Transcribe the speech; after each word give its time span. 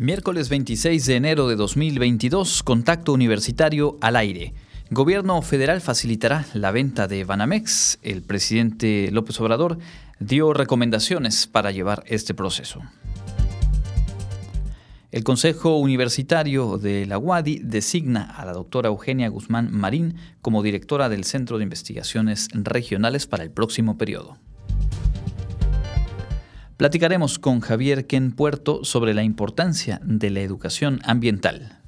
Miércoles 0.00 0.48
26 0.48 1.04
de 1.04 1.16
enero 1.16 1.46
de 1.46 1.56
2022, 1.56 2.62
contacto 2.62 3.12
universitario 3.12 3.98
al 4.00 4.16
aire. 4.16 4.54
Gobierno 4.90 5.42
federal 5.42 5.82
facilitará 5.82 6.46
la 6.54 6.70
venta 6.70 7.06
de 7.06 7.24
Banamex. 7.24 7.98
El 8.00 8.22
presidente 8.22 9.10
López 9.12 9.38
Obrador 9.42 9.76
dio 10.18 10.54
recomendaciones 10.54 11.46
para 11.46 11.70
llevar 11.70 12.02
este 12.06 12.32
proceso. 12.32 12.80
El 15.10 15.22
Consejo 15.22 15.76
Universitario 15.76 16.78
de 16.78 17.04
la 17.04 17.18
UADI 17.18 17.58
designa 17.58 18.22
a 18.22 18.46
la 18.46 18.54
doctora 18.54 18.88
Eugenia 18.88 19.28
Guzmán 19.28 19.70
Marín 19.70 20.14
como 20.40 20.62
directora 20.62 21.10
del 21.10 21.24
Centro 21.24 21.58
de 21.58 21.64
Investigaciones 21.64 22.48
Regionales 22.54 23.26
para 23.26 23.42
el 23.42 23.50
próximo 23.50 23.98
periodo. 23.98 24.38
Platicaremos 26.80 27.38
con 27.38 27.60
Javier 27.60 28.06
Ken 28.06 28.32
Puerto 28.32 28.86
sobre 28.86 29.12
la 29.12 29.22
importancia 29.22 30.00
de 30.02 30.30
la 30.30 30.40
educación 30.40 30.98
ambiental. 31.04 31.78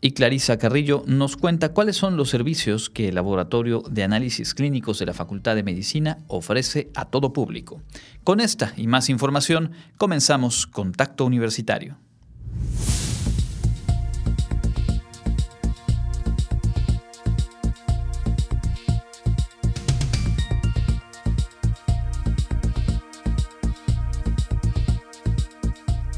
Y 0.00 0.12
Clarisa 0.12 0.56
Carrillo 0.56 1.02
nos 1.06 1.36
cuenta 1.36 1.74
cuáles 1.74 1.96
son 1.96 2.16
los 2.16 2.30
servicios 2.30 2.88
que 2.88 3.10
el 3.10 3.16
Laboratorio 3.16 3.82
de 3.90 4.04
Análisis 4.04 4.54
Clínicos 4.54 4.98
de 4.98 5.04
la 5.04 5.12
Facultad 5.12 5.54
de 5.54 5.64
Medicina 5.64 6.16
ofrece 6.28 6.90
a 6.94 7.10
todo 7.10 7.34
público. 7.34 7.82
Con 8.22 8.40
esta 8.40 8.72
y 8.78 8.86
más 8.86 9.10
información 9.10 9.72
comenzamos 9.98 10.66
Contacto 10.66 11.26
Universitario. 11.26 11.98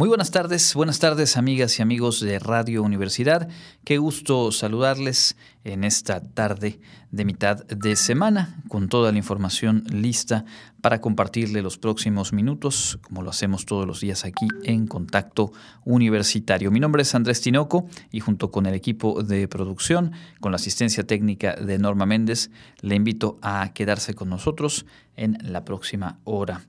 Muy 0.00 0.08
buenas 0.08 0.30
tardes, 0.30 0.74
buenas 0.74 0.98
tardes 0.98 1.36
amigas 1.36 1.78
y 1.78 1.82
amigos 1.82 2.20
de 2.20 2.38
Radio 2.38 2.82
Universidad. 2.82 3.50
Qué 3.84 3.98
gusto 3.98 4.50
saludarles 4.50 5.36
en 5.62 5.84
esta 5.84 6.22
tarde 6.22 6.80
de 7.10 7.26
mitad 7.26 7.66
de 7.66 7.96
semana 7.96 8.62
con 8.68 8.88
toda 8.88 9.12
la 9.12 9.18
información 9.18 9.84
lista 9.90 10.46
para 10.80 11.02
compartirle 11.02 11.60
los 11.60 11.76
próximos 11.76 12.32
minutos, 12.32 12.98
como 13.02 13.20
lo 13.20 13.28
hacemos 13.28 13.66
todos 13.66 13.86
los 13.86 14.00
días 14.00 14.24
aquí 14.24 14.48
en 14.64 14.86
Contacto 14.86 15.52
Universitario. 15.84 16.70
Mi 16.70 16.80
nombre 16.80 17.02
es 17.02 17.14
Andrés 17.14 17.42
Tinoco 17.42 17.86
y 18.10 18.20
junto 18.20 18.50
con 18.50 18.64
el 18.64 18.72
equipo 18.72 19.22
de 19.22 19.48
producción, 19.48 20.12
con 20.40 20.50
la 20.52 20.56
asistencia 20.56 21.06
técnica 21.06 21.56
de 21.56 21.78
Norma 21.78 22.06
Méndez, 22.06 22.50
le 22.80 22.94
invito 22.94 23.38
a 23.42 23.74
quedarse 23.74 24.14
con 24.14 24.30
nosotros 24.30 24.86
en 25.16 25.36
la 25.42 25.66
próxima 25.66 26.20
hora. 26.24 26.62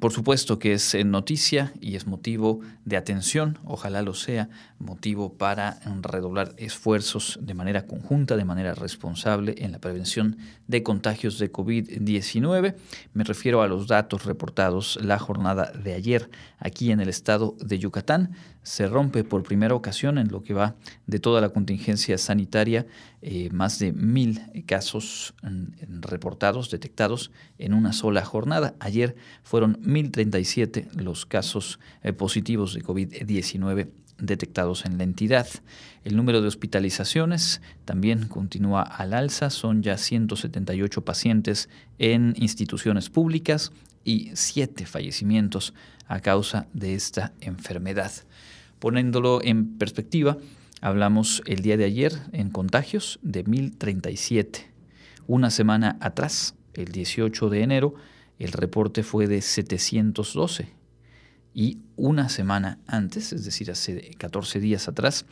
Por 0.00 0.12
supuesto 0.12 0.58
que 0.58 0.72
es 0.72 0.96
noticia 1.04 1.74
y 1.80 1.96
es 1.96 2.06
motivo 2.06 2.60
de 2.86 2.96
atención, 2.96 3.58
ojalá 3.64 4.00
lo 4.00 4.14
sea, 4.14 4.48
motivo 4.78 5.34
para 5.34 5.78
redoblar 6.00 6.54
esfuerzos 6.56 7.38
de 7.42 7.52
manera 7.52 7.86
conjunta, 7.86 8.36
de 8.36 8.46
manera 8.46 8.74
responsable 8.74 9.54
en 9.58 9.72
la 9.72 9.78
prevención 9.78 10.38
de 10.68 10.82
contagios 10.82 11.38
de 11.38 11.52
COVID-19. 11.52 12.76
Me 13.12 13.24
refiero 13.24 13.60
a 13.60 13.68
los 13.68 13.88
datos 13.88 14.24
reportados 14.24 14.98
la 15.02 15.18
jornada 15.18 15.70
de 15.70 15.92
ayer 15.92 16.30
aquí 16.58 16.90
en 16.90 17.00
el 17.00 17.10
estado 17.10 17.56
de 17.60 17.78
Yucatán. 17.78 18.32
Se 18.66 18.88
rompe 18.88 19.22
por 19.22 19.44
primera 19.44 19.76
ocasión 19.76 20.18
en 20.18 20.26
lo 20.26 20.42
que 20.42 20.52
va 20.52 20.74
de 21.06 21.20
toda 21.20 21.40
la 21.40 21.50
contingencia 21.50 22.18
sanitaria 22.18 22.84
eh, 23.22 23.48
más 23.52 23.78
de 23.78 23.92
mil 23.92 24.40
casos 24.66 25.34
reportados, 26.00 26.68
detectados 26.68 27.30
en 27.58 27.74
una 27.74 27.92
sola 27.92 28.24
jornada. 28.24 28.74
Ayer 28.80 29.14
fueron 29.44 29.80
1.037 29.82 30.90
los 30.94 31.26
casos 31.26 31.78
eh, 32.02 32.12
positivos 32.12 32.74
de 32.74 32.82
COVID-19 32.82 33.88
detectados 34.18 34.84
en 34.84 34.98
la 34.98 35.04
entidad. 35.04 35.46
El 36.02 36.16
número 36.16 36.42
de 36.42 36.48
hospitalizaciones 36.48 37.62
también 37.84 38.26
continúa 38.26 38.82
al 38.82 39.14
alza, 39.14 39.50
son 39.50 39.84
ya 39.84 39.96
178 39.96 41.04
pacientes 41.04 41.68
en 42.00 42.34
instituciones 42.36 43.10
públicas 43.10 43.70
y 44.02 44.32
7 44.34 44.86
fallecimientos 44.86 45.72
a 46.08 46.18
causa 46.18 46.66
de 46.72 46.94
esta 46.94 47.32
enfermedad. 47.40 48.10
Poniéndolo 48.78 49.42
en 49.42 49.78
perspectiva, 49.78 50.38
hablamos 50.80 51.42
el 51.46 51.62
día 51.62 51.76
de 51.76 51.84
ayer 51.84 52.12
en 52.32 52.50
contagios 52.50 53.18
de 53.22 53.44
1037. 53.44 54.70
Una 55.26 55.50
semana 55.50 55.96
atrás, 56.00 56.54
el 56.74 56.92
18 56.92 57.48
de 57.48 57.62
enero, 57.62 57.94
el 58.38 58.52
reporte 58.52 59.02
fue 59.02 59.26
de 59.26 59.40
712 59.40 60.68
y 61.54 61.78
una 61.96 62.28
semana 62.28 62.78
antes, 62.86 63.32
es 63.32 63.46
decir, 63.46 63.70
hace 63.70 64.10
14 64.18 64.60
días 64.60 64.88
atrás, 64.88 65.24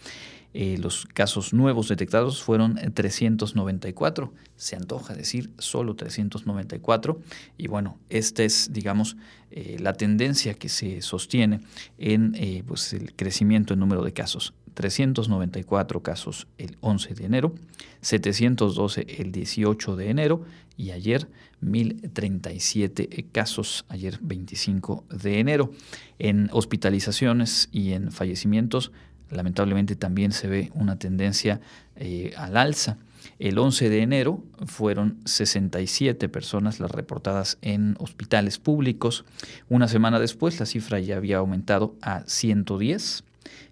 eh, 0.57 0.79
los 0.79 1.07
casos 1.07 1.53
nuevos 1.53 1.89
detectados 1.89 2.41
fueron 2.41 2.77
394. 2.77 4.33
Se 4.57 4.77
antoja 4.77 5.13
decir 5.13 5.51
solo 5.59 5.97
394. 5.97 7.21
Y 7.59 7.67
bueno, 7.67 7.99
esta 8.09 8.45
es, 8.45 8.73
digamos, 8.73 9.17
eh, 9.51 9.79
la 9.81 9.95
tendencia 9.95 10.55
que 10.55 10.69
se 10.69 11.03
sostiene 11.03 11.61
en 11.99 12.37
eh, 12.37 12.63
pues 12.65 12.93
el 12.93 13.17
crecimiento 13.17 13.75
en 13.75 13.81
número 13.81 14.05
de 14.05 14.13
casos. 14.13 14.55
394 14.75 16.03
casos 16.03 16.47
el 16.59 16.77
11 16.81 17.15
de 17.15 17.25
enero, 17.25 17.55
712 18.01 19.07
el 19.19 19.33
18 19.33 19.97
de 19.97 20.11
enero 20.11 20.45
y 20.77 20.91
ayer 20.91 21.29
1037 21.61 23.27
casos, 23.33 23.85
ayer 23.89 24.19
25 24.21 25.05
de 25.11 25.39
enero. 25.39 25.73
En 26.19 26.49
hospitalizaciones 26.53 27.69
y 27.73 27.93
en 27.93 28.11
fallecimientos, 28.11 28.91
lamentablemente 29.35 29.97
también 29.97 30.33
se 30.33 30.49
ve 30.49 30.71
una 30.75 30.99
tendencia 30.99 31.61
eh, 31.97 32.33
al 32.37 32.57
alza. 32.57 32.97
El 33.39 33.59
11 33.59 33.89
de 33.89 34.03
enero 34.03 34.43
fueron 34.67 35.19
67 35.25 36.29
personas 36.29 36.79
las 36.81 36.91
reportadas 36.91 37.59
en 37.63 37.97
hospitales 37.99 38.59
públicos. 38.59 39.25
Una 39.69 39.89
semana 39.89 40.21
después 40.21 40.61
la 40.61 40.67
cifra 40.67 41.01
ya 41.01 41.17
había 41.17 41.39
aumentado 41.39 41.95
a 42.03 42.23
110 42.27 43.25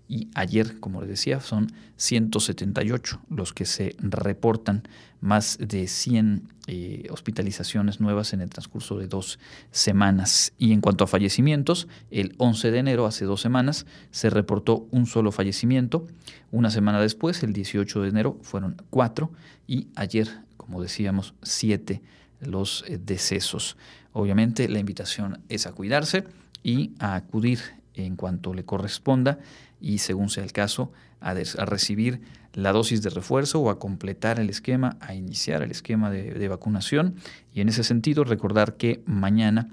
y 0.08 0.28
ayer, 0.34 0.78
como 0.80 1.00
les 1.00 1.10
decía, 1.10 1.40
son 1.40 1.72
178 1.96 3.20
los 3.30 3.52
que 3.52 3.64
se 3.64 3.96
reportan, 3.98 4.82
más 5.20 5.56
de 5.60 5.86
100 5.86 6.48
eh, 6.66 7.06
hospitalizaciones 7.10 8.00
nuevas 8.00 8.32
en 8.32 8.40
el 8.40 8.50
transcurso 8.50 8.98
de 8.98 9.06
dos 9.06 9.38
semanas. 9.70 10.52
Y 10.58 10.72
en 10.72 10.80
cuanto 10.80 11.04
a 11.04 11.06
fallecimientos, 11.06 11.88
el 12.10 12.34
11 12.38 12.70
de 12.72 12.78
enero, 12.78 13.06
hace 13.06 13.24
dos 13.24 13.40
semanas, 13.40 13.86
se 14.10 14.30
reportó 14.30 14.86
un 14.90 15.06
solo 15.06 15.32
fallecimiento. 15.32 16.06
Una 16.50 16.70
semana 16.70 17.00
después, 17.00 17.42
el 17.42 17.52
18 17.52 18.02
de 18.02 18.08
enero, 18.08 18.38
fueron 18.42 18.76
cuatro 18.90 19.32
y 19.66 19.86
ayer, 19.94 20.28
como 20.56 20.82
decíamos, 20.82 21.34
siete 21.42 22.02
los 22.40 22.84
eh, 22.88 22.98
decesos. 22.98 23.76
Obviamente 24.12 24.68
la 24.68 24.78
invitación 24.78 25.40
es 25.48 25.66
a 25.66 25.72
cuidarse 25.72 26.24
y 26.62 26.92
a 26.98 27.14
acudir 27.14 27.60
en 27.94 28.16
cuanto 28.16 28.54
le 28.54 28.64
corresponda 28.64 29.38
y 29.82 29.98
según 29.98 30.30
sea 30.30 30.44
el 30.44 30.52
caso, 30.52 30.92
a, 31.20 31.34
recibir 31.34 32.20
la 32.54 32.72
dosis 32.72 33.02
de 33.02 33.10
refuerzo 33.10 33.60
o 33.60 33.70
a 33.70 33.78
completar 33.78 34.40
el 34.40 34.48
esquema, 34.48 34.96
a 35.00 35.14
iniciar 35.14 35.62
el 35.62 35.70
esquema 35.70 36.10
de, 36.10 36.48
vacunación. 36.48 37.16
Y 37.52 37.60
en 37.60 37.68
ese 37.68 37.84
sentido, 37.84 38.24
recordar 38.24 38.76
que 38.76 39.02
mañana 39.06 39.68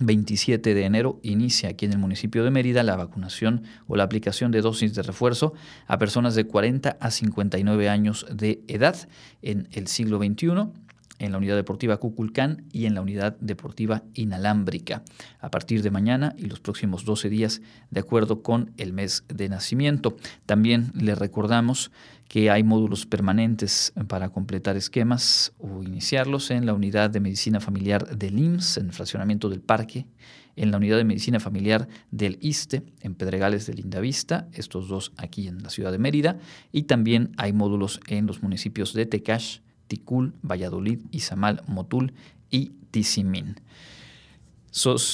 27 0.00 0.74
de 0.74 0.84
enero 0.84 1.18
inicia 1.22 1.70
aquí 1.70 1.86
en 1.86 1.92
el 1.92 1.98
municipio 1.98 2.44
de 2.44 2.50
Mérida 2.50 2.82
la 2.82 2.96
vacunación 2.96 3.64
o 3.88 3.96
la 3.96 4.04
aplicación 4.04 4.52
de 4.52 4.60
dosis 4.60 4.94
de 4.94 5.02
refuerzo 5.02 5.54
a 5.86 5.98
personas 5.98 6.34
de 6.36 6.44
40 6.44 6.96
a 7.00 7.10
59 7.10 7.88
años 7.88 8.26
de 8.30 8.62
edad 8.68 8.96
en 9.42 9.68
el 9.72 9.88
siglo 9.88 10.18
XXI 10.18 10.70
en 11.18 11.32
la 11.32 11.38
unidad 11.38 11.56
deportiva 11.56 11.98
Cuculcán 11.98 12.64
y 12.72 12.86
en 12.86 12.94
la 12.94 13.00
unidad 13.00 13.36
deportiva 13.40 14.02
inalámbrica 14.14 15.02
a 15.40 15.50
partir 15.50 15.82
de 15.82 15.90
mañana 15.90 16.34
y 16.38 16.46
los 16.46 16.60
próximos 16.60 17.04
12 17.04 17.28
días 17.28 17.60
de 17.90 18.00
acuerdo 18.00 18.42
con 18.42 18.72
el 18.76 18.92
mes 18.92 19.24
de 19.28 19.48
nacimiento. 19.48 20.16
También 20.46 20.92
le 20.94 21.14
recordamos 21.14 21.90
que 22.28 22.50
hay 22.50 22.62
módulos 22.62 23.06
permanentes 23.06 23.92
para 24.06 24.28
completar 24.28 24.76
esquemas 24.76 25.52
o 25.58 25.82
iniciarlos 25.82 26.50
en 26.50 26.66
la 26.66 26.74
unidad 26.74 27.10
de 27.10 27.20
medicina 27.20 27.58
familiar 27.58 28.16
del 28.16 28.38
IMSS, 28.38 28.76
en 28.78 28.92
fraccionamiento 28.92 29.48
del 29.48 29.62
parque, 29.62 30.06
en 30.54 30.70
la 30.70 30.76
unidad 30.76 30.98
de 30.98 31.04
medicina 31.04 31.40
familiar 31.40 31.88
del 32.10 32.36
ISTE, 32.40 32.82
en 33.00 33.14
Pedregales 33.14 33.66
de 33.66 33.74
Lindavista, 33.74 34.48
estos 34.52 34.88
dos 34.88 35.12
aquí 35.16 35.48
en 35.48 35.62
la 35.62 35.70
ciudad 35.70 35.92
de 35.92 35.98
Mérida, 35.98 36.38
y 36.70 36.82
también 36.82 37.32
hay 37.38 37.52
módulos 37.52 38.00
en 38.08 38.26
los 38.26 38.42
municipios 38.42 38.92
de 38.92 39.06
Tecash, 39.06 39.60
Ticul, 39.88 40.34
Valladolid, 40.42 41.00
Izamal, 41.10 41.62
Motul 41.66 42.12
y 42.50 42.72
Tizimín. 42.90 43.56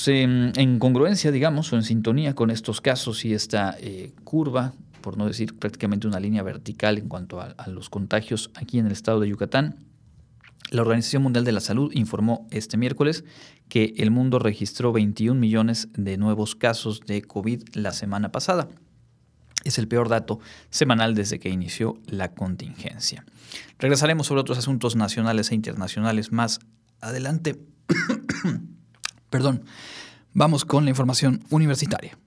en 0.06 0.78
congruencia, 0.78 1.30
digamos, 1.30 1.72
o 1.72 1.76
en 1.76 1.82
sintonía 1.82 2.34
con 2.34 2.50
estos 2.50 2.80
casos 2.80 3.24
y 3.24 3.32
esta 3.32 3.76
eh, 3.80 4.12
curva, 4.24 4.74
por 5.00 5.16
no 5.16 5.26
decir 5.26 5.58
prácticamente 5.58 6.06
una 6.06 6.20
línea 6.20 6.42
vertical 6.42 6.98
en 6.98 7.08
cuanto 7.08 7.40
a 7.40 7.68
los 7.68 7.88
contagios 7.88 8.50
aquí 8.54 8.78
en 8.78 8.86
el 8.86 8.92
estado 8.92 9.20
de 9.20 9.28
Yucatán, 9.28 9.76
la 10.70 10.82
Organización 10.82 11.22
Mundial 11.22 11.44
de 11.44 11.52
la 11.52 11.60
Salud 11.60 11.92
informó 11.94 12.48
este 12.50 12.76
miércoles 12.76 13.24
que 13.68 13.94
el 13.98 14.10
mundo 14.10 14.38
registró 14.38 14.92
21 14.92 15.38
millones 15.38 15.88
de 15.94 16.16
nuevos 16.16 16.56
casos 16.56 17.00
de 17.06 17.22
COVID 17.22 17.62
la 17.74 17.92
semana 17.92 18.32
pasada. 18.32 18.68
Es 19.64 19.78
el 19.78 19.88
peor 19.88 20.08
dato 20.08 20.40
semanal 20.70 21.14
desde 21.14 21.38
que 21.38 21.48
inició 21.48 21.98
la 22.06 22.32
contingencia. 22.32 23.24
Regresaremos 23.78 24.26
sobre 24.26 24.42
otros 24.42 24.58
asuntos 24.58 24.94
nacionales 24.94 25.50
e 25.50 25.54
internacionales 25.54 26.32
más 26.32 26.60
adelante. 27.00 27.58
Perdón. 29.30 29.64
Vamos 30.32 30.64
con 30.64 30.84
la 30.84 30.90
información 30.90 31.44
universitaria. 31.50 32.18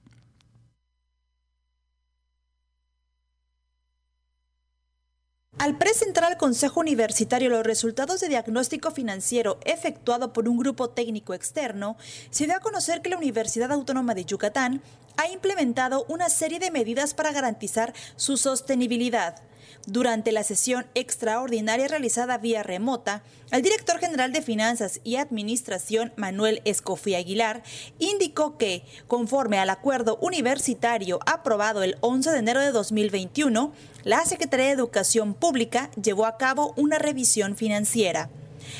Al 5.60 5.78
presentar 5.78 6.24
al 6.24 6.38
Consejo 6.38 6.80
Universitario 6.80 7.50
los 7.50 7.66
resultados 7.66 8.22
de 8.22 8.30
diagnóstico 8.30 8.92
financiero 8.92 9.60
efectuado 9.66 10.32
por 10.32 10.48
un 10.48 10.58
grupo 10.58 10.92
técnico 10.92 11.34
externo, 11.34 11.98
se 12.30 12.46
dio 12.46 12.56
a 12.56 12.60
conocer 12.60 13.02
que 13.02 13.10
la 13.10 13.18
Universidad 13.18 13.72
Autónoma 13.72 14.14
de 14.14 14.24
Yucatán 14.24 14.82
ha 15.18 15.28
implementado 15.30 16.06
una 16.08 16.30
serie 16.30 16.60
de 16.60 16.72
medidas 16.72 17.14
para 17.14 17.32
garantizar 17.32 17.94
su 18.16 18.38
sostenibilidad. 18.38 19.42
Durante 19.86 20.34
la 20.34 20.44
sesión 20.44 20.86
extraordinaria 20.96 21.88
realizada 21.88 22.38
vía 22.38 22.62
remota, 22.62 23.24
el 23.52 23.62
director 23.62 24.00
general 24.00 24.34
de 24.34 24.42
Finanzas 24.42 25.00
y 25.04 25.16
Administración, 25.16 26.12
Manuel 26.18 26.62
Escofí 26.66 27.16
Aguilar, 27.16 27.64
indicó 27.98 28.58
que, 28.58 28.84
conforme 29.08 29.60
al 29.60 29.70
acuerdo 29.70 30.18
universitario 30.22 31.20
aprobado 31.26 31.84
el 31.84 31.98
11 32.02 32.32
de 32.32 32.38
enero 32.38 32.60
de 32.60 32.72
2021, 32.72 33.72
la 34.04 34.26
Secretaría 34.26 34.66
de 34.66 34.74
Educación 34.74 35.34
Pública 35.34 35.90
llevó 36.02 36.26
a 36.26 36.38
cabo 36.38 36.74
una 36.76 37.00
revisión 37.00 37.56
financiera 37.56 38.30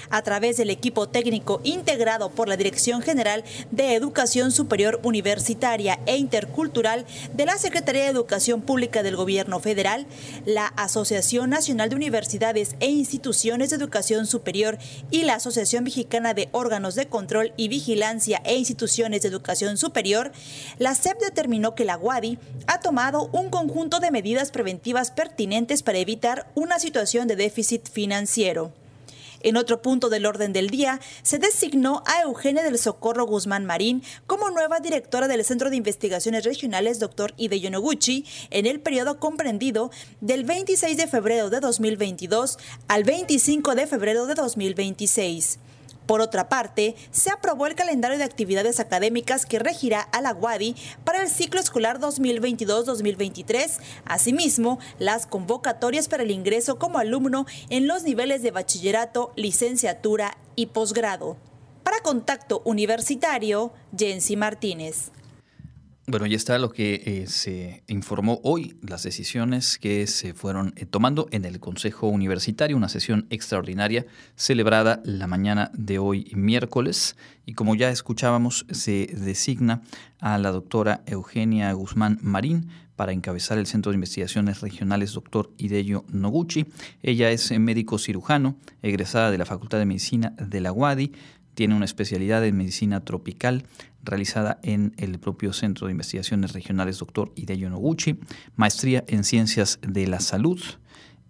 a 0.10 0.22
través 0.22 0.58
del 0.58 0.70
equipo 0.70 1.08
técnico 1.10 1.62
integrado 1.64 2.30
por 2.30 2.48
la 2.48 2.58
Dirección 2.58 3.02
General 3.02 3.44
de 3.72 3.96
Educación 3.96 4.52
Superior 4.52 5.00
Universitaria 5.04 6.00
e 6.06 6.18
Intercultural 6.18 7.06
de 7.34 7.46
la 7.46 7.58
Secretaría 7.58 8.04
de 8.04 8.10
Educación 8.10 8.62
Pública 8.62 9.04
del 9.04 9.16
Gobierno 9.16 9.60
Federal, 9.60 10.08
la 10.46 10.68
Asociación 10.68 11.50
Nacional 11.50 11.90
de 11.90 11.96
Universidades 11.96 12.76
e 12.80 12.90
Instituciones 12.90 13.70
de 13.70 13.76
Educación 13.76 14.28
Superior 14.28 14.78
y 15.12 15.24
la 15.24 15.36
Asociación 15.36 15.84
Mexicana 15.84 16.34
de 16.34 16.50
Órganos 16.52 16.96
de 16.96 17.08
Control 17.08 17.54
y 17.58 17.68
Vigilancia 17.68 18.42
e 18.46 18.56
Instituciones 18.56 19.22
de 19.22 19.28
Educación 19.28 19.78
Superior, 19.78 20.32
la 20.78 20.96
SEP 20.96 21.20
determinó 21.20 21.76
que 21.76 21.86
la 21.86 21.98
UADI 21.98 22.38
ha 22.68 22.80
tomado 22.80 23.30
un 23.32 23.50
conjunto 23.50 24.00
de 24.00 24.12
medidas 24.12 24.52
preventivas 24.52 25.12
pertinentes 25.12 25.84
para 25.84 26.00
evitar 26.00 26.48
una 26.56 26.80
situación 26.80 27.28
de 27.28 27.36
déficit 27.36 27.90
financiero. 27.90 28.72
En 29.42 29.58
otro 29.58 29.82
punto 29.82 30.10
del 30.10 30.26
orden 30.26 30.54
del 30.54 30.70
día, 30.70 31.00
se 31.22 31.38
designó 31.38 32.04
a 32.06 32.22
Eugenia 32.22 32.64
del 32.64 32.80
Socorro 32.80 33.26
Guzmán 33.26 33.66
Marín 33.66 34.04
como 34.26 34.50
nueva 34.50 34.80
directora 34.80 35.28
del 35.28 35.44
Centro 35.46 35.70
de 35.70 35.76
Investigaciones 35.76 36.44
Regionales 36.44 37.00
Dr. 37.00 37.34
Ide 37.38 37.70
Noguchi 37.70 38.26
en 38.50 38.66
el 38.66 38.80
periodo 38.80 39.20
comprendido 39.20 39.92
del 40.22 40.44
26 40.44 40.98
de 40.98 41.08
febrero 41.08 41.50
de 41.50 41.60
2022 41.60 42.58
al 42.88 43.04
25 43.04 43.76
de 43.76 43.88
febrero 43.88 44.26
de 44.26 44.36
2026. 44.36 45.60
Por 46.08 46.22
otra 46.22 46.48
parte, 46.48 46.96
se 47.12 47.30
aprobó 47.30 47.68
el 47.68 47.76
calendario 47.76 48.18
de 48.18 48.24
actividades 48.24 48.80
académicas 48.80 49.46
que 49.46 49.60
regirá 49.60 50.00
a 50.00 50.22
la 50.22 50.34
UADI 50.34 50.76
para 51.04 51.22
el 51.22 51.30
ciclo 51.30 51.60
escolar 51.60 52.00
2022-2023, 52.00 53.80
asimismo, 54.06 54.80
las 55.00 55.28
convocatorias 55.28 56.08
para 56.08 56.24
el 56.24 56.32
ingreso 56.32 56.80
como 56.80 56.98
alumno 56.98 57.46
en 57.70 57.88
los 57.88 58.04
niveles 58.04 58.42
de 58.42 58.52
bachillerato, 58.52 59.34
licenciatura 59.36 60.38
y 60.56 60.68
posgrado. 60.68 61.36
Para 61.84 62.00
Contacto 62.00 62.62
Universitario, 62.64 63.74
Jensi 63.96 64.38
Martínez. 64.38 65.12
Bueno, 66.10 66.26
ya 66.26 66.38
está 66.38 66.58
lo 66.58 66.72
que 66.72 67.04
eh, 67.06 67.28
se 67.28 67.84
informó 67.88 68.40
hoy, 68.42 68.78
las 68.82 69.04
decisiones 69.04 69.78
que 69.78 70.08
se 70.08 70.34
fueron 70.34 70.72
eh, 70.78 70.86
tomando 70.86 71.28
en 71.32 71.44
el 71.44 71.60
Consejo 71.60 72.08
Universitario, 72.08 72.78
una 72.78 72.88
sesión 72.88 73.28
extraordinaria 73.30 74.06
celebrada 74.38 75.02
la 75.04 75.28
mañana 75.28 75.70
de 75.74 76.00
hoy 76.00 76.32
miércoles. 76.34 77.18
Y 77.46 77.56
como 77.56 77.76
ya 77.76 77.90
escuchábamos, 77.90 78.66
se 78.72 79.08
designa 79.18 79.82
a 80.22 80.38
la 80.38 80.52
doctora 80.52 81.04
Eugenia 81.08 81.74
Guzmán 81.74 82.20
Marín 82.22 82.70
para 82.96 83.12
encabezar 83.12 83.58
el 83.58 83.68
Centro 83.68 83.92
de 83.92 83.98
Investigaciones 83.98 84.62
Regionales 84.62 85.12
Dr. 85.12 85.52
Hideyo 85.58 86.06
Noguchi. 86.08 86.68
Ella 87.04 87.32
es 87.32 87.52
médico 87.60 88.00
cirujano, 88.00 88.56
egresada 88.82 89.30
de 89.30 89.38
la 89.38 89.46
Facultad 89.46 89.78
de 89.78 89.86
Medicina 89.86 90.34
de 90.40 90.62
la 90.62 90.72
UADI, 90.72 91.12
tiene 91.58 91.74
una 91.74 91.86
especialidad 91.86 92.46
en 92.46 92.56
medicina 92.56 93.04
tropical 93.04 93.64
realizada 94.04 94.60
en 94.62 94.94
el 94.98 95.18
propio 95.18 95.54
Centro 95.54 95.88
de 95.88 95.92
Investigaciones 95.92 96.54
Regionales 96.54 97.00
Dr. 97.00 97.32
Hideyo 97.36 97.68
Noguchi, 97.72 98.20
maestría 98.56 99.04
en 99.08 99.24
Ciencias 99.24 99.80
de 99.82 100.06
la 100.06 100.20
Salud 100.20 100.62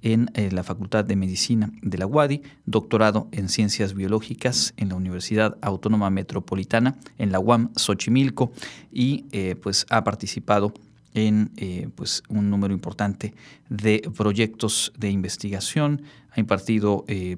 en 0.01 0.29
eh, 0.33 0.51
la 0.51 0.63
Facultad 0.63 1.05
de 1.05 1.15
Medicina 1.15 1.71
de 1.81 1.97
la 1.97 2.07
UADI, 2.07 2.41
doctorado 2.65 3.29
en 3.31 3.47
Ciencias 3.47 3.93
Biológicas 3.93 4.73
en 4.75 4.89
la 4.89 4.95
Universidad 4.95 5.57
Autónoma 5.61 6.09
Metropolitana, 6.09 6.97
en 7.17 7.31
la 7.31 7.39
UAM 7.39 7.71
Xochimilco, 7.77 8.51
y 8.91 9.27
eh, 9.31 9.55
pues 9.55 9.85
ha 9.89 10.03
participado 10.03 10.73
en 10.73 10.86
eh, 11.13 11.89
pues 11.95 12.21
un 12.29 12.49
número 12.51 12.73
importante 12.75 13.33
de 13.69 14.07
proyectos 14.15 14.93
de 14.97 15.09
investigación, 15.09 16.03
ha 16.31 16.39
impartido 16.39 17.05
eh, 17.07 17.37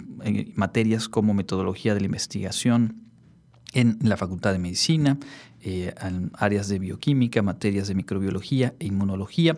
materias 0.55 1.07
como 1.07 1.33
metodología 1.33 1.93
de 1.93 2.01
la 2.01 2.07
investigación 2.07 3.03
en 3.73 3.97
la 4.01 4.17
Facultad 4.17 4.51
de 4.51 4.59
Medicina, 4.59 5.17
eh, 5.61 5.93
áreas 6.33 6.67
de 6.67 6.79
bioquímica, 6.79 7.41
materias 7.41 7.87
de 7.87 7.95
microbiología 7.95 8.73
e 8.79 8.87
inmunología. 8.87 9.57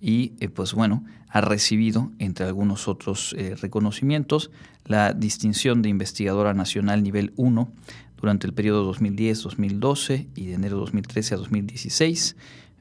Y 0.00 0.28
pues 0.54 0.72
bueno, 0.72 1.04
ha 1.28 1.40
recibido, 1.40 2.12
entre 2.18 2.46
algunos 2.46 2.86
otros 2.86 3.34
reconocimientos, 3.60 4.52
la 4.84 5.12
distinción 5.12 5.82
de 5.82 5.88
investigadora 5.88 6.54
nacional 6.54 7.02
nivel 7.02 7.32
1 7.36 7.68
durante 8.16 8.46
el 8.46 8.54
periodo 8.54 8.90
2010-2012 8.94 10.28
y 10.36 10.46
de 10.46 10.54
enero 10.54 10.78
2013 10.78 11.34
a 11.34 11.38
2016 11.38 12.36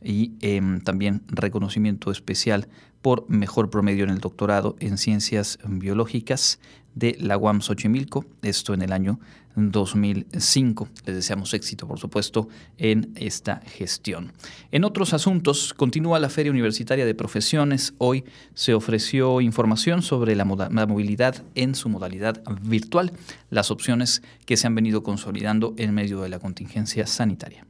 y 0.07 0.31
em, 0.39 0.79
también 0.79 1.21
reconocimiento 1.27 2.11
especial 2.11 2.69
por 3.01 3.29
mejor 3.29 3.69
promedio 3.69 4.05
en 4.05 4.09
el 4.09 4.19
doctorado 4.19 4.77
en 4.79 4.97
ciencias 4.97 5.59
biológicas 5.67 6.59
de 6.95 7.17
la 7.19 7.37
UAM 7.37 7.61
Xochimilco, 7.61 8.25
esto 8.41 8.73
en 8.73 8.81
el 8.81 8.93
año 8.93 9.19
2005. 9.57 10.87
Les 11.05 11.15
deseamos 11.15 11.53
éxito, 11.53 11.87
por 11.87 11.99
supuesto, 11.99 12.47
en 12.77 13.11
esta 13.15 13.61
gestión. 13.65 14.31
En 14.71 14.85
otros 14.85 15.13
asuntos, 15.13 15.73
continúa 15.73 16.19
la 16.19 16.29
Feria 16.29 16.51
Universitaria 16.51 17.05
de 17.05 17.13
Profesiones. 17.13 17.93
Hoy 17.97 18.23
se 18.53 18.73
ofreció 18.73 19.41
información 19.41 20.01
sobre 20.01 20.35
la, 20.35 20.45
movilidad 20.45 21.43
en 21.53 21.75
su 21.75 21.89
modalidad 21.89 22.41
virtual, 22.61 23.11
las 23.49 23.71
opciones 23.71 24.21
que 24.45 24.55
se 24.55 24.67
han 24.67 24.75
venido 24.75 25.03
consolidando 25.03 25.73
en 25.77 25.93
medio 25.93 26.21
de 26.21 26.29
la 26.29 26.39
contingencia 26.39 27.05
sanitaria. 27.05 27.66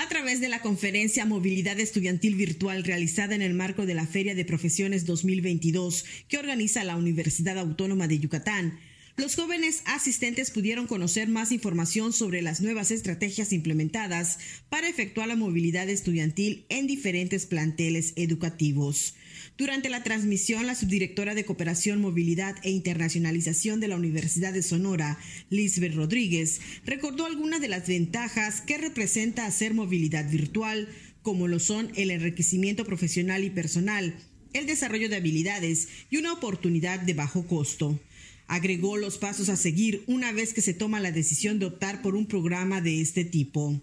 A 0.00 0.08
través 0.08 0.40
de 0.40 0.48
la 0.48 0.62
conferencia 0.62 1.26
Movilidad 1.26 1.78
Estudiantil 1.78 2.34
Virtual 2.34 2.84
realizada 2.84 3.34
en 3.34 3.42
el 3.42 3.52
marco 3.52 3.84
de 3.84 3.92
la 3.92 4.06
Feria 4.06 4.34
de 4.34 4.46
Profesiones 4.46 5.04
2022 5.04 6.06
que 6.26 6.38
organiza 6.38 6.84
la 6.84 6.96
Universidad 6.96 7.58
Autónoma 7.58 8.08
de 8.08 8.18
Yucatán, 8.18 8.80
los 9.18 9.36
jóvenes 9.36 9.82
asistentes 9.84 10.50
pudieron 10.50 10.86
conocer 10.86 11.28
más 11.28 11.52
información 11.52 12.14
sobre 12.14 12.40
las 12.40 12.62
nuevas 12.62 12.90
estrategias 12.90 13.52
implementadas 13.52 14.38
para 14.70 14.88
efectuar 14.88 15.28
la 15.28 15.36
movilidad 15.36 15.90
estudiantil 15.90 16.64
en 16.70 16.86
diferentes 16.86 17.44
planteles 17.44 18.14
educativos. 18.16 19.16
Durante 19.60 19.90
la 19.90 20.02
transmisión, 20.02 20.66
la 20.66 20.74
subdirectora 20.74 21.34
de 21.34 21.44
Cooperación, 21.44 22.00
Movilidad 22.00 22.56
e 22.62 22.70
Internacionalización 22.70 23.78
de 23.78 23.88
la 23.88 23.96
Universidad 23.96 24.54
de 24.54 24.62
Sonora, 24.62 25.18
Lisbeth 25.50 25.94
Rodríguez, 25.94 26.62
recordó 26.86 27.26
algunas 27.26 27.60
de 27.60 27.68
las 27.68 27.86
ventajas 27.86 28.62
que 28.62 28.78
representa 28.78 29.44
hacer 29.44 29.74
movilidad 29.74 30.30
virtual, 30.30 30.88
como 31.20 31.46
lo 31.46 31.58
son 31.58 31.92
el 31.96 32.10
enriquecimiento 32.10 32.86
profesional 32.86 33.44
y 33.44 33.50
personal, 33.50 34.14
el 34.54 34.64
desarrollo 34.64 35.10
de 35.10 35.16
habilidades 35.16 35.88
y 36.08 36.16
una 36.16 36.32
oportunidad 36.32 36.98
de 36.98 37.12
bajo 37.12 37.46
costo. 37.46 38.00
Agregó 38.46 38.96
los 38.96 39.18
pasos 39.18 39.50
a 39.50 39.56
seguir 39.56 40.04
una 40.06 40.32
vez 40.32 40.54
que 40.54 40.62
se 40.62 40.72
toma 40.72 41.00
la 41.00 41.12
decisión 41.12 41.58
de 41.58 41.66
optar 41.66 42.00
por 42.00 42.16
un 42.16 42.24
programa 42.24 42.80
de 42.80 43.02
este 43.02 43.26
tipo. 43.26 43.78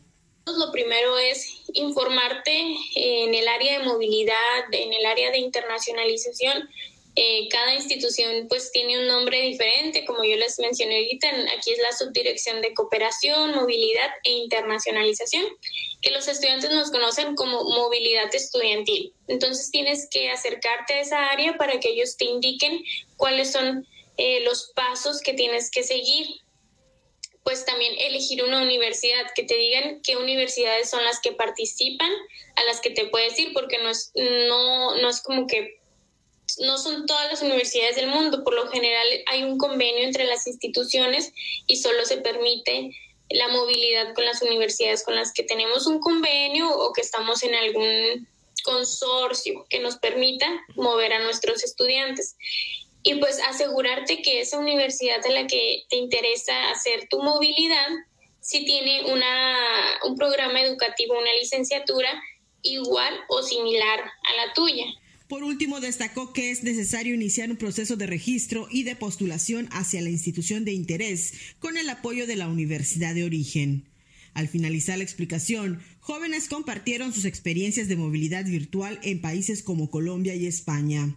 Lo 0.55 0.71
primero 0.71 1.17
es 1.17 1.61
informarte 1.73 2.75
en 2.95 3.33
el 3.33 3.47
área 3.47 3.79
de 3.79 3.85
movilidad, 3.85 4.63
en 4.71 4.93
el 4.93 5.05
área 5.05 5.31
de 5.31 5.39
internacionalización, 5.39 6.69
Eh, 7.19 7.47
cada 7.49 7.73
institución 7.73 8.45
pues 8.47 8.71
tiene 8.71 8.99
un 8.99 9.07
nombre 9.07 9.41
diferente, 9.41 10.05
como 10.05 10.23
yo 10.23 10.35
les 10.35 10.59
mencioné 10.59 10.97
ahorita, 10.97 11.27
aquí 11.57 11.71
es 11.71 11.79
la 11.79 11.91
Subdirección 11.91 12.61
de 12.61 12.75
Cooperación, 12.75 13.55
Movilidad 13.55 14.11
e 14.23 14.33
Internacionalización, 14.33 15.43
que 16.03 16.11
los 16.11 16.27
estudiantes 16.27 16.69
nos 16.69 16.91
conocen 16.91 17.35
como 17.35 17.63
movilidad 17.63 18.29
estudiantil. 18.35 19.13
Entonces 19.27 19.71
tienes 19.71 20.07
que 20.11 20.29
acercarte 20.29 20.93
a 20.93 20.99
esa 21.01 21.31
área 21.31 21.57
para 21.57 21.79
que 21.79 21.89
ellos 21.89 22.17
te 22.17 22.25
indiquen 22.25 22.83
cuáles 23.15 23.51
son 23.51 23.87
eh, 24.17 24.41
los 24.41 24.71
pasos 24.75 25.19
que 25.21 25.33
tienes 25.33 25.71
que 25.71 25.81
seguir 25.81 26.27
pues 27.47 27.63
también 27.63 27.93
elegir 27.97 28.43
una 28.43 28.61
universidad, 28.61 29.31
que 29.33 29.43
te 29.43 29.55
digan 29.55 30.01
qué 30.03 30.17
universidades 30.17 30.89
son 30.89 31.01
las 31.05 31.21
que 31.21 31.31
participan, 31.31 32.11
a 32.57 32.63
las 32.65 32.81
que 32.81 32.89
te 32.89 33.05
puedes 33.05 33.39
ir, 33.39 33.53
porque 33.53 33.77
no 33.77 33.87
es, 33.87 34.11
no, 34.15 34.97
no 34.97 35.09
es 35.09 35.21
como 35.21 35.47
que 35.47 35.79
no 36.59 36.77
son 36.77 37.05
todas 37.05 37.31
las 37.31 37.41
universidades 37.41 37.95
del 37.95 38.07
mundo, 38.07 38.43
por 38.43 38.53
lo 38.53 38.67
general 38.67 39.07
hay 39.27 39.43
un 39.43 39.57
convenio 39.57 40.03
entre 40.03 40.25
las 40.25 40.45
instituciones 40.45 41.31
y 41.67 41.77
solo 41.77 42.03
se 42.03 42.17
permite 42.17 42.89
la 43.29 43.47
movilidad 43.47 44.13
con 44.13 44.25
las 44.25 44.41
universidades 44.41 45.05
con 45.05 45.15
las 45.15 45.31
que 45.31 45.43
tenemos 45.43 45.87
un 45.87 46.01
convenio 46.01 46.69
o 46.69 46.91
que 46.91 46.99
estamos 46.99 47.43
en 47.43 47.55
algún 47.55 48.27
consorcio 48.65 49.65
que 49.69 49.79
nos 49.79 49.95
permita 49.99 50.47
mover 50.75 51.13
a 51.13 51.19
nuestros 51.19 51.63
estudiantes 51.63 52.35
y 53.07 53.15
pues 53.19 53.39
asegurarte 53.49 54.21
que 54.21 54.41
esa 54.41 54.59
universidad 54.59 55.25
a 55.25 55.31
la 55.31 55.47
que 55.47 55.83
te 55.89 55.95
interesa 55.95 56.71
hacer 56.71 57.07
tu 57.09 57.23
movilidad, 57.23 57.87
si 58.41 58.65
tiene 58.65 59.05
una, 59.13 59.55
un 60.05 60.17
programa 60.17 60.61
educativo, 60.61 61.17
una 61.17 61.33
licenciatura 61.39 62.09
igual 62.63 63.13
o 63.29 63.41
similar 63.41 63.99
a 64.01 64.45
la 64.45 64.53
tuya. 64.53 64.85
Por 65.29 65.43
último, 65.43 65.79
destacó 65.79 66.33
que 66.33 66.51
es 66.51 66.63
necesario 66.63 67.15
iniciar 67.15 67.49
un 67.49 67.55
proceso 67.55 67.95
de 67.95 68.07
registro 68.07 68.67
y 68.69 68.83
de 68.83 68.97
postulación 68.97 69.69
hacia 69.71 70.01
la 70.01 70.09
institución 70.09 70.65
de 70.65 70.73
interés 70.73 71.55
con 71.59 71.77
el 71.77 71.89
apoyo 71.89 72.27
de 72.27 72.35
la 72.35 72.49
universidad 72.49 73.15
de 73.15 73.23
origen. 73.23 73.85
Al 74.33 74.49
finalizar 74.49 74.97
la 74.97 75.05
explicación, 75.05 75.81
jóvenes 76.01 76.49
compartieron 76.49 77.13
sus 77.13 77.23
experiencias 77.23 77.87
de 77.87 77.95
movilidad 77.95 78.43
virtual 78.43 78.99
en 79.01 79.21
países 79.21 79.63
como 79.63 79.89
Colombia 79.89 80.35
y 80.35 80.45
España. 80.45 81.15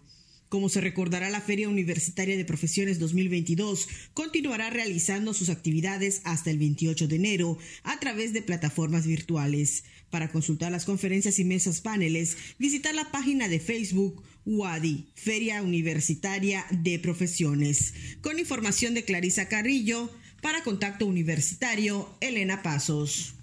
Como 0.51 0.67
se 0.67 0.81
recordará, 0.81 1.29
la 1.29 1.39
Feria 1.39 1.69
Universitaria 1.69 2.35
de 2.35 2.43
Profesiones 2.43 2.99
2022 2.99 3.87
continuará 4.13 4.69
realizando 4.69 5.33
sus 5.33 5.47
actividades 5.47 6.19
hasta 6.25 6.49
el 6.49 6.57
28 6.57 7.07
de 7.07 7.15
enero 7.15 7.57
a 7.83 8.01
través 8.01 8.33
de 8.33 8.41
plataformas 8.41 9.07
virtuales. 9.07 9.85
Para 10.09 10.29
consultar 10.29 10.69
las 10.69 10.83
conferencias 10.83 11.39
y 11.39 11.45
mesas 11.45 11.79
paneles, 11.79 12.35
visitar 12.59 12.93
la 12.93 13.09
página 13.11 13.47
de 13.47 13.61
Facebook 13.61 14.23
UADI, 14.43 15.07
Feria 15.15 15.63
Universitaria 15.63 16.65
de 16.69 16.99
Profesiones. 16.99 17.93
Con 18.19 18.37
información 18.37 18.93
de 18.93 19.05
Clarisa 19.05 19.47
Carrillo, 19.47 20.11
para 20.41 20.63
Contacto 20.63 21.05
Universitario, 21.05 22.13
Elena 22.19 22.61
Pasos. 22.61 23.35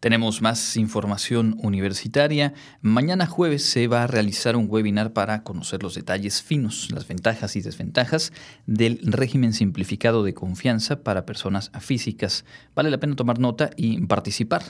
Tenemos 0.00 0.42
más 0.42 0.76
información 0.76 1.56
universitaria. 1.60 2.54
Mañana 2.82 3.26
jueves 3.26 3.64
se 3.64 3.88
va 3.88 4.04
a 4.04 4.06
realizar 4.06 4.54
un 4.54 4.68
webinar 4.70 5.12
para 5.12 5.42
conocer 5.42 5.82
los 5.82 5.96
detalles 5.96 6.40
finos, 6.40 6.92
las 6.92 7.08
ventajas 7.08 7.56
y 7.56 7.62
desventajas 7.62 8.32
del 8.66 9.00
régimen 9.02 9.52
simplificado 9.52 10.22
de 10.22 10.34
confianza 10.34 11.02
para 11.02 11.26
personas 11.26 11.72
físicas. 11.80 12.44
Vale 12.76 12.90
la 12.90 12.98
pena 12.98 13.16
tomar 13.16 13.40
nota 13.40 13.70
y 13.76 14.00
participar. 14.02 14.62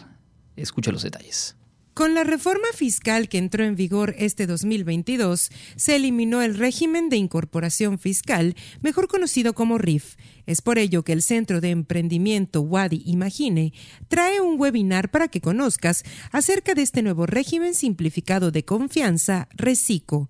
Escucha 0.56 0.92
los 0.92 1.02
detalles. 1.02 1.57
Con 1.98 2.14
la 2.14 2.22
reforma 2.22 2.68
fiscal 2.72 3.28
que 3.28 3.38
entró 3.38 3.64
en 3.64 3.74
vigor 3.74 4.14
este 4.18 4.46
2022, 4.46 5.50
se 5.74 5.96
eliminó 5.96 6.42
el 6.42 6.56
régimen 6.56 7.08
de 7.08 7.16
incorporación 7.16 7.98
fiscal, 7.98 8.54
mejor 8.80 9.08
conocido 9.08 9.52
como 9.52 9.78
RIF. 9.78 10.14
Es 10.46 10.62
por 10.62 10.78
ello 10.78 11.02
que 11.02 11.12
el 11.12 11.22
Centro 11.22 11.60
de 11.60 11.70
Emprendimiento 11.70 12.60
Wadi 12.60 13.02
Imagine 13.04 13.72
trae 14.06 14.40
un 14.40 14.60
webinar 14.60 15.10
para 15.10 15.26
que 15.26 15.40
conozcas 15.40 16.04
acerca 16.30 16.74
de 16.74 16.82
este 16.82 17.02
nuevo 17.02 17.26
régimen 17.26 17.74
simplificado 17.74 18.52
de 18.52 18.64
confianza, 18.64 19.48
RECICO. 19.56 20.28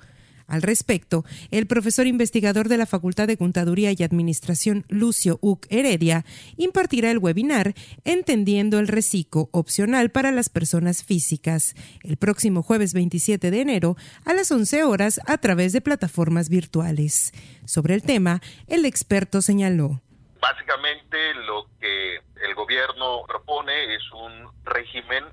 Al 0.49 0.63
respecto, 0.63 1.25
el 1.51 1.67
profesor 1.67 2.07
investigador 2.07 2.69
de 2.69 2.79
la 2.79 2.87
Facultad 2.87 3.27
de 3.27 3.37
Contaduría 3.37 3.93
y 3.93 4.03
Administración, 4.03 4.87
Lucio 4.89 5.39
Uc 5.43 5.67
Heredia, 5.69 6.25
impartirá 6.57 7.11
el 7.11 7.19
webinar 7.19 7.75
Entendiendo 8.05 8.79
el 8.79 8.89
reciclo 8.89 9.51
opcional 9.53 10.11
para 10.11 10.33
las 10.33 10.49
personas 10.49 11.05
físicas, 11.05 11.75
el 12.03 12.17
próximo 12.17 12.63
jueves 12.63 12.95
27 12.95 13.51
de 13.51 13.61
enero 13.61 13.97
a 14.25 14.33
las 14.33 14.51
11 14.51 14.85
horas 14.85 15.21
a 15.27 15.37
través 15.39 15.73
de 15.73 15.83
plataformas 15.83 16.49
virtuales. 16.49 17.33
Sobre 17.67 17.95
el 17.95 18.03
tema, 18.03 18.41
el 18.69 18.87
experto 18.87 19.43
señaló. 19.43 20.01
Básicamente 20.41 21.35
lo 21.47 21.67
que 21.79 22.17
el 22.17 22.55
gobierno 22.55 23.23
propone 23.27 23.95
es 23.95 24.03
un 24.13 24.49
régimen 24.65 25.25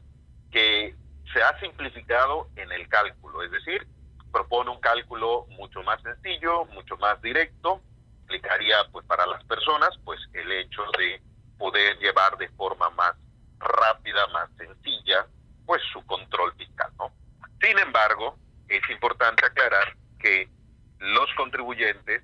que 0.52 0.94
se 1.34 1.42
ha 1.42 1.58
simplificado 1.60 2.50
en 2.56 2.72
el 2.72 2.88
cálculo, 2.90 3.44
es 3.44 3.52
decir, 3.52 3.88
propone 4.36 4.70
un 4.70 4.82
cálculo 4.82 5.46
mucho 5.52 5.82
más 5.84 6.02
sencillo, 6.02 6.66
mucho 6.66 6.98
más 6.98 7.22
directo, 7.22 7.80
implicaría 8.24 8.76
pues 8.92 9.06
para 9.06 9.26
las 9.26 9.42
personas 9.46 9.98
pues 10.04 10.20
el 10.34 10.52
hecho 10.52 10.82
de 10.98 11.22
poder 11.58 11.98
llevar 12.00 12.38
de 12.38 12.50
forma 12.50 12.90
más 12.90 13.16
rápida, 13.60 14.28
más 14.34 14.50
sencilla, 14.58 15.26
pues 15.66 15.82
su 15.94 16.06
control 16.06 16.54
fiscal, 16.56 16.92
¿no? 17.00 17.14
Sin 17.62 17.80
embargo, 17.80 18.38
es 18.68 18.82
importante 18.90 19.46
aclarar 19.46 19.96
que 20.20 20.50
los 21.00 21.34
contribuyentes, 21.38 22.22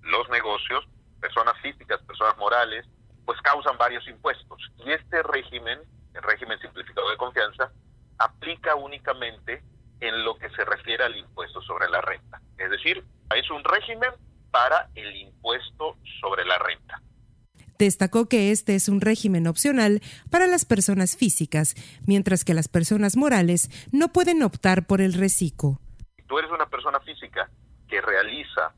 los 0.00 0.28
negocios, 0.30 0.84
personas 1.20 1.54
físicas, 1.62 2.02
personas 2.02 2.36
morales, 2.36 2.84
pues 3.24 3.40
causan 3.42 3.78
varios 3.78 4.04
impuestos. 4.08 4.58
Y 4.84 4.90
este 4.90 5.22
régimen, 5.22 5.78
el 6.14 6.22
régimen 6.24 6.58
simplificado 6.58 7.08
de 7.10 7.16
confianza, 7.16 7.70
aplica 8.18 8.74
únicamente 8.74 9.62
en 10.00 10.24
lo 10.24 10.36
que 10.36 10.50
se 10.50 10.64
refiere 10.64 11.04
al 11.04 11.16
impuesto 11.16 11.62
sobre 11.62 11.88
la 11.88 12.00
renta. 12.00 12.40
Es 12.58 12.70
decir, 12.70 13.04
es 13.34 13.50
un 13.50 13.64
régimen 13.64 14.10
para 14.50 14.88
el 14.94 15.16
impuesto 15.16 15.96
sobre 16.20 16.44
la 16.44 16.58
renta. 16.58 17.02
Destacó 17.78 18.28
que 18.28 18.52
este 18.52 18.76
es 18.76 18.88
un 18.88 19.00
régimen 19.00 19.48
opcional 19.48 20.00
para 20.30 20.46
las 20.46 20.64
personas 20.64 21.16
físicas, 21.16 21.74
mientras 22.06 22.44
que 22.44 22.54
las 22.54 22.68
personas 22.68 23.16
morales 23.16 23.68
no 23.90 24.12
pueden 24.12 24.42
optar 24.42 24.86
por 24.86 25.00
el 25.00 25.12
reciclo. 25.12 25.80
Si 26.16 26.22
tú 26.22 26.38
eres 26.38 26.50
una 26.52 26.66
persona 26.66 27.00
física 27.00 27.50
que 27.88 28.00
realiza 28.00 28.72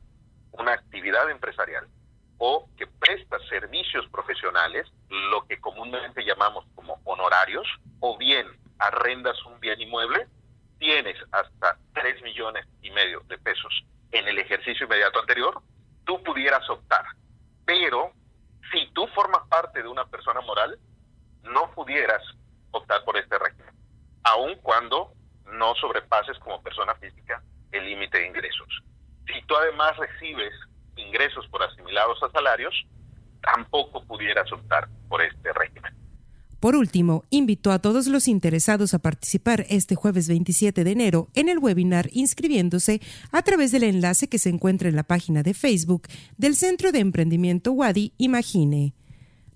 una 0.51 0.73
actividad 0.73 1.29
empresarial 1.29 1.87
o 2.39 2.69
que 2.75 2.87
presta 2.87 3.37
servicios 3.49 4.07
profesionales, 4.11 4.87
lo 5.09 5.45
que 5.47 5.59
comúnmente 5.59 6.25
llamamos 6.25 6.65
como 6.73 6.99
honorarios, 7.03 7.67
o 7.99 8.17
bien 8.17 8.47
arrendas 8.79 9.37
un 9.45 9.59
bien 9.59 9.79
inmueble, 9.79 10.27
tienes 10.87 11.17
hasta 11.33 11.77
3 11.95 12.21
millones 12.21 12.65
y 12.81 12.89
medio 12.91 13.19
de 13.27 13.37
pesos 13.39 13.83
en 14.13 14.25
el 14.25 14.39
ejercicio 14.39 14.85
inmediato 14.85 15.19
anterior, 15.19 15.61
tú 16.05 16.23
pudieras 16.23 16.67
optar. 16.69 17.03
Pero 17.65 18.13
si 18.71 18.89
tú 18.93 19.05
formas 19.07 19.45
parte 19.49 19.83
de 19.83 19.89
una 19.89 20.05
persona 20.05 20.39
moral, 20.39 20.79
no 21.43 21.69
pudieras 21.71 22.21
optar 22.71 23.03
por 23.03 23.17
este 23.17 23.37
régimen, 23.37 23.75
aun 24.23 24.55
cuando 24.61 25.11
no 25.51 25.75
sobrepases 25.75 26.39
como 26.39 26.63
persona 26.63 26.95
física 26.95 27.43
el 27.73 27.83
límite 27.83 28.19
de 28.19 28.27
ingresos. 28.27 28.81
Si 29.25 29.41
tú 29.41 29.57
además 29.57 29.97
recibes 29.97 30.53
ingresos 30.95 31.45
por 31.49 31.63
asimilados 31.63 32.23
a 32.23 32.31
salarios, 32.31 32.73
tampoco 33.41 34.05
pudieras 34.05 34.49
optar 34.53 34.87
por 35.09 35.21
este 35.21 35.51
régimen. 35.51 35.93
Por 36.59 36.75
último, 36.75 37.23
invitó 37.29 37.71
a 37.71 37.79
todos 37.79 38.07
los 38.07 38.27
interesados 38.27 38.95
a 38.95 38.99
participar 38.99 39.67
este 39.69 39.93
jueves 39.93 40.27
27 40.27 40.83
de 40.83 40.91
enero 40.91 41.29
en 41.35 41.49
el 41.49 41.59
webinar 41.59 42.09
inscribiéndose 42.13 42.99
a 43.31 43.43
través 43.43 43.71
del 43.71 43.83
enlace 43.83 44.27
que 44.27 44.39
se 44.39 44.49
encuentra 44.49 44.89
en 44.89 44.95
la 44.95 45.03
página 45.03 45.43
de 45.43 45.53
Facebook 45.53 46.07
del 46.37 46.55
Centro 46.55 46.91
de 46.91 46.99
Emprendimiento 46.99 47.73
Wadi 47.73 48.13
Imagine. 48.17 48.95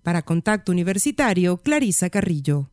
Para 0.03 0.21
Contacto 0.21 0.71
Universitario, 0.71 1.57
Clarisa 1.57 2.09
Carrillo. 2.11 2.69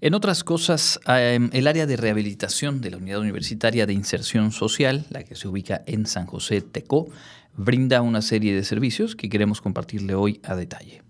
En 0.00 0.14
otras 0.14 0.42
cosas, 0.42 0.98
em, 1.06 1.48
el 1.52 1.68
área 1.68 1.86
de 1.86 1.96
rehabilitación 1.96 2.80
de 2.80 2.90
la 2.90 2.96
Unidad 2.96 3.20
Universitaria 3.20 3.86
de 3.86 3.92
Inserción 3.92 4.50
Social, 4.50 5.06
la 5.10 5.22
que 5.22 5.36
se 5.36 5.46
ubica 5.46 5.82
en 5.86 6.06
San 6.06 6.26
José 6.26 6.60
Tecó, 6.60 7.08
brinda 7.56 8.02
una 8.02 8.20
serie 8.20 8.52
de 8.52 8.64
servicios 8.64 9.14
que 9.14 9.28
queremos 9.28 9.60
compartirle 9.60 10.16
hoy 10.16 10.40
a 10.42 10.56
detalle. 10.56 11.02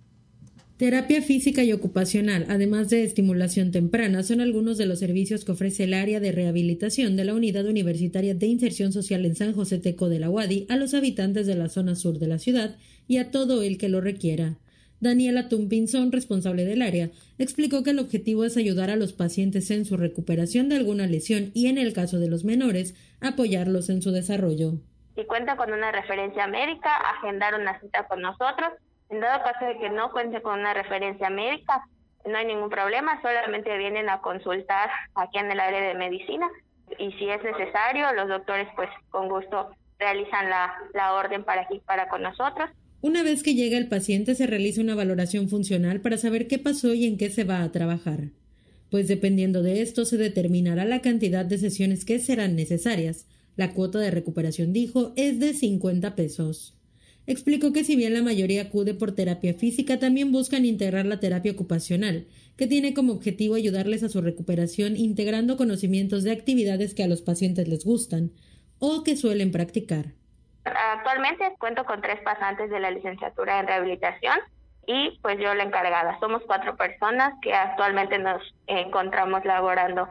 Terapia 0.82 1.22
física 1.22 1.62
y 1.62 1.72
ocupacional, 1.72 2.44
además 2.48 2.90
de 2.90 3.04
estimulación 3.04 3.70
temprana, 3.70 4.24
son 4.24 4.40
algunos 4.40 4.78
de 4.78 4.86
los 4.86 4.98
servicios 4.98 5.44
que 5.44 5.52
ofrece 5.52 5.84
el 5.84 5.94
área 5.94 6.18
de 6.18 6.32
rehabilitación 6.32 7.14
de 7.14 7.24
la 7.24 7.34
Unidad 7.34 7.66
Universitaria 7.66 8.34
de 8.34 8.46
Inserción 8.46 8.90
Social 8.90 9.24
en 9.24 9.36
San 9.36 9.52
José 9.52 9.78
Teco 9.78 10.08
de 10.08 10.18
la 10.18 10.28
UADI 10.28 10.66
a 10.68 10.74
los 10.74 10.94
habitantes 10.94 11.46
de 11.46 11.54
la 11.54 11.68
zona 11.68 11.94
sur 11.94 12.18
de 12.18 12.26
la 12.26 12.40
ciudad 12.40 12.78
y 13.06 13.18
a 13.18 13.30
todo 13.30 13.62
el 13.62 13.78
que 13.78 13.88
lo 13.88 14.00
requiera. 14.00 14.56
Daniela 14.98 15.48
Tumpinson, 15.48 16.10
responsable 16.10 16.64
del 16.64 16.82
área, 16.82 17.10
explicó 17.38 17.84
que 17.84 17.90
el 17.90 18.00
objetivo 18.00 18.44
es 18.44 18.56
ayudar 18.56 18.90
a 18.90 18.96
los 18.96 19.12
pacientes 19.12 19.70
en 19.70 19.84
su 19.84 19.96
recuperación 19.96 20.68
de 20.68 20.74
alguna 20.74 21.06
lesión 21.06 21.52
y, 21.54 21.68
en 21.68 21.78
el 21.78 21.92
caso 21.92 22.18
de 22.18 22.28
los 22.28 22.42
menores, 22.42 22.96
apoyarlos 23.20 23.88
en 23.88 24.02
su 24.02 24.10
desarrollo. 24.10 24.80
Si 25.14 25.24
cuenta 25.26 25.56
con 25.56 25.72
una 25.72 25.92
referencia 25.92 26.48
médica, 26.48 26.90
agendar 27.18 27.54
una 27.54 27.80
cita 27.80 28.08
con 28.08 28.20
nosotros. 28.20 28.72
En 29.12 29.20
dado 29.20 29.44
caso 29.44 29.66
de 29.66 29.78
que 29.78 29.90
no 29.90 30.10
cuente 30.10 30.40
con 30.40 30.58
una 30.58 30.72
referencia 30.72 31.28
médica, 31.28 31.84
no 32.24 32.34
hay 32.34 32.46
ningún 32.46 32.70
problema, 32.70 33.20
solamente 33.20 33.76
vienen 33.76 34.08
a 34.08 34.22
consultar 34.22 34.88
aquí 35.14 35.36
en 35.36 35.50
el 35.50 35.60
área 35.60 35.86
de 35.86 35.94
medicina 35.94 36.48
y 36.98 37.12
si 37.12 37.28
es 37.28 37.42
necesario, 37.44 38.10
los 38.14 38.28
doctores 38.28 38.68
pues 38.74 38.88
con 39.10 39.28
gusto 39.28 39.68
realizan 39.98 40.48
la, 40.48 40.72
la 40.94 41.12
orden 41.12 41.44
para 41.44 41.62
aquí, 41.62 41.82
para 41.84 42.08
con 42.08 42.22
nosotros. 42.22 42.70
Una 43.02 43.22
vez 43.22 43.42
que 43.42 43.54
llega 43.54 43.76
el 43.76 43.90
paciente 43.90 44.34
se 44.34 44.46
realiza 44.46 44.80
una 44.80 44.94
valoración 44.94 45.50
funcional 45.50 46.00
para 46.00 46.16
saber 46.16 46.48
qué 46.48 46.58
pasó 46.58 46.94
y 46.94 47.04
en 47.04 47.18
qué 47.18 47.28
se 47.28 47.44
va 47.44 47.62
a 47.62 47.70
trabajar, 47.70 48.30
pues 48.90 49.08
dependiendo 49.08 49.62
de 49.62 49.82
esto 49.82 50.06
se 50.06 50.16
determinará 50.16 50.86
la 50.86 51.02
cantidad 51.02 51.44
de 51.44 51.58
sesiones 51.58 52.06
que 52.06 52.18
serán 52.18 52.56
necesarias. 52.56 53.26
La 53.56 53.74
cuota 53.74 53.98
de 53.98 54.10
recuperación, 54.10 54.72
dijo, 54.72 55.12
es 55.16 55.38
de 55.38 55.52
50 55.52 56.14
pesos. 56.14 56.78
Explicó 57.26 57.72
que 57.72 57.84
si 57.84 57.94
bien 57.94 58.14
la 58.14 58.22
mayoría 58.22 58.62
acude 58.62 58.94
por 58.94 59.14
terapia 59.14 59.54
física, 59.54 59.98
también 59.98 60.32
buscan 60.32 60.64
integrar 60.64 61.06
la 61.06 61.20
terapia 61.20 61.52
ocupacional, 61.52 62.26
que 62.56 62.66
tiene 62.66 62.94
como 62.94 63.12
objetivo 63.12 63.54
ayudarles 63.54 64.02
a 64.02 64.08
su 64.08 64.20
recuperación 64.20 64.96
integrando 64.96 65.56
conocimientos 65.56 66.24
de 66.24 66.32
actividades 66.32 66.94
que 66.94 67.04
a 67.04 67.08
los 67.08 67.22
pacientes 67.22 67.68
les 67.68 67.84
gustan 67.84 68.32
o 68.78 69.04
que 69.04 69.16
suelen 69.16 69.52
practicar. 69.52 70.06
Actualmente 70.64 71.44
cuento 71.58 71.84
con 71.84 72.00
tres 72.00 72.20
pasantes 72.24 72.70
de 72.70 72.80
la 72.80 72.90
licenciatura 72.90 73.60
en 73.60 73.66
rehabilitación 73.66 74.38
y 74.86 75.18
pues 75.22 75.38
yo 75.38 75.54
la 75.54 75.62
encargada. 75.62 76.18
Somos 76.18 76.42
cuatro 76.46 76.76
personas 76.76 77.34
que 77.40 77.52
actualmente 77.52 78.18
nos 78.18 78.42
encontramos 78.66 79.44
laborando 79.44 80.08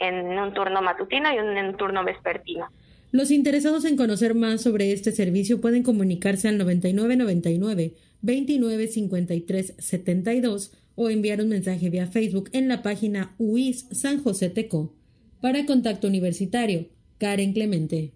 en 0.00 0.38
un 0.38 0.54
turno 0.54 0.82
matutino 0.82 1.32
y 1.32 1.36
en 1.36 1.66
un 1.66 1.76
turno 1.76 2.04
vespertino. 2.04 2.68
Los 3.10 3.30
interesados 3.30 3.86
en 3.86 3.96
conocer 3.96 4.34
más 4.34 4.60
sobre 4.60 4.92
este 4.92 5.12
servicio 5.12 5.60
pueden 5.60 5.82
comunicarse 5.82 6.46
al 6.48 6.58
9999 6.58 7.94
2953 8.20 9.74
72 9.78 10.72
o 10.94 11.08
enviar 11.08 11.40
un 11.40 11.48
mensaje 11.48 11.88
vía 11.88 12.06
Facebook 12.06 12.50
en 12.52 12.68
la 12.68 12.82
página 12.82 13.34
UIS 13.38 13.86
San 13.92 14.22
José 14.22 14.50
Teco. 14.50 14.94
Para 15.40 15.64
Contacto 15.64 16.08
Universitario, 16.08 16.88
Karen 17.18 17.52
Clemente. 17.52 18.12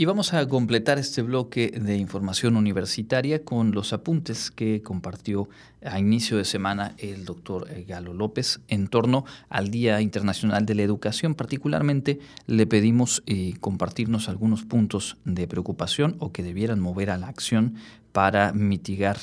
Y 0.00 0.06
vamos 0.06 0.32
a 0.32 0.48
completar 0.48 0.98
este 0.98 1.20
bloque 1.20 1.78
de 1.78 1.98
información 1.98 2.56
universitaria 2.56 3.44
con 3.44 3.72
los 3.72 3.92
apuntes 3.92 4.50
que 4.50 4.80
compartió 4.80 5.46
a 5.84 5.98
inicio 5.98 6.38
de 6.38 6.46
semana 6.46 6.94
el 6.96 7.26
doctor 7.26 7.66
eh, 7.68 7.84
Galo 7.86 8.14
López 8.14 8.60
en 8.68 8.88
torno 8.88 9.26
al 9.50 9.70
Día 9.70 10.00
Internacional 10.00 10.64
de 10.64 10.74
la 10.74 10.84
Educación. 10.84 11.34
Particularmente 11.34 12.18
le 12.46 12.66
pedimos 12.66 13.22
eh, 13.26 13.52
compartirnos 13.60 14.30
algunos 14.30 14.64
puntos 14.64 15.18
de 15.26 15.46
preocupación 15.46 16.16
o 16.18 16.32
que 16.32 16.42
debieran 16.42 16.80
mover 16.80 17.10
a 17.10 17.18
la 17.18 17.28
acción 17.28 17.74
para 18.12 18.54
mitigar 18.54 19.18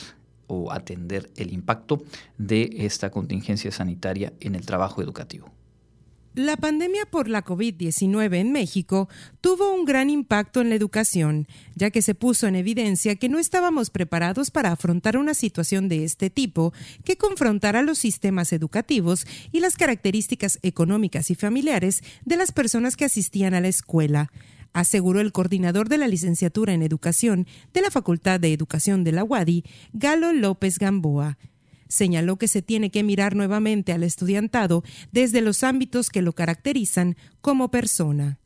o 0.46 0.72
atender 0.72 1.31
el 1.38 1.53
impacto 1.53 2.03
de 2.38 2.69
esta 2.81 3.10
contingencia 3.10 3.72
sanitaria 3.72 4.31
en 4.41 4.53
el 4.53 4.67
trabajo 4.67 5.01
educativo. 5.01 5.56
La 6.38 6.56
pandemia 6.56 7.08
por 7.08 7.29
la 7.29 7.44
COVID-19 7.44 8.36
en 8.36 8.51
México 8.51 9.10
tuvo 9.41 9.74
un 9.74 9.86
gran 9.86 10.12
impacto 10.12 10.62
en 10.62 10.70
la 10.70 10.75
educación, 10.75 11.48
ya 11.74 11.89
que 11.89 12.03
se 12.03 12.13
puso 12.13 12.46
en 12.46 12.56
evidencia 12.56 13.15
que 13.15 13.27
no 13.27 13.39
estábamos 13.39 13.89
preparados 13.89 14.51
para 14.51 14.72
afrontar 14.72 15.17
una 15.17 15.34
situación 15.34 15.89
de 15.89 16.03
este 16.03 16.29
tipo 16.29 16.74
que 17.03 17.17
confrontara 17.17 17.82
los 17.82 17.98
sistemas 17.98 18.53
educativos 18.53 19.25
y 19.51 19.62
las 19.62 19.77
características 19.77 20.60
económicas 20.62 21.32
y 21.32 21.34
familiares 21.34 22.03
de 22.24 22.38
las 22.38 22.51
personas 22.51 22.96
que 22.98 23.06
asistían 23.06 23.56
a 23.56 23.60
la 23.62 23.70
escuela 23.70 24.32
aseguró 24.74 25.22
el 25.22 25.32
coordinador 25.32 25.89
de 25.89 25.98
la 25.98 26.08
licenciatura 26.08 26.72
en 26.72 26.84
educación 26.84 27.48
de 27.74 27.82
la 27.82 27.89
Facultad 27.89 28.40
de 28.40 28.53
Educación 28.53 29.03
de 29.03 29.11
la 29.11 29.24
UADI, 29.24 29.64
Galo 29.92 30.33
López 30.33 30.77
Gamboa 30.77 31.40
señaló 31.89 32.37
que 32.37 32.47
se 32.47 32.61
tiene 32.61 32.91
que 32.91 33.03
mirar 33.03 33.35
nuevamente 33.35 33.93
al 33.93 34.03
estudiantado 34.03 34.83
desde 35.11 35.41
los 35.41 35.63
ámbitos 35.63 36.09
que 36.09 36.21
lo 36.21 36.33
caracterizan 36.33 37.15
como 37.41 37.69
persona. 37.71 38.37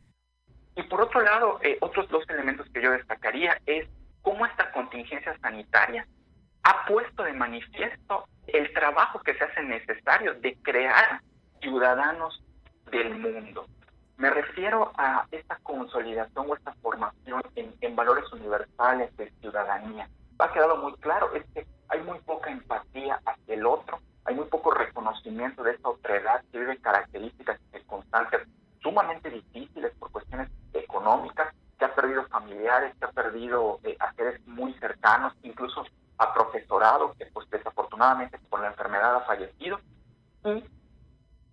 Y 0.75 0.83
por 0.83 1.01
otro 1.01 1.21
lado, 1.21 1.59
eh, 1.63 1.77
otros 1.81 2.07
dos 2.09 2.23
elementos 2.29 2.67
que 2.73 2.81
yo 2.81 2.91
destacaría 2.91 3.59
es 3.65 3.87
cómo 4.21 4.45
esta 4.45 4.71
contingencia 4.71 5.37
sanitaria 5.41 6.07
ha 6.63 6.85
puesto 6.85 7.23
de 7.23 7.33
manifiesto 7.33 8.25
el 8.47 8.71
trabajo 8.73 9.19
que 9.19 9.33
se 9.33 9.43
hace 9.43 9.63
necesario 9.63 10.33
de 10.35 10.55
crear 10.61 11.21
ciudadanos 11.61 12.41
del 12.91 13.17
mundo. 13.17 13.65
Me 14.17 14.29
refiero 14.29 14.91
a 14.97 15.25
esta 15.31 15.57
consolidación 15.63 16.45
o 16.49 16.55
esta 16.55 16.73
formación 16.81 17.41
en, 17.55 17.73
en 17.81 17.95
valores 17.95 18.31
universales 18.31 19.15
de 19.17 19.31
ciudadanía. 19.41 20.07
Ha 20.37 20.53
quedado 20.53 20.77
muy 20.77 20.93
claro, 20.97 21.33
es 21.35 21.43
que 21.53 21.65
hay 21.91 22.01
muy 22.01 22.19
poca 22.19 22.49
empatía 22.49 23.19
hacia 23.25 23.53
el 23.53 23.65
otro, 23.65 23.99
hay 24.23 24.35
muy 24.35 24.45
poco 24.45 24.71
reconocimiento 24.71 25.61
de 25.61 25.71
esta 25.71 25.89
otredad 25.89 26.43
que 26.51 26.59
vive 26.59 26.77
características 26.77 27.59
y 27.59 27.77
circunstancias 27.77 28.43
sumamente 28.81 29.29
difíciles 29.29 29.91
por 29.99 30.09
cuestiones 30.11 30.49
económicas, 30.73 31.53
que 31.77 31.85
ha 31.85 31.93
perdido 31.93 32.25
familiares, 32.27 32.95
que 32.97 33.05
ha 33.05 33.11
perdido 33.11 33.79
eh, 33.83 33.97
a 33.99 34.13
seres 34.13 34.39
muy 34.47 34.73
cercanos, 34.75 35.33
incluso 35.43 35.83
a 36.17 36.33
profesorado 36.33 37.13
que 37.13 37.25
pues 37.27 37.49
desafortunadamente 37.49 38.39
por 38.49 38.61
la 38.61 38.67
enfermedad 38.67 39.17
ha 39.17 39.21
fallecido, 39.21 39.79
y 40.45 40.63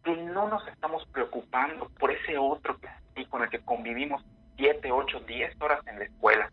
que 0.05 0.17
no 0.17 0.49
nos 0.49 0.67
estamos 0.69 1.05
preocupando 1.07 1.89
por 1.99 2.13
ese 2.13 2.39
otro 2.39 2.79
que, 2.79 3.27
con 3.29 3.43
el 3.43 3.51
que 3.51 3.61
convivimos 3.61 4.23
7, 4.57 4.93
8, 4.93 5.21
10 5.21 5.61
horas 5.61 5.87
en 5.87 5.99
la 5.99 6.05
escuela, 6.05 6.53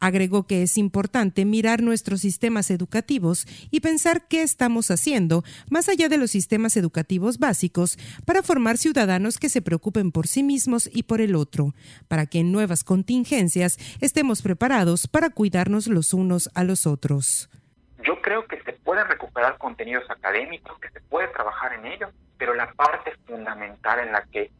Agregó 0.00 0.46
que 0.46 0.62
es 0.62 0.76
importante 0.76 1.44
mirar 1.44 1.82
nuestros 1.82 2.20
sistemas 2.20 2.70
educativos 2.70 3.46
y 3.70 3.80
pensar 3.80 4.28
qué 4.28 4.42
estamos 4.42 4.90
haciendo, 4.90 5.44
más 5.70 5.88
allá 5.88 6.08
de 6.08 6.18
los 6.18 6.30
sistemas 6.30 6.76
educativos 6.76 7.38
básicos, 7.38 7.96
para 8.26 8.42
formar 8.42 8.76
ciudadanos 8.76 9.38
que 9.38 9.48
se 9.48 9.62
preocupen 9.62 10.12
por 10.12 10.26
sí 10.26 10.42
mismos 10.42 10.90
y 10.92 11.04
por 11.04 11.20
el 11.20 11.34
otro, 11.34 11.74
para 12.08 12.26
que 12.26 12.40
en 12.40 12.52
nuevas 12.52 12.84
contingencias 12.84 13.78
estemos 14.00 14.42
preparados 14.42 15.06
para 15.06 15.30
cuidarnos 15.30 15.86
los 15.86 16.12
unos 16.12 16.50
a 16.54 16.64
los 16.64 16.86
otros. 16.86 17.48
Yo 18.04 18.20
creo 18.20 18.46
que 18.46 18.60
se 18.62 18.72
pueden 18.72 19.08
recuperar 19.08 19.56
contenidos 19.58 20.04
académicos, 20.10 20.78
que 20.78 20.90
se 20.90 21.00
puede 21.00 21.28
trabajar 21.28 21.72
en 21.72 21.86
ellos, 21.86 22.10
pero 22.36 22.54
la 22.54 22.72
parte 22.74 23.12
fundamental 23.26 24.00
en 24.00 24.12
la 24.12 24.24
que 24.26 24.50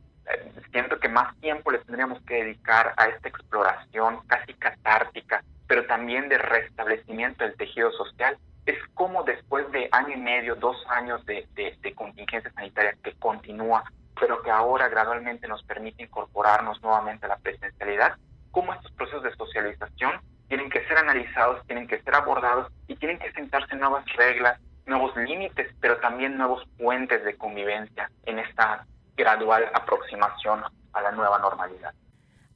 siento 0.70 0.98
que 0.98 1.08
más 1.08 1.38
tiempo 1.40 1.70
le 1.70 1.78
tendríamos 1.78 2.20
que 2.22 2.42
dedicar 2.42 2.94
a 2.96 3.06
esta 3.06 3.28
exploración 3.28 4.20
casi 4.26 4.54
catártica, 4.54 5.44
pero 5.66 5.86
también 5.86 6.28
de 6.28 6.38
restablecimiento 6.38 7.44
del 7.44 7.56
tejido 7.56 7.92
social, 7.92 8.36
es 8.66 8.78
como 8.94 9.24
después 9.24 9.70
de 9.72 9.88
año 9.92 10.14
y 10.14 10.20
medio, 10.20 10.56
dos 10.56 10.76
años 10.88 11.24
de, 11.26 11.46
de, 11.54 11.94
contingencia 11.94 12.50
sanitaria 12.52 12.96
que 13.02 13.12
continúa, 13.14 13.84
pero 14.18 14.42
que 14.42 14.50
ahora 14.50 14.88
gradualmente 14.88 15.46
nos 15.46 15.62
permite 15.64 16.02
incorporarnos 16.02 16.82
nuevamente 16.82 17.26
a 17.26 17.30
la 17.30 17.36
presencialidad, 17.36 18.16
cómo 18.50 18.72
estos 18.72 18.92
procesos 18.92 19.22
de 19.22 19.34
socialización 19.36 20.12
tienen 20.48 20.70
que 20.70 20.86
ser 20.86 20.98
analizados, 20.98 21.66
tienen 21.66 21.86
que 21.86 22.00
ser 22.00 22.14
abordados 22.14 22.72
y 22.86 22.96
tienen 22.96 23.18
que 23.18 23.32
sentarse 23.32 23.76
nuevas 23.76 24.04
reglas, 24.16 24.60
nuevos 24.86 25.14
límites, 25.16 25.74
pero 25.80 25.98
también 25.98 26.36
nuevos 26.36 26.62
puentes 26.78 27.24
de 27.24 27.36
convivencia 27.36 28.10
en 28.24 28.38
esta 28.38 28.86
gradual 29.16 29.64
aproximación 29.74 30.60
a 30.92 31.02
la 31.02 31.12
nueva 31.12 31.38
normalidad. 31.38 31.94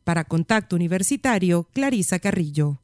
Para 0.05 0.25
Contacto 0.25 0.77
Universitario, 0.77 1.67
Clarisa 1.73 2.19
Carrillo. 2.19 2.79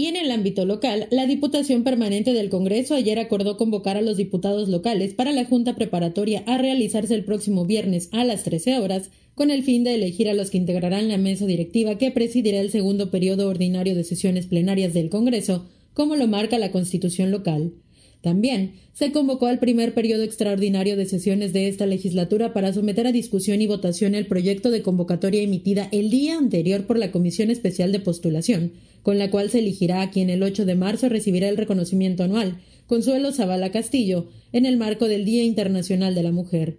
Y 0.00 0.06
en 0.06 0.16
el 0.16 0.30
ámbito 0.30 0.64
local, 0.64 1.08
la 1.10 1.26
Diputación 1.26 1.84
Permanente 1.84 2.32
del 2.32 2.48
Congreso 2.48 2.94
ayer 2.94 3.18
acordó 3.18 3.58
convocar 3.58 3.98
a 3.98 4.00
los 4.00 4.16
diputados 4.16 4.68
locales 4.70 5.12
para 5.12 5.32
la 5.32 5.44
Junta 5.44 5.74
Preparatoria 5.74 6.42
a 6.46 6.56
realizarse 6.56 7.14
el 7.14 7.24
próximo 7.24 7.66
viernes 7.66 8.08
a 8.12 8.24
las 8.24 8.44
13 8.44 8.78
horas, 8.78 9.10
con 9.34 9.50
el 9.50 9.62
fin 9.62 9.84
de 9.84 9.94
elegir 9.94 10.30
a 10.30 10.34
los 10.34 10.50
que 10.50 10.56
integrarán 10.56 11.08
la 11.08 11.18
mesa 11.18 11.44
directiva 11.44 11.98
que 11.98 12.10
presidirá 12.10 12.60
el 12.60 12.70
segundo 12.70 13.10
periodo 13.10 13.46
ordinario 13.48 13.94
de 13.94 14.04
sesiones 14.04 14.46
plenarias 14.46 14.94
del 14.94 15.10
Congreso, 15.10 15.66
como 15.92 16.16
lo 16.16 16.26
marca 16.28 16.58
la 16.58 16.72
Constitución 16.72 17.30
local. 17.30 17.72
También 18.22 18.74
se 18.92 19.12
convocó 19.12 19.46
al 19.46 19.58
primer 19.58 19.94
periodo 19.94 20.24
extraordinario 20.24 20.96
de 20.96 21.06
sesiones 21.06 21.54
de 21.54 21.68
esta 21.68 21.86
legislatura 21.86 22.52
para 22.52 22.72
someter 22.72 23.06
a 23.06 23.12
discusión 23.12 23.62
y 23.62 23.66
votación 23.66 24.14
el 24.14 24.26
proyecto 24.26 24.70
de 24.70 24.82
convocatoria 24.82 25.42
emitida 25.42 25.88
el 25.90 26.10
día 26.10 26.36
anterior 26.36 26.86
por 26.86 26.98
la 26.98 27.12
Comisión 27.12 27.50
Especial 27.50 27.92
de 27.92 28.00
Postulación, 28.00 28.72
con 29.02 29.18
la 29.18 29.30
cual 29.30 29.48
se 29.48 29.60
elegirá 29.60 30.02
a 30.02 30.10
quien 30.10 30.28
el 30.28 30.42
8 30.42 30.66
de 30.66 30.74
marzo 30.74 31.08
recibirá 31.08 31.48
el 31.48 31.56
reconocimiento 31.56 32.22
anual, 32.22 32.58
Consuelo 32.86 33.32
Zavala 33.32 33.70
Castillo, 33.70 34.28
en 34.52 34.66
el 34.66 34.76
marco 34.76 35.08
del 35.08 35.24
Día 35.24 35.44
Internacional 35.44 36.14
de 36.14 36.22
la 36.22 36.32
Mujer. 36.32 36.78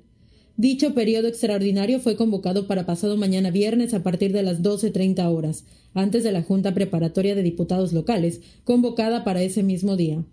Dicho 0.58 0.93
periodo 0.93 1.27
extraordinario 1.27 1.99
fue 1.99 2.15
convocado 2.15 2.67
para 2.67 2.86
pasado 2.86 3.17
mañana 3.17 3.49
viernes 3.49 3.95
a 3.95 4.04
partir 4.04 4.32
de 4.32 4.43
las 4.43 4.62
12.30 4.62 5.25
horas, 5.34 5.65
antes 5.95 6.23
de 6.23 6.32
la 6.32 6.43
Junta 6.43 6.75
Preparatoria 6.75 7.34
de 7.34 7.41
Diputados 7.41 7.93
Locales, 7.93 8.41
convocada 8.63 9.23
para 9.23 9.41
ese 9.41 9.63
mismo 9.63 9.95
día. 9.97 10.23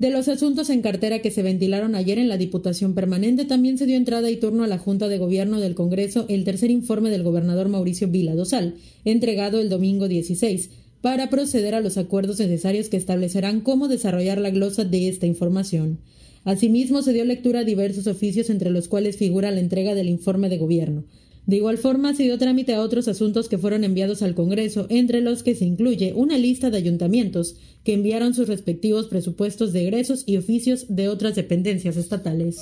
De 0.00 0.08
los 0.08 0.28
asuntos 0.28 0.70
en 0.70 0.80
cartera 0.80 1.18
que 1.18 1.30
se 1.30 1.42
ventilaron 1.42 1.94
ayer 1.94 2.18
en 2.18 2.30
la 2.30 2.38
Diputación 2.38 2.94
Permanente, 2.94 3.44
también 3.44 3.76
se 3.76 3.84
dio 3.84 3.98
entrada 3.98 4.30
y 4.30 4.36
turno 4.36 4.64
a 4.64 4.66
la 4.66 4.78
Junta 4.78 5.08
de 5.08 5.18
Gobierno 5.18 5.60
del 5.60 5.74
Congreso 5.74 6.24
el 6.30 6.44
tercer 6.44 6.70
informe 6.70 7.10
del 7.10 7.22
gobernador 7.22 7.68
Mauricio 7.68 8.08
Vila 8.08 8.34
Dosal, 8.34 8.76
entregado 9.04 9.60
el 9.60 9.68
domingo 9.68 10.08
16, 10.08 10.70
para 11.02 11.28
proceder 11.28 11.74
a 11.74 11.80
los 11.80 11.98
acuerdos 11.98 12.38
necesarios 12.38 12.88
que 12.88 12.96
establecerán 12.96 13.60
cómo 13.60 13.88
desarrollar 13.88 14.38
la 14.38 14.48
glosa 14.48 14.84
de 14.84 15.06
esta 15.06 15.26
información. 15.26 15.98
Asimismo, 16.44 17.02
se 17.02 17.12
dio 17.12 17.26
lectura 17.26 17.60
a 17.60 17.64
diversos 17.64 18.06
oficios 18.06 18.48
entre 18.48 18.70
los 18.70 18.88
cuales 18.88 19.18
figura 19.18 19.50
la 19.50 19.60
entrega 19.60 19.94
del 19.94 20.08
informe 20.08 20.48
de 20.48 20.56
gobierno. 20.56 21.04
De 21.50 21.56
igual 21.56 21.78
forma, 21.78 22.14
se 22.14 22.22
dio 22.22 22.38
trámite 22.38 22.74
a 22.74 22.80
otros 22.80 23.08
asuntos 23.08 23.48
que 23.48 23.58
fueron 23.58 23.82
enviados 23.82 24.22
al 24.22 24.36
Congreso, 24.36 24.86
entre 24.88 25.20
los 25.20 25.42
que 25.42 25.56
se 25.56 25.64
incluye 25.64 26.12
una 26.14 26.38
lista 26.38 26.70
de 26.70 26.76
ayuntamientos 26.76 27.56
que 27.82 27.92
enviaron 27.92 28.34
sus 28.34 28.46
respectivos 28.46 29.08
presupuestos 29.08 29.72
de 29.72 29.82
egresos 29.82 30.22
y 30.26 30.36
oficios 30.36 30.86
de 30.94 31.08
otras 31.08 31.34
dependencias 31.34 31.96
estatales. 31.96 32.60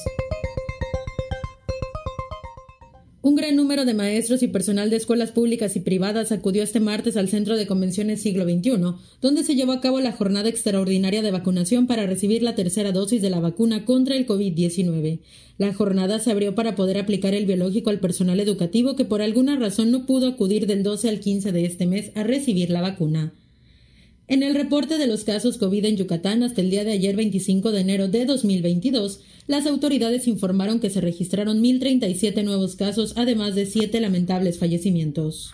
Un 3.29 3.35
gran 3.35 3.57
número 3.57 3.85
de 3.85 3.93
maestros 3.93 4.43
y 4.43 4.49
personal 4.49 4.88
de 4.88 4.97
escuelas 4.97 5.33
públicas 5.33 5.77
y 5.77 5.81
privadas 5.81 6.33
acudió 6.33 6.62
este 6.62 6.81
martes 6.81 7.14
al 7.19 7.29
Centro 7.29 7.59
de 7.59 7.67
Convenciones 7.67 8.23
Siglo 8.23 8.45
XXI, 8.45 8.95
donde 9.21 9.45
se 9.45 9.55
llevó 9.55 9.73
a 9.73 9.83
cabo 9.83 10.01
la 10.01 10.12
jornada 10.12 10.49
extraordinaria 10.49 11.21
de 11.21 11.31
vacunación 11.31 11.87
para 11.87 12.07
recibir 12.07 12.43
la 12.43 12.55
tercera 12.55 12.91
dosis 12.91 13.21
de 13.21 13.29
la 13.29 13.38
vacuna 13.38 13.85
contra 13.85 14.17
el 14.17 14.27
COVID-19. 14.27 15.19
La 15.59 15.75
jornada 15.75 16.21
se 16.21 16.31
abrió 16.31 16.55
para 16.55 16.75
poder 16.75 16.97
aplicar 16.97 17.35
el 17.35 17.45
biológico 17.45 17.91
al 17.91 18.01
personal 18.01 18.41
educativo 18.41 18.97
que 18.97 19.05
por 19.05 19.21
alguna 19.21 19.59
razón 19.59 19.91
no 19.91 20.07
pudo 20.07 20.29
acudir 20.29 20.67
del 20.67 20.83
12 20.83 21.11
al 21.11 21.21
15 21.21 21.53
de 21.53 21.67
este 21.67 21.85
mes 21.85 22.12
a 22.14 22.23
recibir 22.23 22.71
la 22.71 22.81
vacuna. 22.81 23.35
En 24.31 24.43
el 24.43 24.55
reporte 24.55 24.99
de 24.99 25.07
los 25.07 25.25
casos 25.25 25.57
COVID 25.57 25.87
en 25.87 25.97
Yucatán 25.97 26.43
hasta 26.43 26.61
el 26.61 26.69
día 26.69 26.85
de 26.85 26.93
ayer 26.93 27.17
25 27.17 27.73
de 27.73 27.81
enero 27.81 28.09
de 28.09 28.27
2022, 28.27 29.21
las 29.47 29.67
autoridades 29.67 30.29
informaron 30.29 30.81
que 30.81 30.91
se 30.91 31.01
registraron 31.01 31.62
1.037 31.62 32.45
nuevos 32.45 32.77
casos, 32.77 33.14
además 33.17 33.55
de 33.55 33.64
siete 33.64 34.01
lamentables 34.01 34.59
fallecimientos. 34.59 35.53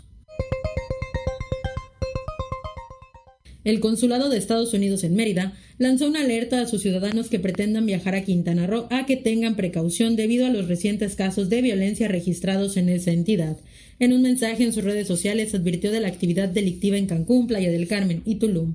El 3.63 3.79
Consulado 3.79 4.29
de 4.29 4.39
Estados 4.39 4.75
Unidos 4.75 5.05
en 5.05 5.15
Mérida 5.15 5.55
lanzó 5.79 6.09
una 6.09 6.23
alerta 6.23 6.61
a 6.61 6.67
sus 6.67 6.83
ciudadanos 6.83 7.29
que 7.29 7.39
pretendan 7.39 7.87
viajar 7.87 8.17
a 8.17 8.25
Quintana 8.25 8.67
Roo 8.67 8.89
a 8.91 9.07
que 9.07 9.17
tengan 9.17 9.55
precaución 9.55 10.17
debido 10.17 10.47
a 10.47 10.51
los 10.51 10.67
recientes 10.67 11.15
casos 11.15 11.49
de 11.49 11.63
violencia 11.63 12.09
registrados 12.09 12.77
en 12.77 12.89
esa 12.89 13.13
entidad. 13.13 13.57
En 13.99 14.13
un 14.13 14.23
mensaje 14.23 14.65
en 14.65 14.73
sus 14.73 14.85
redes 14.85 15.07
sociales 15.07 15.55
advirtió 15.55 15.93
de 15.93 16.01
la 16.01 16.09
actividad 16.09 16.49
delictiva 16.49 16.97
en 16.97 17.07
Cancún, 17.07 17.47
Playa 17.47 17.71
del 17.71 17.87
Carmen 17.87 18.23
y 18.25 18.37
Tulum. 18.37 18.75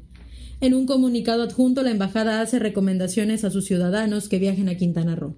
En 0.62 0.74
un 0.74 0.86
comunicado 0.86 1.44
adjunto, 1.44 1.84
la 1.84 1.92
embajada 1.92 2.42
hace 2.42 2.60
recomendaciones 2.60 3.44
a 3.44 3.52
sus 3.52 3.66
ciudadanos 3.66 4.30
que 4.30 4.40
viajen 4.40 4.70
a 4.70 4.76
Quintana 4.76 5.16
Roo. 5.16 5.36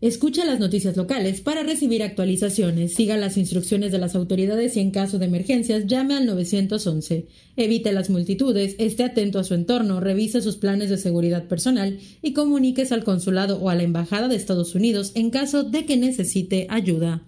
Escucha 0.00 0.46
las 0.46 0.60
noticias 0.60 0.96
locales 0.96 1.42
para 1.42 1.62
recibir 1.62 2.02
actualizaciones, 2.02 2.94
siga 2.94 3.18
las 3.18 3.36
instrucciones 3.36 3.92
de 3.92 3.98
las 3.98 4.14
autoridades 4.14 4.74
y 4.76 4.80
en 4.80 4.92
caso 4.92 5.18
de 5.18 5.26
emergencias 5.26 5.86
llame 5.86 6.14
al 6.14 6.24
911. 6.24 7.26
Evite 7.56 7.92
las 7.92 8.08
multitudes, 8.08 8.76
esté 8.78 9.04
atento 9.04 9.38
a 9.38 9.44
su 9.44 9.52
entorno, 9.52 10.00
revise 10.00 10.40
sus 10.40 10.56
planes 10.56 10.88
de 10.88 10.96
seguridad 10.96 11.48
personal 11.48 11.98
y 12.22 12.32
comuníquese 12.32 12.94
al 12.94 13.04
consulado 13.04 13.58
o 13.60 13.68
a 13.68 13.74
la 13.74 13.82
embajada 13.82 14.28
de 14.28 14.36
Estados 14.36 14.74
Unidos 14.74 15.12
en 15.14 15.28
caso 15.28 15.64
de 15.64 15.84
que 15.84 15.98
necesite 15.98 16.66
ayuda. 16.70 17.22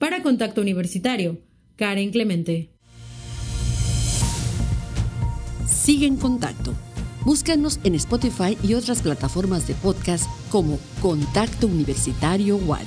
Para 0.00 0.22
Contacto 0.22 0.62
Universitario, 0.62 1.42
Karen 1.76 2.10
Clemente. 2.10 2.70
Sigue 5.66 6.06
en 6.06 6.16
contacto. 6.16 6.72
Búscanos 7.26 7.78
en 7.84 7.94
Spotify 7.96 8.56
y 8.62 8.72
otras 8.72 9.02
plataformas 9.02 9.68
de 9.68 9.74
podcast 9.74 10.24
como 10.50 10.78
Contacto 11.02 11.66
Universitario 11.66 12.56
Wadi. 12.56 12.86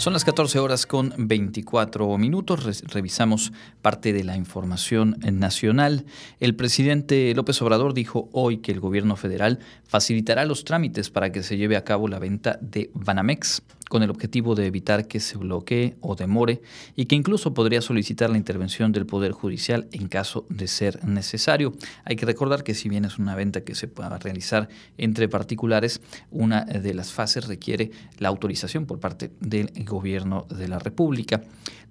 Son 0.00 0.14
las 0.14 0.24
14 0.24 0.58
horas 0.60 0.86
con 0.86 1.12
24 1.18 2.16
minutos. 2.16 2.82
revisamos 2.84 3.52
parte 3.82 4.14
de 4.14 4.24
la 4.24 4.34
información 4.34 5.18
nacional. 5.30 6.06
El 6.40 6.56
presidente 6.56 7.34
López 7.34 7.60
Obrador 7.60 7.92
dijo 7.92 8.30
hoy 8.32 8.62
que 8.62 8.72
el 8.72 8.80
gobierno 8.80 9.16
federal 9.16 9.58
facilitará 9.86 10.46
los 10.46 10.64
trámites 10.64 11.10
para 11.10 11.32
que 11.32 11.42
se 11.42 11.58
lleve 11.58 11.76
a 11.76 11.84
cabo 11.84 12.08
la 12.08 12.18
venta 12.18 12.58
de 12.62 12.90
Banamex 12.94 13.60
con 13.90 14.04
el 14.04 14.10
objetivo 14.10 14.54
de 14.54 14.66
evitar 14.66 15.08
que 15.08 15.18
se 15.18 15.36
bloquee 15.36 15.96
o 16.00 16.14
demore 16.14 16.62
y 16.94 17.06
que 17.06 17.16
incluso 17.16 17.54
podría 17.54 17.82
solicitar 17.82 18.30
la 18.30 18.36
intervención 18.36 18.92
del 18.92 19.04
Poder 19.04 19.32
Judicial 19.32 19.88
en 19.90 20.06
caso 20.06 20.46
de 20.48 20.68
ser 20.68 21.04
necesario. 21.04 21.74
Hay 22.04 22.14
que 22.14 22.24
recordar 22.24 22.62
que 22.62 22.74
si 22.74 22.88
bien 22.88 23.04
es 23.04 23.18
una 23.18 23.34
venta 23.34 23.62
que 23.62 23.74
se 23.74 23.88
pueda 23.88 24.16
realizar 24.16 24.68
entre 24.96 25.28
particulares, 25.28 26.00
una 26.30 26.64
de 26.64 26.94
las 26.94 27.12
fases 27.12 27.48
requiere 27.48 27.90
la 28.18 28.28
autorización 28.28 28.86
por 28.86 29.00
parte 29.00 29.32
del 29.40 29.72
gobierno 29.84 30.46
de 30.48 30.68
la 30.68 30.78
República. 30.78 31.42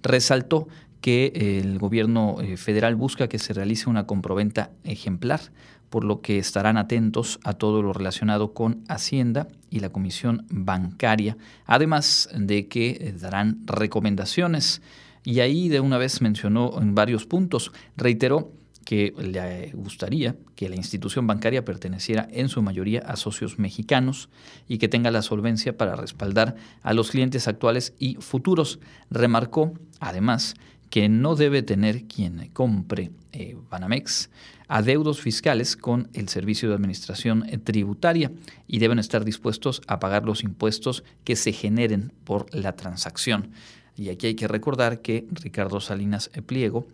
Resaltó 0.01 0.69
que 1.01 1.59
el 1.59 1.79
gobierno 1.79 2.37
eh, 2.39 2.55
federal 2.55 2.95
busca 2.95 3.27
que 3.27 3.39
se 3.39 3.53
realice 3.53 3.89
una 3.89 4.05
comproventa 4.05 4.71
ejemplar 4.85 5.41
por 5.89 6.03
lo 6.03 6.21
que 6.21 6.37
estarán 6.37 6.77
atentos 6.77 7.39
a 7.43 7.53
todo 7.53 7.81
lo 7.81 7.93
relacionado 7.93 8.53
con 8.53 8.83
Hacienda 8.87 9.47
y 9.69 9.79
la 9.79 9.89
Comisión 9.89 10.45
Bancaria, 10.49 11.37
además 11.65 12.29
de 12.35 12.67
que 12.67 12.89
eh, 12.89 13.15
darán 13.19 13.59
recomendaciones. 13.65 14.81
Y 15.23 15.41
ahí 15.41 15.69
de 15.69 15.79
una 15.79 15.97
vez 15.97 16.21
mencionó 16.21 16.79
en 16.81 16.95
varios 16.95 17.25
puntos, 17.25 17.71
reiteró 17.97 18.53
que 18.85 19.13
le 19.19 19.71
gustaría 19.73 20.35
que 20.55 20.67
la 20.67 20.75
institución 20.75 21.27
bancaria 21.27 21.63
perteneciera 21.63 22.27
en 22.31 22.49
su 22.49 22.63
mayoría 22.63 23.01
a 23.01 23.17
socios 23.17 23.59
mexicanos 23.59 24.29
y 24.67 24.79
que 24.79 24.87
tenga 24.87 25.11
la 25.11 25.21
solvencia 25.21 25.77
para 25.77 25.95
respaldar 25.95 26.55
a 26.81 26.93
los 26.93 27.11
clientes 27.11 27.47
actuales 27.47 27.93
y 27.99 28.15
futuros. 28.15 28.79
Remarcó, 29.11 29.73
además, 29.99 30.55
que 30.89 31.07
no 31.07 31.35
debe 31.35 31.61
tener 31.61 32.05
quien 32.05 32.49
compre 32.51 33.11
eh, 33.31 33.55
Banamex 33.69 34.31
adeudos 34.69 35.19
fiscales 35.19 35.75
con 35.75 36.09
el 36.13 36.29
Servicio 36.29 36.69
de 36.69 36.75
Administración 36.75 37.45
Tributaria 37.63 38.31
y 38.67 38.79
deben 38.79 38.99
estar 38.99 39.25
dispuestos 39.25 39.81
a 39.87 39.99
pagar 39.99 40.23
los 40.23 40.43
impuestos 40.43 41.03
que 41.25 41.35
se 41.35 41.51
generen 41.51 42.13
por 42.23 42.53
la 42.55 42.75
transacción. 42.75 43.51
Y 43.97 44.09
aquí 44.09 44.27
hay 44.27 44.35
que 44.35 44.47
recordar 44.47 45.01
que 45.01 45.27
Ricardo 45.31 45.81
Salinas 45.81 46.29
Pliego 46.45 46.87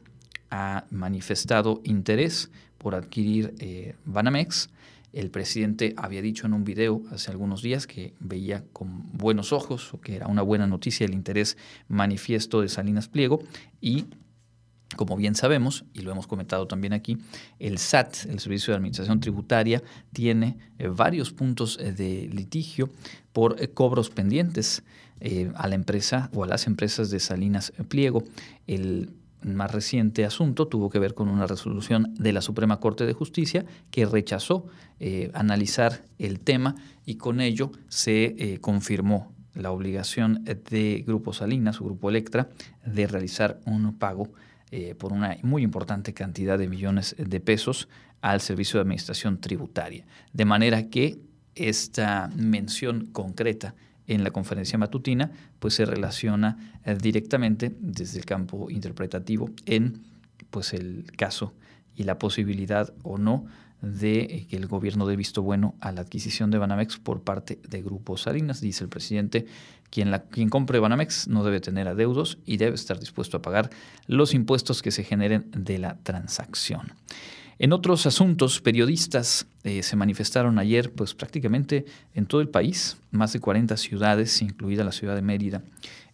ha 0.50 0.86
manifestado 0.90 1.82
interés 1.84 2.50
por 2.78 2.96
adquirir 2.96 3.54
eh, 3.60 3.96
Banamex. 4.06 4.70
El 5.12 5.30
presidente 5.30 5.94
había 5.98 6.22
dicho 6.22 6.46
en 6.46 6.54
un 6.54 6.64
video 6.64 7.02
hace 7.12 7.30
algunos 7.30 7.62
días 7.62 7.88
que 7.88 8.14
veía 8.20 8.64
con 8.74 9.12
buenos 9.12 9.54
ojos 9.54 9.94
o 9.94 10.00
que 10.00 10.16
era 10.16 10.28
una 10.28 10.42
buena 10.42 10.66
noticia 10.66 11.06
el 11.06 11.14
interés 11.14 11.58
manifiesto 11.88 12.62
de 12.62 12.70
Salinas 12.70 13.08
Pliego 13.08 13.42
y 13.82 14.06
como 14.96 15.16
bien 15.16 15.36
sabemos, 15.36 15.86
y 15.94 16.02
lo 16.02 16.12
hemos 16.12 16.28
comentado 16.28 16.68
también 16.68 16.94
aquí, 16.94 17.18
el 17.60 17.78
SAT, 17.78 18.26
el 18.30 18.40
Servicio 18.40 18.72
de 18.72 18.78
Administración 18.78 19.20
Tributaria, 19.20 19.84
tiene 20.14 20.58
eh, 20.78 20.88
varios 20.88 21.32
puntos 21.32 21.78
eh, 21.82 21.92
de 21.92 22.30
litigio 22.32 22.90
por 23.34 23.62
eh, 23.62 23.70
cobros 23.70 24.10
pendientes 24.10 24.84
a 25.56 25.70
la 25.70 25.76
empresa 25.76 26.30
o 26.34 26.44
a 26.44 26.48
las 26.48 26.68
empresas 26.68 27.10
de 27.10 27.22
Salinas 27.22 27.72
Pliego. 27.88 28.24
El 28.68 29.12
más 29.42 29.72
reciente 29.72 30.26
asunto 30.26 30.68
tuvo 30.68 30.90
que 30.90 31.00
ver 31.00 31.14
con 31.14 31.30
una 31.30 31.48
resolución 31.48 32.14
de 32.16 32.34
la 32.34 32.42
Suprema 32.42 32.82
Corte 32.82 33.06
de 33.06 33.14
Justicia 33.14 33.66
que 33.92 34.06
rechazó 34.06 34.68
analizar 35.34 36.04
el 36.20 36.42
tema 36.42 36.76
y 37.06 37.16
con 37.16 37.40
ello 37.40 37.72
se 37.88 38.60
confirmó 38.60 39.34
la 39.54 39.72
obligación 39.72 40.44
de 40.44 41.04
Grupo 41.08 41.32
Salinas 41.32 41.80
o 41.80 41.86
Grupo 41.86 42.10
Electra 42.10 42.50
de 42.86 43.08
realizar 43.08 43.62
un 43.66 43.98
pago 43.98 44.28
eh, 44.78 44.94
por 44.94 45.14
una 45.14 45.38
muy 45.42 45.64
importante 45.64 46.14
cantidad 46.14 46.60
de 46.60 46.68
millones 46.68 47.16
de 47.18 47.40
pesos 47.40 47.88
al 48.20 48.42
Servicio 48.42 48.78
de 48.78 48.82
Administración 48.82 49.40
Tributaria. 49.40 50.06
De 50.34 50.44
manera 50.44 50.90
que 50.90 51.18
esta 51.56 52.30
mención 52.36 53.06
concreta 53.06 53.74
en 54.06 54.26
la 54.26 54.32
conferencia 54.32 54.78
matutina 54.78 55.32
pues 55.60 55.76
se 55.76 55.86
relaciona 55.86 56.78
eh, 56.84 56.98
directamente 57.02 57.74
desde 57.80 58.20
el 58.20 58.26
campo 58.26 58.70
interpretativo 58.70 59.50
en 59.66 60.04
pues 60.50 60.74
el 60.74 61.06
caso 61.16 61.54
y 61.96 62.04
la 62.04 62.20
posibilidad 62.20 62.94
o 63.04 63.18
no 63.18 63.46
de 63.82 64.20
eh, 64.20 64.48
que 64.50 64.58
el 64.58 64.68
gobierno 64.68 65.06
dé 65.06 65.16
visto 65.16 65.42
bueno 65.42 65.76
a 65.80 65.94
la 65.94 66.02
adquisición 66.02 66.52
de 66.52 66.58
Banamex 66.58 66.98
por 66.98 67.22
parte 67.22 67.60
de 67.68 67.82
Grupo 67.82 68.18
Salinas. 68.18 68.60
Dice 68.60 68.84
el 68.84 68.90
presidente, 68.90 69.46
quien, 69.90 70.12
la, 70.12 70.24
compre 70.50 70.80
Banamex 70.80 71.28
no 71.28 71.44
debe 71.44 71.60
tener 71.60 71.88
adeudos 71.88 72.38
y 72.46 72.58
debe 72.58 72.76
estar 72.76 73.00
dispuesto 73.00 73.38
a 73.38 73.42
pagar 73.42 73.70
los 74.08 74.34
impuestos 74.34 74.82
que 74.82 74.92
se 74.92 75.04
generen 75.04 75.50
de 75.56 75.80
la 75.80 75.98
transacción. 76.04 76.94
En 77.58 77.72
otros 77.72 78.06
asuntos, 78.06 78.60
periodistas 78.60 79.48
eh, 79.64 79.82
se 79.82 79.96
manifestaron 79.96 80.60
ayer, 80.60 80.92
pues 80.92 81.14
prácticamente 81.14 81.86
en 82.14 82.26
todo 82.26 82.42
el 82.42 82.50
país, 82.50 82.98
más 83.12 83.32
de 83.32 83.40
40 83.40 83.78
ciudades, 83.78 84.42
incluida 84.42 84.84
la 84.84 84.92
ciudad 84.92 85.16
de 85.16 85.22
Mérida, 85.22 85.62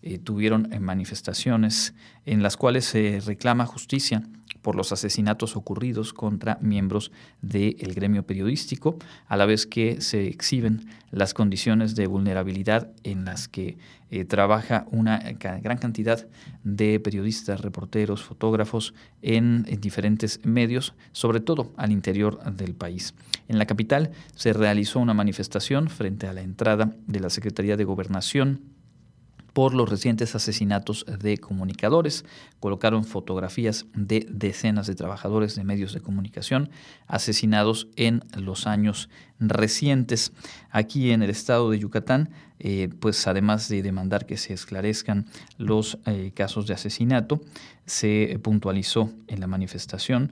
eh, 0.04 0.20
tuvieron 0.20 0.70
manifestaciones 0.80 1.96
en 2.26 2.44
las 2.44 2.58
cuales 2.58 2.86
se 2.86 3.20
reclama 3.26 3.66
justicia 3.66 4.24
por 4.62 4.76
los 4.76 4.92
asesinatos 4.92 5.56
ocurridos 5.56 6.14
contra 6.14 6.58
miembros 6.62 7.12
del 7.42 7.94
gremio 7.94 8.24
periodístico, 8.24 8.98
a 9.28 9.38
la 9.38 9.46
vez 9.46 9.66
que 9.66 10.02
se 10.02 10.28
exhiben 10.28 10.88
las 11.12 11.34
condiciones 11.34 11.96
de 11.96 12.08
vulnerabilidad 12.08 12.92
en 13.04 13.26
las 13.26 13.48
que 13.48 13.78
eh, 14.10 14.26
trabaja 14.26 14.86
una 14.92 15.20
gran 15.20 15.78
cantidad 15.78 16.28
de 16.64 17.00
periodistas, 17.00 17.62
reporteros, 17.62 18.24
fotógrafos 18.24 18.94
en, 19.22 19.66
en, 19.68 19.82
diferentes 19.82 20.46
medios, 20.46 20.94
sobre 21.12 21.40
todo 21.40 21.72
al 21.78 21.92
interior 21.92 22.44
del 22.54 22.76
país. 22.76 23.14
En 23.48 23.58
la 23.58 23.66
capital 23.66 24.12
se 24.36 24.54
realizó 24.54 25.00
una 25.00 25.14
manifestación 25.14 25.90
frente 25.90 26.28
a 26.28 26.34
la 26.34 26.42
entrada 26.42 26.94
de 27.08 27.20
la 27.20 27.30
Secretaría 27.30 27.78
de 27.78 27.86
Gobernación 27.86 28.62
por 29.54 29.74
los 29.74 29.90
recientes 29.90 30.36
asesinatos 30.36 31.06
de 31.20 31.38
comunicadores. 31.38 32.26
Colocaron 32.60 33.04
fotografías 33.04 33.86
de 33.94 34.26
decenas 34.30 34.88
de 34.88 34.96
trabajadores 34.96 35.56
de 35.56 35.64
medios 35.64 35.94
de 35.94 36.02
comunicación 36.02 36.70
asesinados 37.08 37.88
en 37.96 38.24
los 38.38 38.68
años 38.68 39.10
recientes. 39.40 40.32
Aquí 40.70 41.12
en 41.12 41.24
el 41.24 41.30
estado 41.30 41.70
de 41.72 41.80
Yucatán, 41.80 42.30
eh, 42.60 42.90
pues 43.00 43.28
además 43.28 43.68
de 43.70 43.82
demandar 43.82 44.26
que 44.26 44.38
se 44.38 44.54
esclarezcan 44.54 45.26
los 45.58 45.98
eh, 46.06 46.32
casos 46.34 46.68
de 46.68 46.76
asesinato, 46.76 47.42
se 47.86 48.40
puntualizó 48.42 49.12
en 49.28 49.40
la 49.40 49.48
manifestación 49.48 50.32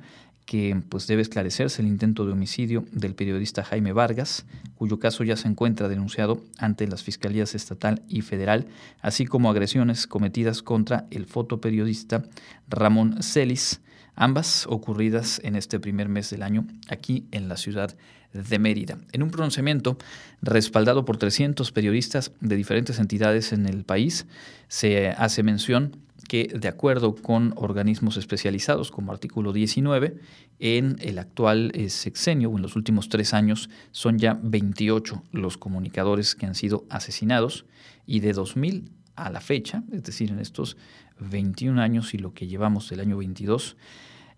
que 0.49 0.81
pues 0.89 1.05
debe 1.05 1.21
esclarecerse 1.21 1.83
el 1.83 1.87
intento 1.87 2.25
de 2.25 2.31
homicidio 2.31 2.83
del 2.91 3.13
periodista 3.13 3.63
Jaime 3.63 3.93
Vargas, 3.93 4.47
cuyo 4.73 4.97
caso 4.97 5.23
ya 5.23 5.37
se 5.37 5.47
encuentra 5.47 5.87
denunciado 5.87 6.41
ante 6.57 6.87
las 6.87 7.03
fiscalías 7.03 7.53
estatal 7.53 8.01
y 8.07 8.21
federal, 8.21 8.65
así 8.99 9.27
como 9.27 9.51
agresiones 9.51 10.07
cometidas 10.07 10.63
contra 10.63 11.05
el 11.11 11.27
fotoperiodista 11.27 12.23
Ramón 12.67 13.21
Celis, 13.21 13.81
ambas 14.15 14.65
ocurridas 14.65 15.39
en 15.43 15.55
este 15.55 15.79
primer 15.79 16.09
mes 16.09 16.31
del 16.31 16.41
año 16.41 16.65
aquí 16.87 17.27
en 17.29 17.47
la 17.47 17.55
ciudad 17.55 17.95
de 18.33 18.57
Mérida. 18.57 18.97
En 19.11 19.21
un 19.21 19.29
pronunciamiento 19.29 19.99
respaldado 20.41 21.05
por 21.05 21.17
300 21.17 21.71
periodistas 21.71 22.31
de 22.41 22.55
diferentes 22.55 22.97
entidades 22.97 23.53
en 23.53 23.67
el 23.67 23.83
país, 23.83 24.25
se 24.67 25.09
hace 25.09 25.43
mención 25.43 26.08
que 26.29 26.47
de 26.47 26.67
acuerdo 26.67 27.15
con 27.15 27.53
organismos 27.57 28.15
especializados 28.15 28.91
como 28.91 29.11
artículo 29.11 29.51
19, 29.51 30.15
en 30.59 30.95
el 31.01 31.17
actual 31.17 31.71
eh, 31.73 31.89
sexenio 31.89 32.51
o 32.51 32.55
en 32.55 32.61
los 32.61 32.75
últimos 32.75 33.09
tres 33.09 33.33
años 33.33 33.69
son 33.91 34.19
ya 34.19 34.39
28 34.41 35.23
los 35.31 35.57
comunicadores 35.57 36.35
que 36.35 36.45
han 36.45 36.53
sido 36.53 36.85
asesinados 36.89 37.65
y 38.05 38.19
de 38.19 38.33
2000 38.33 38.91
a 39.15 39.31
la 39.31 39.41
fecha, 39.41 39.83
es 39.91 40.03
decir, 40.03 40.29
en 40.29 40.39
estos 40.39 40.77
21 41.19 41.81
años 41.81 42.13
y 42.13 42.19
lo 42.19 42.33
que 42.33 42.47
llevamos 42.47 42.89
del 42.89 42.99
año 42.99 43.17
22, 43.17 43.75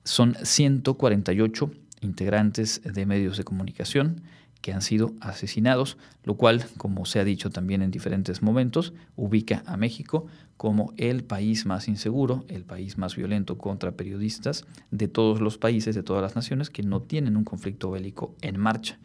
son 0.05 0.35
148 0.41 1.71
integrantes 1.99 2.81
de 2.83 3.05
medios 3.05 3.37
de 3.37 3.43
comunicación 3.43 4.23
que 4.61 4.71
han 4.71 4.81
sido 4.81 5.13
asesinados, 5.19 5.97
lo 6.23 6.35
cual, 6.35 6.65
como 6.77 7.05
se 7.05 7.19
ha 7.19 7.23
dicho 7.23 7.49
también 7.49 7.81
en 7.81 7.91
diferentes 7.91 8.41
momentos, 8.41 8.93
ubica 9.15 9.63
a 9.65 9.75
México 9.75 10.27
como 10.61 10.93
el 10.97 11.23
país 11.23 11.65
más 11.65 11.87
inseguro, 11.87 12.45
el 12.47 12.65
país 12.65 12.99
más 12.99 13.15
violento 13.15 13.57
contra 13.57 13.93
periodistas 13.93 14.63
de 14.91 15.07
todos 15.07 15.41
los 15.41 15.57
países, 15.57 15.95
de 15.95 16.03
todas 16.03 16.21
las 16.21 16.35
naciones 16.35 16.69
que 16.69 16.83
no 16.83 17.01
tienen 17.01 17.35
un 17.35 17.43
conflicto 17.43 17.89
bélico 17.89 18.35
en 18.43 18.59
marcha. 18.59 18.99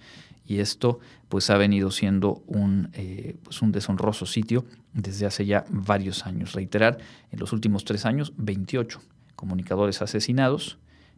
Y 0.44 0.58
esto 0.58 0.98
pues 1.30 1.48
ha 1.48 1.56
venido 1.56 1.90
siendo 1.90 2.42
un, 2.46 2.90
eh, 2.92 3.36
pues, 3.42 3.62
un 3.62 3.72
deshonroso 3.72 4.26
sitio 4.26 4.66
desde 4.92 5.24
hace 5.24 5.46
ya 5.46 5.64
varios 5.70 6.26
años. 6.26 6.52
Reiterar, 6.52 6.98
en 7.30 7.40
los 7.40 7.54
últimos 7.54 7.86
tres 7.86 8.04
años, 8.04 8.34
28 8.36 9.00
comunicadores 9.34 10.02
asesinados, 10.02 10.76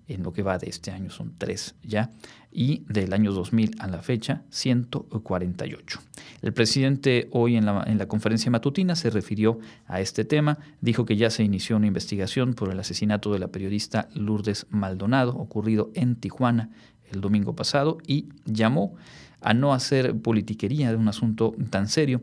en 0.09 0.23
lo 0.23 0.33
que 0.33 0.42
va 0.42 0.59
de 0.59 0.68
este 0.68 0.90
año 0.90 1.11
son 1.11 1.35
tres 1.38 1.75
ya, 1.83 2.11
y 2.51 2.85
del 2.88 3.12
año 3.12 3.33
2000 3.33 3.77
a 3.79 3.87
la 3.87 4.03
fecha 4.03 4.42
148. 4.51 6.01
El 6.42 6.53
presidente 6.53 7.29
hoy 7.31 7.57
en 7.57 7.66
la, 7.66 7.85
en 7.87 7.99
la 7.99 8.09
conferencia 8.09 8.51
matutina 8.51 8.97
se 8.97 9.11
refirió 9.11 9.59
a 9.87 10.01
este 10.01 10.25
tema, 10.25 10.59
dijo 10.81 11.05
que 11.05 11.16
ya 11.16 11.31
se 11.31 11.44
inició 11.44 11.77
una 11.77 11.87
investigación 11.87 12.55
por 12.55 12.71
el 12.73 12.81
asesinato 12.81 13.33
de 13.33 13.38
la 13.38 13.49
periodista 13.49 14.09
Lourdes 14.14 14.66
Maldonado, 14.71 15.37
ocurrido 15.37 15.90
en 15.94 16.16
Tijuana 16.16 16.71
el 17.12 17.21
domingo 17.21 17.55
pasado, 17.55 17.99
y 18.07 18.29
llamó 18.44 18.97
a 19.40 19.55
no 19.55 19.73
hacer 19.73 20.16
politiquería 20.16 20.90
de 20.90 20.97
un 20.97 21.09
asunto 21.09 21.55
tan 21.71 21.88
serio 21.88 22.21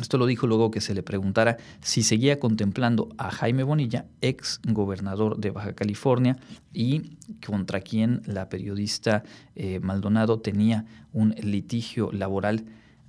esto 0.00 0.18
lo 0.18 0.26
dijo 0.26 0.46
luego 0.46 0.70
que 0.70 0.80
se 0.80 0.94
le 0.94 1.02
preguntara 1.02 1.56
si 1.80 2.02
seguía 2.02 2.38
contemplando 2.38 3.08
a 3.16 3.30
Jaime 3.30 3.62
Bonilla, 3.62 4.06
ex 4.20 4.60
gobernador 4.66 5.38
de 5.38 5.50
Baja 5.50 5.74
California, 5.74 6.36
y 6.72 7.16
contra 7.46 7.80
quien 7.80 8.22
la 8.26 8.48
periodista 8.48 9.24
eh, 9.54 9.80
Maldonado 9.80 10.40
tenía 10.40 10.84
un 11.12 11.34
litigio 11.40 12.10
laboral 12.12 12.64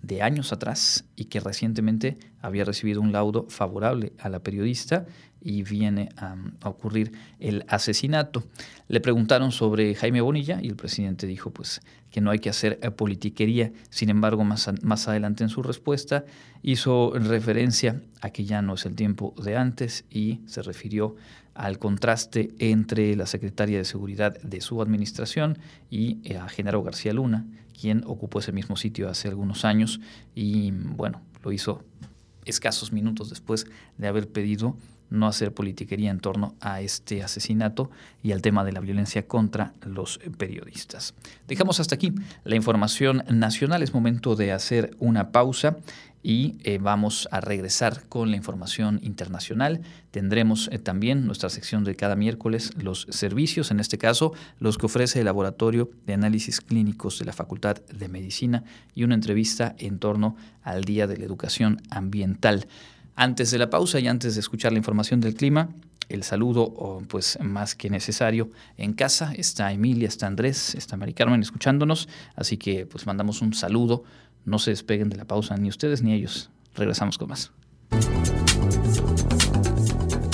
de 0.07 0.21
años 0.21 0.53
atrás 0.53 1.03
y 1.15 1.25
que 1.25 1.41
recientemente 1.41 2.17
había 2.41 2.63
recibido 2.63 3.01
un 3.01 3.11
laudo 3.11 3.45
favorable 3.49 4.13
a 4.19 4.29
la 4.29 4.39
periodista 4.39 5.05
y 5.41 5.63
viene 5.63 6.09
a, 6.17 6.35
ocurrir 6.63 7.11
el 7.39 7.65
asesinato. 7.67 8.43
Le 8.87 9.01
preguntaron 9.01 9.51
sobre 9.51 9.93
Jaime 9.95 10.21
Bonilla 10.21 10.59
y 10.61 10.67
el 10.67 10.75
presidente 10.75 11.27
dijo 11.27 11.51
pues 11.51 11.81
que 12.09 12.21
no 12.21 12.31
hay 12.31 12.39
que 12.39 12.49
hacer 12.49 12.79
eh, 12.81 12.89
politiquería. 12.89 13.71
Sin 13.89 14.09
embargo, 14.09 14.43
más, 14.43 14.69
más 14.81 15.07
adelante 15.07 15.43
en 15.43 15.49
su 15.49 15.61
respuesta 15.61 16.25
hizo 16.63 17.11
referencia 17.13 18.01
a 18.21 18.29
que 18.29 18.45
ya 18.45 18.61
no 18.61 18.75
es 18.75 18.85
el 18.85 18.95
tiempo 18.95 19.35
de 19.43 19.57
antes 19.57 20.05
y 20.09 20.39
se 20.47 20.61
refirió 20.61 21.15
al 21.53 21.79
contraste 21.79 22.53
entre 22.59 23.15
la 23.15 23.25
secretaria 23.25 23.79
de 23.79 23.85
Seguridad 23.85 24.39
de 24.41 24.61
su 24.61 24.81
administración 24.81 25.57
y 25.89 26.19
eh, 26.23 26.37
a 26.37 26.47
Genaro 26.47 26.83
García 26.83 27.13
Luna, 27.13 27.45
quien 27.79 28.03
ocupó 28.05 28.39
ese 28.39 28.51
mismo 28.51 28.75
sitio 28.75 29.09
hace 29.09 29.27
algunos 29.27 29.65
años 29.65 29.99
y 30.35 30.71
bueno, 30.71 31.21
lo 31.43 31.51
hizo 31.51 31.83
escasos 32.45 32.91
minutos 32.91 33.29
después 33.29 33.67
de 33.97 34.07
haber 34.07 34.29
pedido 34.29 34.75
no 35.09 35.27
hacer 35.27 35.53
politiquería 35.53 36.11
en 36.11 36.19
torno 36.19 36.55
a 36.59 36.81
este 36.81 37.23
asesinato 37.23 37.89
y 38.23 38.31
al 38.31 38.41
tema 38.41 38.63
de 38.63 38.71
la 38.71 38.79
violencia 38.79 39.27
contra 39.27 39.73
los 39.85 40.19
periodistas. 40.37 41.13
Dejamos 41.47 41.79
hasta 41.79 41.95
aquí 41.95 42.13
la 42.43 42.55
información 42.55 43.23
nacional. 43.29 43.83
Es 43.83 43.93
momento 43.93 44.35
de 44.35 44.51
hacer 44.51 44.95
una 44.99 45.31
pausa 45.31 45.77
y 46.23 46.57
eh, 46.63 46.77
vamos 46.81 47.29
a 47.31 47.39
regresar 47.39 48.03
con 48.09 48.31
la 48.31 48.37
información 48.37 48.99
internacional. 49.01 49.81
Tendremos 50.11 50.69
eh, 50.73 50.77
también 50.79 51.25
nuestra 51.25 51.49
sección 51.49 51.85
de 51.85 51.95
cada 51.95 52.17
miércoles, 52.17 52.73
los 52.75 53.07
servicios, 53.09 53.71
en 53.71 53.79
este 53.79 53.97
caso 53.97 54.33
los 54.59 54.77
que 54.77 54.87
ofrece 54.87 55.19
el 55.19 55.25
Laboratorio 55.25 55.89
de 56.05 56.13
Análisis 56.13 56.59
Clínicos 56.59 57.19
de 57.19 57.25
la 57.25 57.33
Facultad 57.33 57.77
de 57.77 58.09
Medicina 58.09 58.65
y 58.93 59.05
una 59.05 59.15
entrevista 59.15 59.75
en 59.77 59.99
torno 59.99 60.35
al 60.63 60.83
Día 60.83 61.07
de 61.07 61.15
la 61.15 61.23
Educación 61.23 61.81
Ambiental. 61.91 62.67
Antes 63.19 63.49
de 63.49 63.57
la 63.57 63.71
pausa 63.71 63.99
y 63.99 64.07
antes 64.07 64.35
de 64.35 64.41
escuchar 64.41 64.71
la 64.71 64.77
información 64.77 65.19
del 65.21 65.33
clima, 65.33 65.69
el 66.07 66.21
saludo 66.21 67.01
pues 67.07 67.39
más 67.41 67.73
que 67.73 67.89
necesario 67.89 68.51
en 68.77 68.93
casa. 68.93 69.33
Está 69.35 69.73
Emilia, 69.73 70.07
está 70.07 70.27
Andrés, 70.27 70.75
está 70.75 70.97
Mari 70.97 71.15
Carmen 71.15 71.41
escuchándonos, 71.41 72.07
así 72.35 72.57
que 72.57 72.85
pues 72.85 73.07
mandamos 73.07 73.41
un 73.41 73.55
saludo. 73.55 74.03
No 74.45 74.59
se 74.59 74.69
despeguen 74.69 75.09
de 75.09 75.15
la 75.15 75.25
pausa 75.25 75.57
ni 75.57 75.67
ustedes 75.67 76.03
ni 76.03 76.13
ellos. 76.13 76.51
Regresamos 76.75 77.17
con 77.17 77.29
más. 77.29 77.51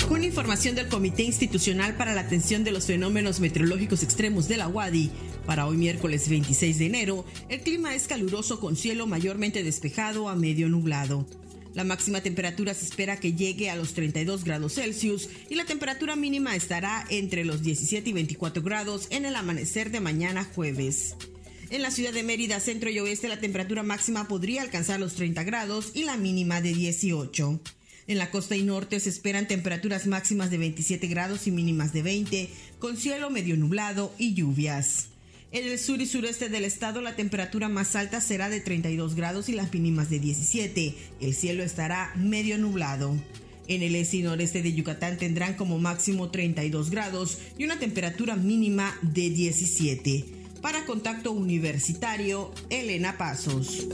Con 0.10 0.26
información 0.26 0.76
del 0.76 0.90
Comité 0.90 1.24
Institucional 1.24 1.96
para 1.96 2.14
la 2.14 2.20
Atención 2.20 2.66
de 2.66 2.74
los 2.74 2.88
Fenómenos 2.88 3.40
Meteorológicos 3.40 4.04
Extremos 4.04 4.50
de 4.50 4.58
la 4.58 4.68
UADI, 4.68 5.10
para 5.46 5.68
hoy 5.68 5.78
miércoles 5.78 6.28
26 6.28 6.80
de 6.80 6.86
enero, 6.88 7.24
el 7.48 7.62
clima 7.62 7.96
es 7.96 8.10
caluroso 8.10 8.60
con 8.60 8.76
cielo 8.76 9.08
mayormente 9.08 9.64
despejado 9.64 10.28
a 10.28 10.36
medio 10.36 10.68
nublado. 10.68 11.26
La 11.74 11.84
máxima 11.84 12.22
temperatura 12.22 12.74
se 12.74 12.86
espera 12.86 13.20
que 13.20 13.34
llegue 13.34 13.70
a 13.70 13.76
los 13.76 13.94
32 13.94 14.44
grados 14.44 14.76
Celsius 14.76 15.30
y 15.50 15.56
la 15.56 15.66
temperatura 15.66 16.16
mínima 16.16 16.56
estará 16.56 17.06
entre 17.10 17.46
los 17.46 17.64
17 17.64 18.10
y 18.10 18.14
24 18.14 18.62
grados 18.62 19.08
en 19.10 19.26
el 19.26 19.36
amanecer 19.36 19.90
de 19.90 20.00
mañana 20.00 20.44
jueves. 20.44 21.16
En 21.72 21.82
la 21.82 21.90
ciudad 21.90 22.14
de 22.14 22.22
Mérida, 22.22 22.60
centro 22.60 22.92
y 22.92 23.00
oeste, 23.00 23.28
la 23.28 23.40
temperatura 23.40 23.82
máxima 23.82 24.28
podría 24.28 24.62
alcanzar 24.62 25.00
los 25.00 25.16
30 25.16 25.44
grados 25.44 25.92
y 25.96 26.04
la 26.04 26.18
mínima 26.18 26.62
de 26.62 26.74
18. 26.74 27.60
En 28.06 28.18
la 28.18 28.30
costa 28.30 28.56
y 28.56 28.64
norte 28.64 29.00
se 29.00 29.10
esperan 29.10 29.48
temperaturas 29.48 30.06
máximas 30.06 30.52
de 30.52 30.60
27 30.60 31.08
grados 31.08 31.48
y 31.48 31.52
mínimas 31.52 31.92
de 31.92 32.04
20, 32.04 32.50
con 32.78 32.98
cielo 32.98 33.32
medio 33.32 33.58
nublado 33.58 34.14
y 34.20 34.36
lluvias. 34.36 35.08
En 35.54 35.68
el 35.68 35.78
sur 35.78 36.02
y 36.02 36.08
sureste 36.08 36.50
del 36.50 36.66
estado 36.66 37.00
la 37.00 37.16
temperatura 37.16 37.70
más 37.70 37.96
alta 37.96 38.22
será 38.22 38.50
de 38.50 38.60
32 38.60 39.14
grados 39.14 39.50
y 39.50 39.52
las 39.52 39.72
mínimas 39.72 40.10
de 40.10 40.18
17. 40.18 40.96
El 41.22 41.36
cielo 41.36 41.62
estará 41.62 42.12
medio 42.16 42.58
nublado. 42.58 43.16
En 43.68 43.84
el 43.84 43.94
este 43.96 44.18
y 44.18 44.24
noreste 44.24 44.64
de 44.64 44.74
Yucatán 44.74 45.20
tendrán 45.20 45.54
como 45.54 45.78
máximo 45.78 46.32
32 46.32 46.90
grados 46.90 47.38
y 47.56 47.66
una 47.66 47.78
temperatura 47.78 48.36
mínima 48.36 48.98
de 49.04 49.30
17. 49.30 50.26
Para 50.60 50.86
contacto 50.86 51.32
universitario, 51.32 52.52
Elena 52.72 53.20
Pasos. 53.20 53.86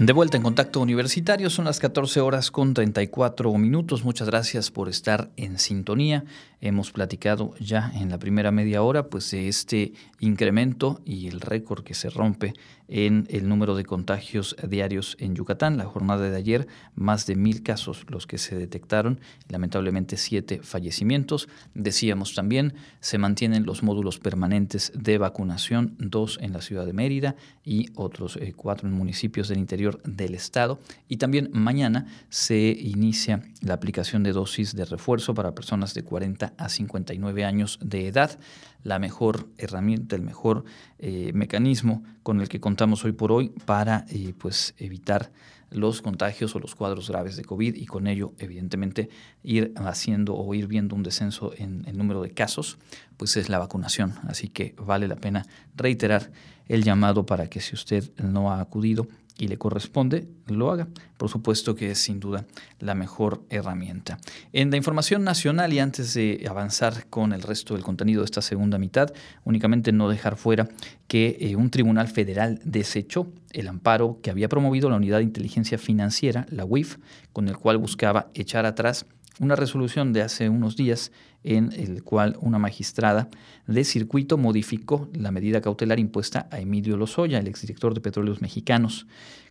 De 0.00 0.14
vuelta 0.14 0.38
en 0.38 0.42
contacto 0.42 0.80
universitario, 0.80 1.50
son 1.50 1.66
las 1.66 1.78
14 1.78 2.22
horas 2.22 2.50
con 2.50 2.72
34 2.72 3.52
minutos. 3.58 4.02
Muchas 4.02 4.28
gracias 4.28 4.70
por 4.70 4.88
estar 4.88 5.28
en 5.36 5.58
sintonía. 5.58 6.24
Hemos 6.62 6.92
platicado 6.92 7.54
ya 7.58 7.90
en 7.94 8.10
la 8.10 8.18
primera 8.18 8.50
media 8.50 8.82
hora 8.82 9.08
pues 9.08 9.30
de 9.30 9.48
este 9.48 9.92
incremento 10.18 11.00
y 11.06 11.28
el 11.28 11.40
récord 11.40 11.84
que 11.84 11.94
se 11.94 12.10
rompe 12.10 12.52
en 12.90 13.26
el 13.30 13.48
número 13.48 13.76
de 13.76 13.84
contagios 13.84 14.56
diarios 14.68 15.16
en 15.20 15.36
Yucatán. 15.36 15.78
La 15.78 15.84
jornada 15.84 16.28
de 16.28 16.36
ayer, 16.36 16.66
más 16.94 17.24
de 17.26 17.36
mil 17.36 17.62
casos 17.62 18.04
los 18.08 18.26
que 18.26 18.36
se 18.36 18.56
detectaron, 18.56 19.20
lamentablemente 19.48 20.16
siete 20.16 20.60
fallecimientos. 20.62 21.48
Decíamos 21.72 22.34
también, 22.34 22.74
se 22.98 23.16
mantienen 23.16 23.64
los 23.64 23.82
módulos 23.82 24.18
permanentes 24.18 24.92
de 24.94 25.18
vacunación, 25.18 25.94
dos 25.98 26.38
en 26.42 26.52
la 26.52 26.60
ciudad 26.60 26.84
de 26.84 26.92
Mérida 26.92 27.36
y 27.64 27.86
otros 27.94 28.36
eh, 28.36 28.52
cuatro 28.56 28.88
en 28.88 28.94
municipios 28.94 29.48
del 29.48 29.58
interior 29.58 30.02
del 30.02 30.34
estado. 30.34 30.80
Y 31.08 31.18
también 31.18 31.48
mañana 31.52 32.06
se 32.28 32.76
inicia 32.78 33.42
la 33.60 33.74
aplicación 33.74 34.24
de 34.24 34.32
dosis 34.32 34.74
de 34.74 34.84
refuerzo 34.84 35.32
para 35.32 35.54
personas 35.54 35.94
de 35.94 36.02
40 36.02 36.49
a 36.58 36.68
59 36.68 37.44
años 37.44 37.78
de 37.82 38.06
edad 38.06 38.38
la 38.82 38.98
mejor 38.98 39.48
herramienta, 39.58 40.16
el 40.16 40.22
mejor 40.22 40.64
eh, 40.98 41.32
mecanismo 41.34 42.02
con 42.22 42.40
el 42.40 42.48
que 42.48 42.60
contamos 42.60 43.04
hoy 43.04 43.12
por 43.12 43.32
hoy 43.32 43.50
para 43.66 44.06
eh, 44.08 44.32
pues 44.38 44.74
evitar 44.78 45.32
los 45.70 46.02
contagios 46.02 46.54
o 46.56 46.58
los 46.58 46.74
cuadros 46.74 47.08
graves 47.08 47.36
de 47.36 47.44
COVID 47.44 47.76
y 47.76 47.86
con 47.86 48.06
ello, 48.06 48.32
evidentemente, 48.38 49.08
ir 49.42 49.72
haciendo 49.76 50.34
o 50.34 50.52
ir 50.54 50.66
viendo 50.66 50.96
un 50.96 51.02
descenso 51.02 51.52
en 51.56 51.84
el 51.86 51.96
número 51.96 52.22
de 52.22 52.32
casos, 52.32 52.78
pues 53.16 53.36
es 53.36 53.48
la 53.48 53.58
vacunación. 53.58 54.14
Así 54.26 54.48
que 54.48 54.74
vale 54.78 55.06
la 55.06 55.16
pena 55.16 55.46
reiterar 55.76 56.32
el 56.66 56.82
llamado 56.82 57.24
para 57.24 57.48
que 57.48 57.60
si 57.60 57.74
usted 57.74 58.10
no 58.16 58.52
ha 58.52 58.60
acudido, 58.60 59.08
y 59.40 59.48
le 59.48 59.58
corresponde, 59.58 60.28
lo 60.46 60.70
haga. 60.70 60.88
Por 61.16 61.28
supuesto 61.28 61.74
que 61.74 61.90
es 61.90 61.98
sin 61.98 62.20
duda 62.20 62.46
la 62.78 62.94
mejor 62.94 63.42
herramienta. 63.48 64.18
En 64.52 64.70
la 64.70 64.76
información 64.76 65.24
nacional 65.24 65.72
y 65.72 65.78
antes 65.78 66.14
de 66.14 66.46
avanzar 66.48 67.06
con 67.08 67.32
el 67.32 67.42
resto 67.42 67.74
del 67.74 67.82
contenido 67.82 68.20
de 68.20 68.26
esta 68.26 68.42
segunda 68.42 68.78
mitad, 68.78 69.12
únicamente 69.44 69.92
no 69.92 70.08
dejar 70.08 70.36
fuera 70.36 70.68
que 71.08 71.36
eh, 71.40 71.56
un 71.56 71.70
tribunal 71.70 72.08
federal 72.08 72.60
desechó 72.64 73.32
el 73.52 73.68
amparo 73.68 74.20
que 74.22 74.30
había 74.30 74.48
promovido 74.48 74.90
la 74.90 74.96
Unidad 74.96 75.18
de 75.18 75.24
Inteligencia 75.24 75.78
Financiera, 75.78 76.46
la 76.50 76.64
UIF, 76.64 76.98
con 77.32 77.48
el 77.48 77.56
cual 77.56 77.78
buscaba 77.78 78.30
echar 78.34 78.66
atrás 78.66 79.06
una 79.40 79.56
resolución 79.56 80.12
de 80.12 80.22
hace 80.22 80.48
unos 80.48 80.76
días 80.76 81.12
en 81.44 81.72
el 81.72 82.02
cual 82.02 82.36
una 82.40 82.58
magistrada 82.58 83.28
de 83.66 83.84
circuito 83.84 84.36
modificó 84.36 85.08
la 85.12 85.30
medida 85.30 85.60
cautelar 85.60 85.98
impuesta 85.98 86.48
a 86.50 86.60
Emilio 86.60 86.96
Lozoya, 86.96 87.38
el 87.38 87.48
exdirector 87.48 87.94
de 87.94 88.00
Petróleos 88.00 88.42
Mexicanos. 88.42 89.06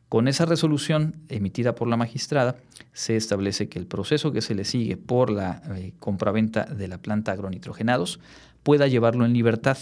Con 0.08 0.28
esa 0.28 0.46
resolución 0.46 1.18
emitida 1.30 1.76
por 1.76 1.88
la 1.88 1.98
magistrada, 1.98 2.58
se 2.94 3.16
establece 3.16 3.70
que 3.70 3.78
el 3.78 3.86
proceso 3.86 4.32
que 4.32 4.42
se 4.42 4.56
le 4.56 4.66
sigue 4.66 4.98
por 4.98 5.30
la 5.30 5.62
eh, 5.76 5.94
compraventa 6.00 6.66
de 6.66 6.88
la 6.88 6.98
planta 6.98 7.32
agronitrogenados 7.32 8.20
pueda 8.64 8.88
llevarlo 8.88 9.26
en 9.26 9.34
libertad 9.34 9.78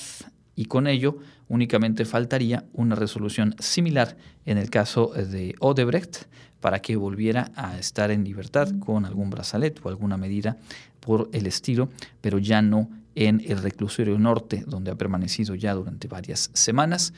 y 0.56 0.66
con 0.66 0.88
ello 0.88 1.18
únicamente 1.50 2.06
faltaría 2.06 2.66
una 2.74 2.96
resolución 2.96 3.56
similar 3.60 4.18
en 4.46 4.58
el 4.58 4.70
caso 4.70 5.08
de 5.08 5.56
Odebrecht 5.60 6.26
para 6.60 6.80
que 6.80 6.96
volviera 6.96 7.52
a 7.56 7.78
estar 7.78 8.12
en 8.12 8.24
libertad 8.24 8.70
con 8.80 9.06
algún 9.06 9.30
brazalete 9.30 9.82
o 9.84 9.90
alguna 9.90 10.18
medida 10.18 10.58
por 11.00 11.30
el 11.32 11.48
estilo, 11.48 11.90
pero 12.22 12.40
ya 12.40 12.62
no 12.62 12.90
en 13.16 13.42
el 13.46 13.62
reclusorio 13.62 14.18
norte, 14.20 14.64
donde 14.68 14.92
ha 14.92 14.96
permanecido 14.96 15.56
ya 15.56 15.74
durante 15.74 16.08
varias 16.08 16.52
semanas. 16.54 17.14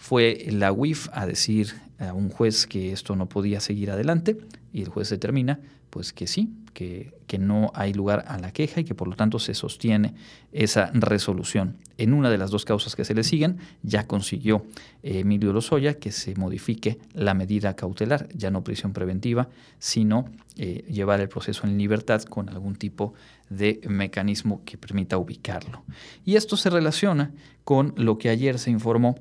Fue 0.00 0.46
la 0.48 0.72
UIF 0.72 1.10
a 1.12 1.26
decir 1.26 1.74
a 1.98 2.14
un 2.14 2.30
juez 2.30 2.66
que 2.66 2.90
esto 2.90 3.16
no 3.16 3.28
podía 3.28 3.60
seguir 3.60 3.90
adelante 3.90 4.38
y 4.72 4.80
el 4.80 4.88
juez 4.88 5.10
determina 5.10 5.60
pues 5.90 6.14
que 6.14 6.26
sí, 6.26 6.54
que, 6.72 7.12
no 7.38 7.70
hay 7.74 7.92
lugar 7.92 8.24
a 8.26 8.38
la 8.38 8.52
queja 8.52 8.80
y 8.80 8.84
que 8.84 8.94
por 8.94 9.08
lo 9.08 9.14
tanto 9.14 9.38
se 9.38 9.54
sostiene 9.54 10.14
esa 10.52 10.90
resolución. 10.94 11.76
En 11.98 12.14
una 12.14 12.30
de 12.30 12.38
las 12.38 12.50
dos 12.50 12.64
causas 12.64 12.96
que 12.96 13.04
se 13.04 13.14
le 13.14 13.24
siguen, 13.24 13.58
ya 13.82 14.06
consiguió 14.06 14.64
eh, 15.02 15.20
Emilio 15.20 15.52
Lozoya 15.52 15.94
que 15.94 16.12
se 16.12 16.34
modifique 16.34 16.98
la 17.12 17.34
medida 17.34 17.76
cautelar, 17.76 18.28
ya 18.34 18.50
no 18.50 18.64
prisión 18.64 18.92
preventiva, 18.94 19.48
sino 19.78 20.30
eh, 20.56 20.84
llevar 20.88 21.20
el 21.20 21.28
proceso 21.28 21.66
en 21.66 21.76
libertad 21.76 22.22
con 22.22 22.48
algún 22.48 22.76
tipo 22.76 23.12
de 23.50 23.80
mecanismo 23.86 24.62
que 24.64 24.78
permita 24.78 25.18
ubicarlo. 25.18 25.82
Y 26.24 26.36
esto 26.36 26.56
se 26.56 26.70
relaciona 26.70 27.32
con 27.64 27.92
lo 27.96 28.18
que 28.18 28.30
ayer 28.30 28.58
se 28.58 28.70
informó 28.70 29.18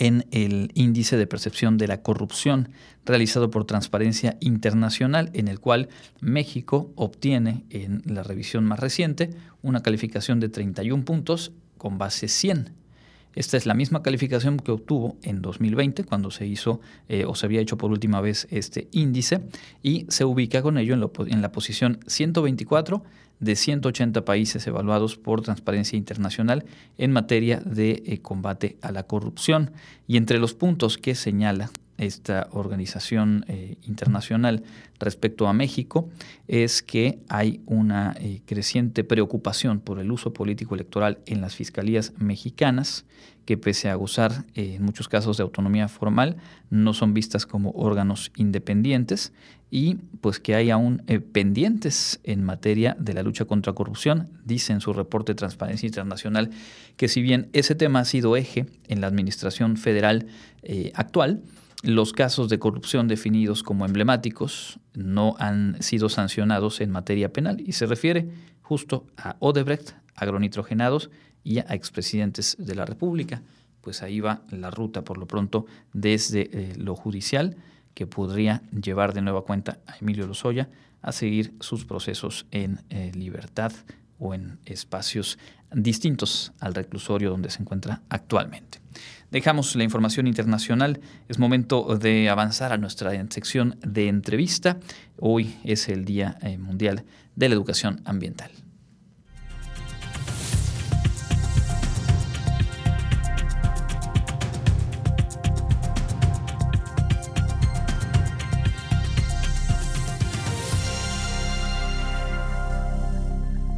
en 0.00 0.26
el 0.32 0.72
índice 0.74 1.16
de 1.16 1.28
percepción 1.28 1.76
de 1.76 1.86
la 1.86 2.02
corrupción 2.02 2.70
realizado 3.04 3.50
por 3.50 3.66
Transparencia 3.66 4.36
Internacional, 4.40 5.30
en 5.34 5.46
el 5.46 5.60
cual 5.60 5.90
México 6.20 6.90
obtiene 6.96 7.64
en 7.70 8.02
la 8.06 8.22
revisión 8.22 8.64
más 8.64 8.80
reciente 8.80 9.30
una 9.62 9.82
calificación 9.82 10.40
de 10.40 10.48
31 10.48 11.04
puntos 11.04 11.52
con 11.76 11.98
base 11.98 12.28
100. 12.28 12.72
Esta 13.34 13.56
es 13.56 13.66
la 13.66 13.74
misma 13.74 14.02
calificación 14.02 14.56
que 14.56 14.72
obtuvo 14.72 15.16
en 15.22 15.40
2020 15.42 16.02
cuando 16.04 16.30
se 16.30 16.46
hizo 16.46 16.80
eh, 17.08 17.24
o 17.26 17.34
se 17.34 17.46
había 17.46 17.60
hecho 17.60 17.78
por 17.78 17.90
última 17.90 18.20
vez 18.20 18.48
este 18.50 18.88
índice 18.90 19.42
y 19.82 20.06
se 20.08 20.24
ubica 20.24 20.62
con 20.62 20.78
ello 20.78 20.94
en, 20.94 21.32
en 21.32 21.42
la 21.42 21.52
posición 21.52 22.00
124 22.06 23.04
de 23.40 23.56
180 23.56 24.24
países 24.24 24.66
evaluados 24.66 25.16
por 25.16 25.42
Transparencia 25.42 25.96
Internacional 25.96 26.64
en 26.98 27.12
materia 27.12 27.60
de 27.60 28.02
eh, 28.06 28.18
combate 28.20 28.76
a 28.82 28.92
la 28.92 29.04
corrupción. 29.04 29.72
Y 30.06 30.16
entre 30.16 30.38
los 30.38 30.54
puntos 30.54 30.98
que 30.98 31.14
señala 31.14 31.70
esta 32.00 32.48
organización 32.50 33.44
eh, 33.48 33.76
internacional 33.82 34.62
respecto 34.98 35.48
a 35.48 35.52
México 35.52 36.08
es 36.48 36.82
que 36.82 37.20
hay 37.28 37.60
una 37.66 38.14
eh, 38.18 38.42
creciente 38.46 39.04
preocupación 39.04 39.80
por 39.80 39.98
el 39.98 40.10
uso 40.10 40.32
político 40.32 40.74
electoral 40.74 41.18
en 41.26 41.40
las 41.40 41.54
fiscalías 41.54 42.12
mexicanas, 42.18 43.06
que 43.44 43.56
pese 43.56 43.88
a 43.88 43.94
gozar 43.94 44.44
en 44.54 44.82
muchos 44.82 45.08
casos 45.08 45.36
de 45.36 45.42
autonomía 45.42 45.88
formal, 45.88 46.36
no 46.68 46.94
son 46.94 47.14
vistas 47.14 47.46
como 47.46 47.70
órganos 47.72 48.30
independientes 48.36 49.32
y 49.70 49.96
pues 50.20 50.40
que 50.40 50.54
hay 50.54 50.70
aún 50.70 51.02
eh, 51.06 51.20
pendientes 51.20 52.20
en 52.24 52.42
materia 52.44 52.96
de 52.98 53.14
la 53.14 53.22
lucha 53.22 53.44
contra 53.44 53.72
corrupción. 53.72 54.28
Dice 54.44 54.72
en 54.72 54.80
su 54.80 54.92
reporte 54.92 55.34
Transparencia 55.34 55.86
Internacional 55.86 56.50
que 56.96 57.08
si 57.08 57.22
bien 57.22 57.48
ese 57.52 57.74
tema 57.74 58.00
ha 58.00 58.04
sido 58.04 58.36
eje 58.36 58.66
en 58.88 59.00
la 59.00 59.06
administración 59.06 59.76
federal 59.76 60.26
eh, 60.62 60.92
actual, 60.94 61.42
los 61.82 62.12
casos 62.12 62.48
de 62.48 62.58
corrupción 62.58 63.08
definidos 63.08 63.62
como 63.62 63.86
emblemáticos 63.86 64.78
no 64.94 65.34
han 65.38 65.82
sido 65.82 66.08
sancionados 66.08 66.80
en 66.80 66.90
materia 66.90 67.32
penal 67.32 67.60
y 67.60 67.72
se 67.72 67.86
refiere 67.86 68.28
justo 68.60 69.06
a 69.16 69.36
Odebrecht, 69.40 69.92
agronitrogenados 70.14 71.10
y 71.42 71.58
a 71.58 71.66
expresidentes 71.70 72.56
de 72.58 72.74
la 72.74 72.84
República. 72.84 73.42
Pues 73.80 74.02
ahí 74.02 74.20
va 74.20 74.42
la 74.50 74.70
ruta 74.70 75.02
por 75.04 75.16
lo 75.16 75.26
pronto 75.26 75.64
desde 75.94 76.50
eh, 76.52 76.74
lo 76.76 76.94
judicial 76.94 77.56
que 77.94 78.06
podría 78.06 78.62
llevar 78.70 79.14
de 79.14 79.22
nueva 79.22 79.42
cuenta 79.42 79.78
a 79.86 79.96
Emilio 79.96 80.26
Lozoya 80.26 80.68
a 81.00 81.12
seguir 81.12 81.54
sus 81.60 81.86
procesos 81.86 82.46
en 82.50 82.80
eh, 82.90 83.10
libertad 83.14 83.72
o 84.18 84.34
en 84.34 84.58
espacios 84.66 85.38
distintos 85.72 86.52
al 86.60 86.74
reclusorio 86.74 87.30
donde 87.30 87.50
se 87.50 87.60
encuentra 87.60 88.02
actualmente. 88.08 88.80
Dejamos 89.30 89.76
la 89.76 89.84
información 89.84 90.26
internacional. 90.26 91.00
Es 91.28 91.38
momento 91.38 91.96
de 91.96 92.28
avanzar 92.28 92.72
a 92.72 92.78
nuestra 92.78 93.12
sección 93.30 93.78
de 93.80 94.08
entrevista. 94.08 94.78
Hoy 95.18 95.56
es 95.64 95.88
el 95.88 96.04
Día 96.04 96.36
eh, 96.42 96.58
Mundial 96.58 97.04
de 97.36 97.48
la 97.48 97.54
Educación 97.54 98.00
Ambiental. 98.04 98.50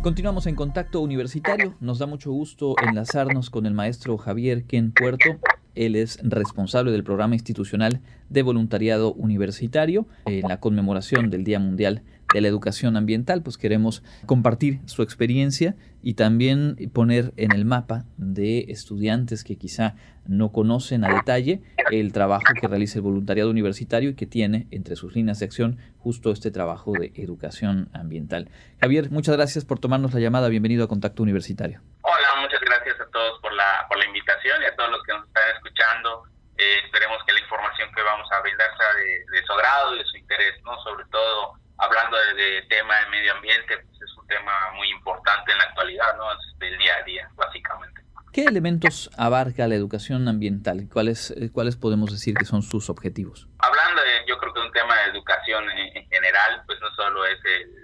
Continuamos 0.03 0.49
en 0.49 0.57
contacto 0.57 1.01
universitario. 1.01 1.77
Nos 1.79 2.01
da 2.01 2.07
mucho 2.07 2.33
gusto 2.33 2.75
enlazarnos 2.85 3.51
con 3.51 3.67
el 3.67 3.73
maestro 3.73 4.19
Javier 4.19 4.65
Ken 4.65 4.91
Puerto. 4.91 5.39
Él 5.77 5.95
es 5.95 6.19
responsable 6.25 6.91
del 6.91 7.05
programa 7.05 7.37
institucional 7.37 8.01
de 8.29 8.43
voluntariado 8.43 9.13
universitario 9.13 10.09
en 10.27 10.49
la 10.49 10.59
conmemoración 10.59 11.31
del 11.31 11.45
Día 11.45 11.61
Mundial 11.61 12.03
de 12.33 12.41
la 12.41 12.49
educación 12.49 12.97
ambiental, 12.97 13.43
pues 13.43 13.59
queremos 13.59 14.03
compartir 14.27 14.81
su 14.87 15.03
experiencia 15.03 15.75
y 16.03 16.15
también 16.15 16.77
poner 16.93 17.33
en 17.37 17.53
el 17.53 17.65
mapa 17.65 18.05
de 18.17 18.67
estudiantes 18.69 19.45
que 19.45 19.57
quizá 19.57 19.95
no 20.27 20.53
conocen 20.53 21.05
a 21.05 21.15
detalle 21.15 21.63
el 21.91 22.13
trabajo 22.13 22.45
que 22.61 22.69
realiza 22.69 22.99
el 22.99 23.03
voluntariado 23.03 23.51
universitario 23.51 24.11
y 24.11 24.15
que 24.15 24.27
tiene 24.27 24.67
entre 24.71 24.97
sus 24.97 25.15
líneas 25.15 25.39
de 25.39 25.47
acción 25.47 25.79
justo 25.99 26.31
este 26.31 26.51
trabajo 26.51 26.93
de 26.93 27.13
educación 27.17 27.89
ambiental. 27.93 28.51
Javier, 28.81 29.11
muchas 29.11 29.37
gracias 29.37 29.65
por 29.65 29.79
tomarnos 29.79 30.15
la 30.15 30.21
llamada. 30.21 30.49
Bienvenido 30.49 30.85
a 30.85 30.89
Contacto 30.89 31.23
Universitario. 31.23 31.81
Hola, 32.03 32.29
muchas 32.41 32.61
gracias 32.61 33.01
a 33.01 33.07
todos 33.11 33.41
por 33.41 33.53
la, 33.53 33.87
por 33.89 33.99
la 33.99 34.07
invitación 34.07 34.63
y 34.63 34.67
a 34.67 34.77
todos 34.77 34.91
los 34.91 35.03
que 35.05 35.13
nos 35.13 35.27
están 35.27 35.43
escuchando. 35.57 36.25
eh, 36.59 36.81
esperemos 36.85 37.19
que 37.25 37.33
la 37.33 37.41
información 37.41 37.89
que 37.95 38.03
vamos 38.03 38.29
a 38.31 38.41
brindar 38.41 38.69
sea 38.77 38.95
de, 38.95 39.47
su 39.47 39.53
agrado 39.53 39.95
y 39.95 39.99
de 39.99 40.05
su 40.05 40.17
interés, 40.17 40.63
¿no? 40.65 40.79
Sobre 40.83 41.05
todo 41.07 41.55
hablando 41.83 42.17
de, 42.37 42.63
tema 42.69 42.95
de 43.01 43.11
medio 43.11 43.35
ambiente, 43.35 43.77
pues 43.79 44.03
es 44.03 44.17
un 44.17 44.27
tema 44.29 44.53
muy 44.75 44.89
importante 44.91 45.53
en 45.53 45.59
la 45.59 45.65
actualidad, 45.65 46.17
¿no? 46.17 46.33
Es 46.33 46.59
del 46.59 46.79
día 46.79 46.93
a 46.97 47.03
día, 47.03 47.29
básicamente. 47.35 48.03
¿Qué 48.33 48.45
elementos 48.45 49.11
abarca 49.19 49.69
la 49.69 49.75
educación 49.75 50.27
ambiental? 50.27 50.89
¿Cuáles, 50.91 51.33
eh, 51.33 51.51
¿Cuáles 51.53 51.77
podemos 51.77 52.11
decir 52.11 52.35
que 52.35 52.47
son 52.47 52.63
sus 52.63 52.89
objetivos? 52.89 53.47
Hablando 53.59 54.01
de, 54.01 54.25
yo 54.27 54.39
creo 54.39 54.55
que 54.55 54.61
un 54.61 54.73
tema 54.73 54.95
de 54.97 55.11
educación 55.11 55.69
en, 55.71 56.09
general, 56.09 56.63
pues 56.67 56.81
no 56.81 56.91
solo 56.95 57.27
es 57.27 57.39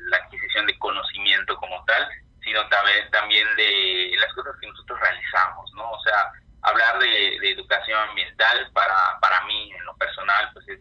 la 0.08 0.16
adquisición 0.16 0.66
de 0.66 0.78
conocimiento 0.78 1.56
como 1.56 1.84
tal, 1.84 2.08
sino 2.42 2.66
también, 2.68 3.10
también 3.10 3.46
de 3.56 4.12
las 4.18 4.32
cosas 4.32 4.54
que 4.60 4.68
nosotros 4.68 4.98
realizamos, 5.00 5.70
¿no? 5.74 5.90
O 5.90 6.00
sea, 6.00 6.32
hablar 6.62 6.98
de, 6.98 7.36
educación 7.50 7.98
ambiental 8.08 8.70
para, 8.72 9.18
para 9.20 9.44
mí, 9.44 9.70
en 9.72 9.84
lo 9.84 9.94
personal, 9.96 10.50
pues 10.54 10.66
es, 10.68 10.80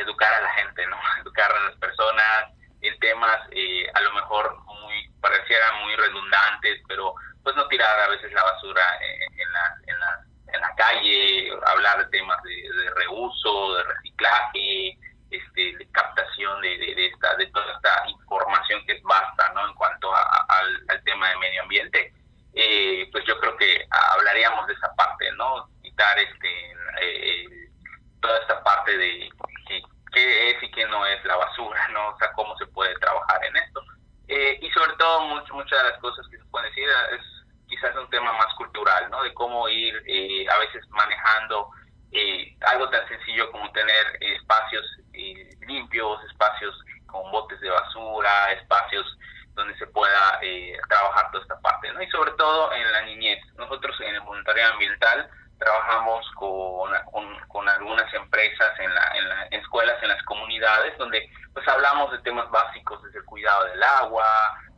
educar 0.00 0.32
a 0.32 0.42
la 0.42 0.50
gente, 0.54 0.86
¿no? 0.86 0.96
Educar 1.22 1.50
a 1.50 1.64
las 1.68 1.76
personas 1.76 2.52
en 2.80 2.98
temas 2.98 3.38
eh, 3.50 3.86
a 3.94 4.00
lo 4.00 4.12
mejor 4.12 4.58
muy, 4.64 5.08
parecieran 5.20 5.82
muy 5.82 5.94
redundantes, 5.96 6.80
pero 6.88 7.14
pues 7.42 7.54
no 7.56 7.66
tirar 7.68 8.00
a 8.00 8.08
veces 8.08 8.32
la 8.32 8.42
basura 8.42 8.82
en, 9.00 9.52
la, 9.52 9.76
en, 9.86 10.00
la, 10.00 10.20
en 10.54 10.60
la 10.60 10.74
calle, 10.76 11.50
hablar 11.66 11.98
de 11.98 12.18
temas 12.18 12.42
de, 12.42 12.90
reuso, 12.96 13.74
de 13.76 13.82
reciclaje, 13.84 14.98
este, 15.30 15.76
de 15.76 15.90
captación 15.92 16.60
de, 16.60 16.76
de, 16.78 17.06
esta, 17.06 17.36
de 17.36 17.46
toda 17.46 17.72
esta 17.74 18.08
información 18.08 18.84
que 18.86 18.92
es 18.92 19.02
vasta, 19.02 19.52
¿no? 19.54 19.66
En 19.66 19.74
cuanto 19.74 20.14
al, 20.14 20.84
al 20.88 21.04
tema 21.04 21.28
de 21.28 21.36
medio 21.36 21.62
ambiente 21.62 22.12
eh, 22.52 23.08
pues 23.12 23.24
yo 23.26 23.38
creo 23.38 23.56
que 23.56 23.86
hablaríamos 23.90 24.66
de 24.66 24.74
esa 24.74 24.92
parte, 24.94 25.30
¿no? 25.32 25.68
Quitar 25.82 26.18
este, 26.18 26.72
eh, 27.00 27.68
toda 28.20 28.38
esta 28.38 28.62
parte 28.64 28.96
de 28.96 29.19
no 30.86 31.04
es 31.06 31.24
la 31.24 31.36
basura, 31.36 31.88
¿no? 31.88 32.08
O 32.08 32.18
sea, 32.18 32.32
cómo 32.32 32.56
se 32.58 32.66
puede 32.66 32.94
trabajar 32.98 33.44
en 33.44 33.56
esto. 33.56 33.82
Eh, 34.28 34.58
y 34.62 34.70
sobre 34.70 34.92
todo, 34.94 35.20
muchas 35.52 35.82
de 35.82 35.90
las 35.90 35.98
cosas 36.00 36.26
que 36.30 36.38
se 36.38 36.44
pueden 36.46 36.68
decir 36.70 36.88
es 37.12 37.22
quizás 37.68 37.94
un 37.96 38.08
tema 38.10 38.32
más 38.34 38.52
cultural, 38.54 39.10
¿no? 39.10 39.22
De 39.22 39.34
cómo 39.34 39.68
ir 39.68 40.02
eh, 40.06 40.46
a 40.48 40.58
veces 40.58 40.88
manejando 40.90 41.70
algo 42.66 42.90
tan 42.90 43.06
sencillo 43.08 43.50
como 43.52 43.70
tener 43.70 44.04
espacios 44.20 44.84
limpios, 45.66 46.24
espacios 46.24 46.74
con 47.06 47.30
botes 47.30 47.60
de 47.60 47.70
basura, 47.70 48.52
espacios 48.52 49.06
donde 49.54 49.76
se 49.78 49.86
pueda 49.88 50.38
eh, 50.42 50.78
trabajar 50.88 51.30
toda 51.30 51.42
esta 51.42 51.60
parte, 51.60 51.92
¿no? 51.92 52.02
Y 52.02 52.10
sobre 52.10 52.32
todo 52.32 52.72
en 52.72 52.92
la 52.92 53.02
niñez. 53.02 53.38
Nosotros 53.56 53.94
en 54.00 54.14
el 54.14 54.20
voluntariado 54.20 54.72
ambiental 54.72 55.28
trabajamos 55.58 56.26
con, 56.36 56.90
con, 57.48 57.68
algunas 57.68 58.12
empresas 58.14 58.80
en, 58.80 58.94
la, 58.94 59.12
en, 59.14 59.28
la, 59.28 59.44
escuelas, 59.46 60.02
en 60.02 60.08
las 60.08 60.22
comunidades, 60.24 60.96
donde 60.96 61.28
pues 61.52 61.66
hablamos 61.68 62.10
de 62.12 62.18
temas 62.20 62.50
básicos, 62.50 63.02
desde 63.02 63.18
el 63.18 63.24
cuidado 63.26 63.66
del 63.66 63.82
agua, 63.82 64.24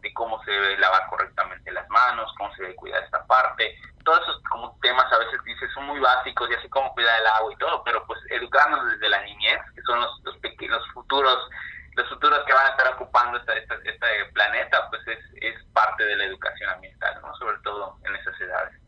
de 0.00 0.12
cómo 0.14 0.42
se 0.42 0.50
debe 0.50 0.76
lavar 0.78 1.07
correctamente 1.09 1.70
las 1.70 1.88
manos, 1.88 2.34
cómo 2.36 2.53
se 2.55 2.62
debe 2.62 2.74
cuidar 2.74 3.03
esta 3.05 3.24
parte. 3.26 3.78
Todos 4.05 4.20
esos 4.22 4.42
como 4.50 4.76
temas 4.82 5.11
a 5.12 5.18
veces 5.18 5.42
dices 5.44 5.70
son 5.72 5.86
muy 5.86 6.00
básicos 6.00 6.50
y 6.50 6.55
así 6.55 6.68
como 6.68 6.92
cuidar 6.92 7.20
el 7.20 7.26
agua 7.28 7.53
y 7.53 7.57
todo, 7.57 7.84
pero 7.84 8.05
pues 8.07 8.18
educarnos 8.30 8.84
desde 8.90 9.09
la 9.09 9.22
niñez, 9.22 9.61
que 9.76 9.82
son 9.82 10.00
los, 10.00 10.20
los, 10.24 10.36
los 10.42 10.92
futuros 10.92 11.48
los 11.94 12.09
futuros 12.09 12.40
que 12.46 12.53
van 12.53 12.66
a 12.66 12.70
estar 12.70 12.94
ocupando 12.94 13.38
este, 13.38 14.24
planeta, 14.32 14.88
pues 14.88 15.07
es, 15.09 15.18
es, 15.42 15.55
parte 15.72 16.05
de 16.05 16.16
la 16.16 16.24
educación 16.24 16.70
ambiental, 16.70 17.20
¿no? 17.22 17.34
sobre 17.36 17.59
todo 17.59 17.98
en 18.05 18.14
esas 18.16 18.40
edades. 18.40 18.80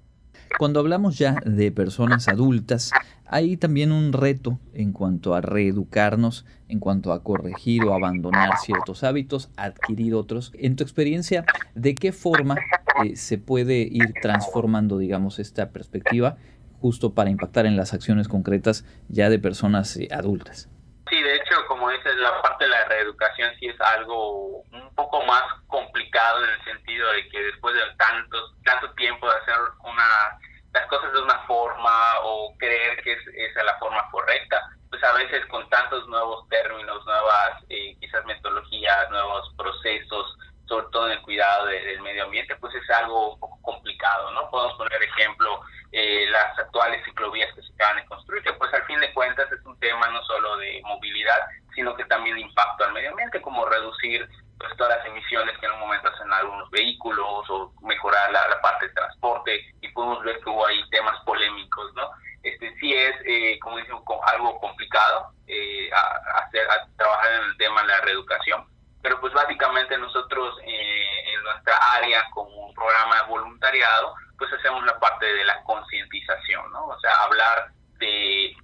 Cuando 0.64 0.80
hablamos 0.80 1.18
ya 1.18 1.34
de 1.44 1.70
personas 1.72 2.26
adultas, 2.26 2.90
hay 3.26 3.58
también 3.58 3.92
un 3.92 4.14
reto 4.14 4.58
en 4.72 4.94
cuanto 4.94 5.34
a 5.34 5.42
reeducarnos, 5.42 6.46
en 6.70 6.80
cuanto 6.80 7.12
a 7.12 7.22
corregir 7.22 7.84
o 7.84 7.92
abandonar 7.92 8.56
ciertos 8.56 9.04
hábitos, 9.04 9.50
adquirir 9.58 10.14
otros. 10.14 10.52
En 10.54 10.76
tu 10.76 10.82
experiencia, 10.82 11.44
¿de 11.74 11.94
qué 11.94 12.12
forma 12.12 12.56
eh, 13.04 13.14
se 13.16 13.36
puede 13.36 13.74
ir 13.74 14.14
transformando, 14.22 14.96
digamos, 14.96 15.38
esta 15.38 15.68
perspectiva 15.68 16.38
justo 16.80 17.12
para 17.12 17.28
impactar 17.28 17.66
en 17.66 17.76
las 17.76 17.92
acciones 17.92 18.26
concretas 18.26 18.86
ya 19.10 19.28
de 19.28 19.38
personas 19.38 19.98
eh, 19.98 20.08
adultas? 20.12 20.70
Sí, 21.10 21.20
de 21.20 21.34
hecho, 21.34 21.56
como 21.68 21.90
dices, 21.90 22.16
la 22.16 22.40
parte 22.40 22.64
de 22.64 22.70
la 22.70 22.86
reeducación 22.86 23.50
sí 23.60 23.66
es 23.66 23.78
algo 23.82 24.62
un 24.72 24.94
poco 24.94 25.22
más 25.26 25.42
complicado 25.66 26.42
en 26.42 26.50
el 26.52 26.64
sentido 26.64 27.12
de 27.12 27.28
que 27.28 27.38
después 27.52 27.74
de 27.74 27.80
tanto 27.98 28.94
tiempo 28.94 29.26
de 29.26 29.36
hacer 29.36 29.56
una 29.84 30.38
las 30.74 30.86
cosas 30.88 31.12
de 31.12 31.22
una 31.22 31.38
forma 31.46 32.18
o 32.24 32.52
creer 32.58 33.00
que 33.02 33.12
es, 33.12 33.54
la 33.64 33.78
forma 33.78 34.10
correcta, 34.10 34.60
pues 34.90 35.02
a 35.04 35.12
veces 35.12 35.46
con 35.46 35.68
tantos 35.70 36.06
nuevos 36.08 36.46
términos, 36.48 37.04
nuevas 37.06 37.62
eh, 37.68 37.96
quizás 38.00 38.24
metodologías, 38.26 39.08
nuevos 39.10 39.54
procesos, 39.56 40.36
sobre 40.66 40.86
todo 40.90 41.06
en 41.06 41.12
el 41.12 41.22
cuidado 41.22 41.66
del 41.66 42.00
medio 42.02 42.24
ambiente, 42.24 42.56
pues 42.56 42.74
es 42.74 42.90
algo 42.90 43.34
un 43.34 43.40
poco 43.40 43.58
complicado, 43.62 44.30
¿no? 44.32 44.50
Podemos 44.50 44.76
poner 44.76 45.00
ejemplo 45.02 45.60
eh, 45.92 46.26
las 46.30 46.58
actuales 46.58 47.04
ciclovías 47.04 47.54
que 47.54 47.62
se 47.62 47.72
acaban 47.74 47.96
de 47.96 48.06
construir, 48.06 48.42
que 48.42 48.52
pues 48.54 48.72
al 48.74 48.84
fin 48.86 48.98
de 49.00 49.12
cuentas 49.14 49.50
es 49.52 49.64
un 49.64 49.78
tema 49.78 50.08
no 50.08 50.22
solo 50.24 50.56
de 50.56 50.82
movilidad, 50.84 51.38
sino 51.74 51.94
que 51.94 52.04
también 52.06 52.36
de 52.36 52.42
impacto 52.42 52.84
al 52.84 52.92
medio 52.92 53.10
ambiente, 53.10 53.40
como 53.40 53.64
reducir 53.66 54.28
pues 54.58 54.76
todas 54.76 54.98
las 54.98 55.06
emisiones 55.06 55.58
que 55.58 55.66
en 55.66 55.72
un 55.72 55.80
momento 55.80 56.08
hacen 56.08 56.32
algunos 56.32 56.70
vehículos 56.70 57.50
o 57.50 57.72
mejorar 57.82 58.30
la, 58.32 58.60
parte 58.60 58.86
de 58.88 58.94
transporte 58.94 59.74
y 59.80 59.88
podemos 59.88 60.22
ver 60.24 60.40
que 60.40 60.50
hubo 60.50 60.66
ahí 60.66 60.82
temas 60.90 61.18
polémicos, 61.24 61.92
¿no? 61.94 62.10
Este 62.42 62.74
sí 62.78 62.94
es, 62.94 63.14
eh, 63.26 63.58
como 63.60 63.78
dicen, 63.78 63.96
algo 64.26 64.60
complicado 64.60 65.32
eh, 65.46 65.90
hacer, 65.92 66.66
trabajar 66.96 67.32
en 67.32 67.44
el 67.44 67.56
tema 67.56 67.82
de 67.82 67.88
la 67.88 68.00
reeducación, 68.02 68.66
pero 69.02 69.20
pues 69.20 69.32
básicamente 69.32 69.98
nosotros 69.98 70.56
en 70.64 71.42
nuestra 71.42 71.76
área 71.94 72.24
como 72.30 72.68
un 72.68 72.74
programa 72.74 73.16
de 73.16 73.28
voluntariado 73.28 74.14
pues 74.38 74.52
hacemos 74.52 74.84
la 74.84 74.98
parte 74.98 75.26
de 75.26 75.44
la 75.44 75.62
concientización, 75.62 76.70
¿no? 76.72 76.86
O 76.86 77.00
sea, 77.00 77.10
hablar 77.24 77.68
de 77.98 78.54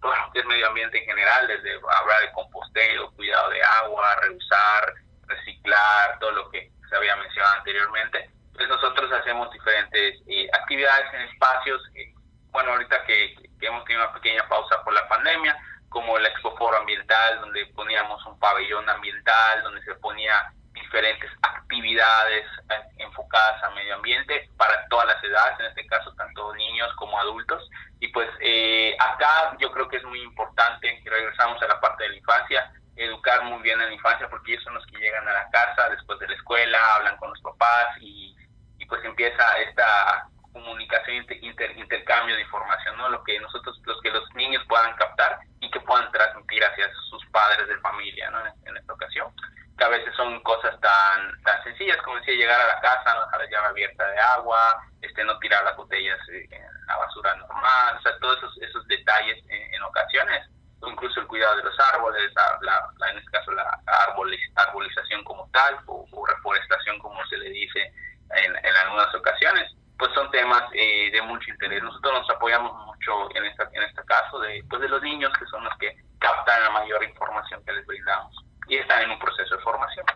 todo 0.00 0.14
lo 0.14 0.32
que 0.32 0.40
es 0.40 0.46
medio 0.46 0.68
ambiente 0.68 0.98
en 0.98 1.06
general, 1.06 1.46
desde 1.46 1.74
hablar 1.74 2.20
de 2.20 2.32
composteo, 2.32 3.10
cuidado 3.12 3.50
de 3.50 3.62
agua, 3.62 4.16
reusar, 4.22 4.94
reciclar, 5.26 6.18
todo 6.18 6.32
lo 6.32 6.50
que 6.50 6.70
se 6.88 6.96
había 6.96 7.16
mencionado 7.16 7.54
anteriormente. 7.58 8.30
Pues 8.54 8.68
nosotros 8.68 9.10
hacemos 9.12 9.50
diferentes 9.50 10.22
eh, 10.28 10.48
actividades 10.52 11.12
en 11.14 11.22
espacios, 11.22 11.82
eh, 11.94 12.12
bueno, 12.50 12.72
ahorita 12.72 13.04
que, 13.04 13.34
que 13.58 13.66
hemos 13.66 13.84
tenido 13.84 14.04
una 14.04 14.14
pequeña 14.14 14.48
pausa 14.48 14.82
por 14.84 14.92
la 14.92 15.08
pandemia, 15.08 15.58
como 15.88 16.16
el 16.18 16.26
Expo 16.26 16.56
Foro 16.56 16.76
Ambiental, 16.76 17.40
donde 17.40 17.66
poníamos 17.66 18.24
un 18.26 18.38
pabellón 18.38 18.88
ambiental, 18.88 19.62
donde 19.62 19.82
se 19.82 19.94
ponía 19.96 20.52
diferentes 20.72 21.30
actividades 21.42 22.44
eh, 22.70 22.82
enfocadas 22.98 23.62
a 23.62 23.70
medio 23.70 23.94
ambiente 23.94 24.50
para 24.56 24.86
todas 24.88 25.06
las 25.06 25.22
edades, 25.24 25.58
en 25.60 25.66
este 25.66 25.86
caso 25.86 26.12
tanto 26.14 26.54
niños 26.54 26.92
como 26.96 27.18
adultos. 27.18 27.68
Y 28.00 28.08
pues 28.08 28.28
eh, 28.40 28.96
acá 28.98 29.56
yo 29.58 29.70
creo 29.72 29.88
que 29.88 29.96
es 29.96 30.04
muy 30.04 30.20
importante 30.20 31.00
que 31.02 31.10
regresamos 31.10 31.62
a 31.62 31.68
la 31.68 31.80
parte 31.80 32.04
de 32.04 32.10
la 32.10 32.16
infancia, 32.16 32.72
educar 32.96 33.44
muy 33.44 33.62
bien 33.62 33.80
en 33.80 33.88
la 33.88 33.94
infancia 33.94 34.28
porque 34.28 34.52
ellos 34.52 34.64
son 34.64 34.74
los 34.74 34.86
que 34.86 34.98
llegan 34.98 35.26
a 35.28 35.32
la 35.32 35.50
casa 35.50 35.88
después 35.90 36.18
de 36.18 36.28
la 36.28 36.34
escuela, 36.34 36.78
hablan 36.96 37.16
con 37.16 37.30
los 37.30 37.40
papás 37.40 37.96
y, 38.00 38.36
y 38.78 38.86
pues 38.86 39.04
empieza 39.04 39.44
esta 39.58 40.28
comunicación, 40.52 41.26
inter, 41.40 41.76
intercambio 41.76 42.36
de 42.36 42.42
información, 42.42 42.96
¿no? 42.96 43.08
Lo 43.08 43.24
que 43.24 43.40
nosotros, 43.40 43.80
los 43.84 44.00
que 44.00 44.10
los 44.10 44.22
niños 44.34 44.64
puedan 44.68 44.94
captar 44.96 45.38
y 45.60 45.70
que 45.70 45.80
puedan 45.80 46.10
transmitir 46.12 46.64
hacia 46.64 46.88
sus 47.10 47.26
padres 47.26 47.66
de 47.66 47.76
familia, 47.78 48.30
¿no? 48.30 48.38
En 48.64 48.76
esta 48.76 48.92
ocasión 48.92 49.34
que 49.76 49.84
a 49.84 49.88
veces 49.88 50.14
son 50.16 50.40
cosas 50.42 50.78
tan 50.80 51.42
tan 51.42 51.62
sencillas 51.64 52.00
como 52.02 52.16
decía 52.18 52.34
llegar 52.34 52.60
a 52.60 52.74
la 52.74 52.80
casa 52.80 53.14
no 53.14 53.24
dejar 53.24 53.40
la 53.40 53.50
llave 53.50 53.66
abierta 53.68 54.08
de 54.08 54.18
agua 54.18 54.82
este 55.00 55.24
no 55.24 55.38
tirar 55.38 55.64
las 55.64 55.76
botellas 55.76 56.18
en 56.28 56.62
la 56.86 56.96
basura 56.96 57.34
normal 57.36 57.96
o 57.98 58.02
sea 58.02 58.18
todos 58.20 58.38
esos 58.38 58.62
esos 58.62 58.86
detalles 58.86 59.42
en, 59.48 59.82
ocasiones 59.82 60.48
o 60.80 60.88
incluso 60.88 61.20
el 61.20 61.26
cuidado 61.26 61.56
de 61.56 61.64
los 61.64 61.78
árboles 61.92 62.32
la, 62.62 63.10
en 63.10 63.18
este 63.18 63.30
caso 63.30 63.52
la 63.52 63.80
arbolización 63.86 65.22
como 65.24 65.48
tal 65.52 65.78
o, 65.86 66.06
reforestación 66.26 66.98
como 67.00 67.24
se 67.26 67.36
le 67.36 67.50
dice 67.50 67.92
en, 68.30 68.56
en 68.56 68.76
algunas 68.76 69.14
ocasiones 69.14 69.72
pues 69.98 70.12
son 70.14 70.30
temas 70.30 70.62
eh, 70.72 71.10
de 71.12 71.22
mucho 71.22 71.50
interés 71.50 71.82
nosotros 71.82 72.20
nos 72.20 72.30
apoyamos 72.30 72.72
mucho 72.86 73.28
en 73.36 73.44
esta 73.44 73.68
en 73.72 73.82
este 73.82 74.02
caso 74.04 74.38
de 74.40 74.64
pues 74.70 74.82
de 74.82 74.88
los 74.88 75.02
niños 75.02 75.32
que 75.38 75.46
son 75.46 75.64
los 75.64 75.76
que 75.78 75.96
captan 76.18 76.62
la 76.62 76.70
mayor 76.70 77.04
información 77.04 77.62
que 77.64 77.72
les 77.72 77.86
brindamos 77.86 78.44
y 78.68 78.76
están 78.76 79.02
en 79.02 79.10
un 79.10 79.18
proceso 79.18 79.56
de 79.56 79.62
formación. 79.62 80.06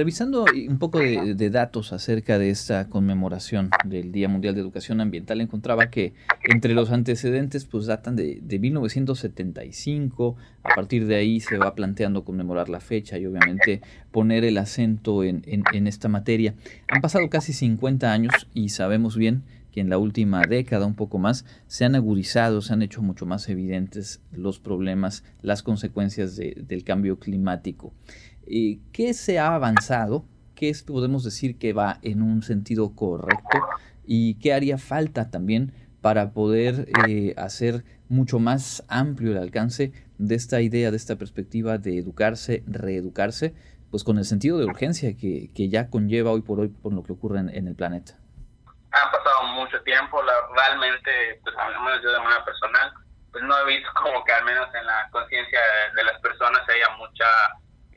Revisando 0.00 0.46
un 0.66 0.78
poco 0.78 0.98
de, 0.98 1.50
datos 1.50 1.92
acerca 1.92 2.38
de 2.38 2.48
esta 2.48 2.88
conmemoración 2.88 3.68
del 3.84 4.12
Día 4.12 4.30
Mundial 4.30 4.54
de 4.54 4.62
Educación 4.62 5.02
Ambiental, 5.02 5.42
encontraba 5.42 5.90
que 5.90 6.14
entre 6.48 6.72
los 6.72 6.90
antecedentes 6.90 7.66
pues 7.66 7.84
datan 7.84 8.16
de, 8.16 8.38
de 8.40 8.58
1975, 8.58 10.36
a 10.62 10.74
partir 10.74 11.06
de 11.06 11.16
ahí 11.16 11.40
se 11.40 11.58
va 11.58 11.74
planteando 11.74 12.24
conmemorar 12.24 12.70
la 12.70 12.80
fecha 12.80 13.18
y 13.18 13.26
obviamente 13.26 13.82
poner 14.10 14.44
el 14.44 14.56
acento 14.56 15.22
en, 15.22 15.42
en, 15.46 15.64
en 15.74 15.86
esta 15.86 16.08
materia. 16.08 16.54
Han 16.88 17.02
pasado 17.02 17.28
casi 17.28 17.52
50 17.52 18.10
años 18.10 18.32
y 18.54 18.70
sabemos 18.70 19.18
bien 19.18 19.42
que 19.70 19.80
en 19.80 19.90
la 19.90 19.98
última 19.98 20.42
década, 20.42 20.86
un 20.86 20.94
poco 20.94 21.18
más, 21.18 21.44
se 21.66 21.84
han 21.84 21.94
agudizado, 21.94 22.60
se 22.62 22.72
han 22.72 22.82
hecho 22.82 23.02
mucho 23.02 23.26
más 23.26 23.48
evidentes 23.48 24.20
los 24.32 24.58
problemas, 24.58 25.24
las 25.42 25.62
consecuencias 25.62 26.36
del 26.36 26.84
cambio 26.84 27.18
climático. 27.18 27.92
Eh, 28.52 28.80
¿Qué 28.92 29.14
se 29.14 29.38
ha 29.38 29.54
avanzado? 29.54 30.24
¿Qué 30.56 30.72
podemos 30.84 31.22
decir 31.22 31.56
que 31.56 31.72
va 31.72 31.98
en 32.02 32.20
un 32.20 32.42
sentido 32.42 32.96
correcto? 32.96 33.58
¿Y 34.04 34.40
qué 34.40 34.52
haría 34.52 34.76
falta 34.76 35.30
también 35.30 35.72
para 36.02 36.32
poder 36.32 36.88
eh, 37.06 37.34
hacer 37.36 37.84
mucho 38.08 38.40
más 38.40 38.84
amplio 38.88 39.30
el 39.30 39.38
alcance 39.38 39.92
de 40.18 40.34
esta 40.34 40.60
idea, 40.60 40.90
de 40.90 40.96
esta 40.96 41.16
perspectiva 41.16 41.78
de 41.78 41.98
educarse, 41.98 42.64
reeducarse, 42.66 43.54
pues 43.90 44.02
con 44.02 44.18
el 44.18 44.24
sentido 44.24 44.58
de 44.58 44.64
urgencia 44.64 45.16
que, 45.16 45.50
que 45.54 45.68
ya 45.68 45.88
conlleva 45.88 46.32
hoy 46.32 46.42
por 46.42 46.58
hoy 46.58 46.68
por 46.68 46.92
lo 46.92 47.04
que 47.04 47.12
ocurre 47.12 47.38
en, 47.38 47.68
el 47.68 47.74
planeta. 47.76 48.14
Ha 48.90 49.10
pasado 49.12 49.44
mucho 49.54 49.80
tiempo, 49.82 50.20
realmente, 50.56 51.40
pues 51.44 51.54
al 51.56 51.72
menos 51.84 52.02
yo 52.02 52.10
de 52.10 52.18
manera 52.18 52.44
personal, 52.44 52.92
pues 53.30 53.44
no 53.44 53.56
he 53.58 53.66
visto 53.66 53.88
como 54.02 54.24
que 54.24 54.32
al 54.32 54.44
menos 54.44 54.66
en 54.74 54.86
la 54.86 55.08
conciencia 55.10 55.60
de, 55.94 56.04
las 56.04 56.20
personas 56.20 56.60
haya 56.68 56.96
mucha 56.96 57.26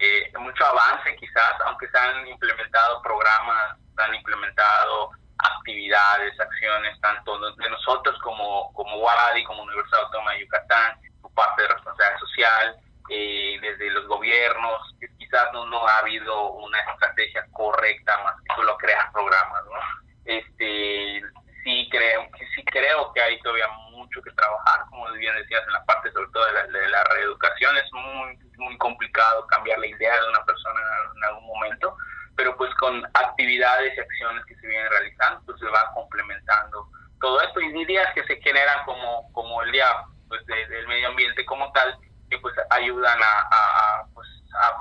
eh, 0.03 0.31
mucho 0.37 0.65
avance 0.65 1.15
quizás, 1.15 1.53
aunque 1.65 1.87
se 1.87 1.97
han 1.97 2.27
implementado 2.27 3.01
programas, 3.01 3.77
se 3.95 4.03
han 4.03 4.15
implementado 4.15 5.11
actividades, 5.37 6.37
acciones, 6.39 6.99
tanto 7.01 7.39
de 7.55 7.69
nosotros 7.69 8.17
como, 8.19 8.71
como 8.73 8.97
WADI, 8.97 9.43
como 9.45 9.63
Universidad 9.63 10.01
Autónoma 10.03 10.33
de 10.33 10.41
Yucatán, 10.41 10.97
su 11.21 11.33
parte 11.33 11.61
de 11.61 11.67
responsabilidad 11.69 12.19
social, 12.19 12.75
eh, 13.09 13.57
desde 13.61 13.91
los 13.91 14.07
gobiernos, 14.07 14.95
quizás 15.17 15.51
no, 15.53 15.65
no 15.67 15.87
ha 15.87 15.99
habido 15.99 16.51
una 16.51 16.79
estrategia 16.79 17.45
correcta 17.51 18.21
más 18.23 18.35
que 18.41 18.55
solo 18.55 18.77
crear 18.77 19.11
programas, 19.11 19.63
¿no? 19.65 19.79
Este, 20.25 21.21
sí 21.63 21.87
creo, 21.91 22.27
sí 22.55 22.63
creo 22.65 23.11
que 23.13 23.21
hay 23.21 23.39
todavía 23.41 23.67
mucho 24.13 24.21
que 24.21 24.35
trabajar, 24.35 24.85
como 24.89 25.11
bien 25.13 25.35
decías, 25.35 25.63
en 25.65 25.73
la 25.73 25.85
parte 25.85 26.11
sobre 26.11 26.29
todo 26.31 26.45
de 26.45 26.53
la, 26.53 26.63
de 26.67 26.87
la 26.89 27.03
reeducación, 27.05 27.77
es 27.77 27.91
muy, 27.93 28.37
muy 28.57 28.77
complicado 28.77 29.45
cambiar 29.47 29.79
la 29.79 29.87
idea 29.87 30.21
de 30.21 30.29
una 30.29 30.43
persona 30.45 30.79
en 31.15 31.23
algún 31.23 31.47
momento, 31.47 31.97
pero 32.35 32.55
pues 32.57 32.73
con 32.75 33.03
actividades 33.13 33.95
y 33.97 33.99
acciones 33.99 34.45
que 34.45 34.55
se 34.55 34.67
vienen 34.67 34.89
realizando, 34.89 35.41
pues 35.45 35.59
se 35.59 35.67
va 35.67 35.91
complementando 35.93 36.87
todo 37.19 37.41
esto 37.41 37.61
y 37.61 37.81
ideas 37.81 38.13
que 38.13 38.23
se 38.25 38.41
generan 38.41 38.83
como, 38.85 39.31
como 39.31 39.61
el 39.63 39.71
día 39.71 39.85
pues, 40.27 40.45
del 40.45 40.87
medio 40.87 41.09
ambiente 41.09 41.45
como 41.45 41.71
tal, 41.71 41.97
que 42.29 42.37
pues 42.39 42.55
ayudan 42.69 43.19
a, 43.21 44.05
pues, 44.13 44.27
a, 44.59 44.77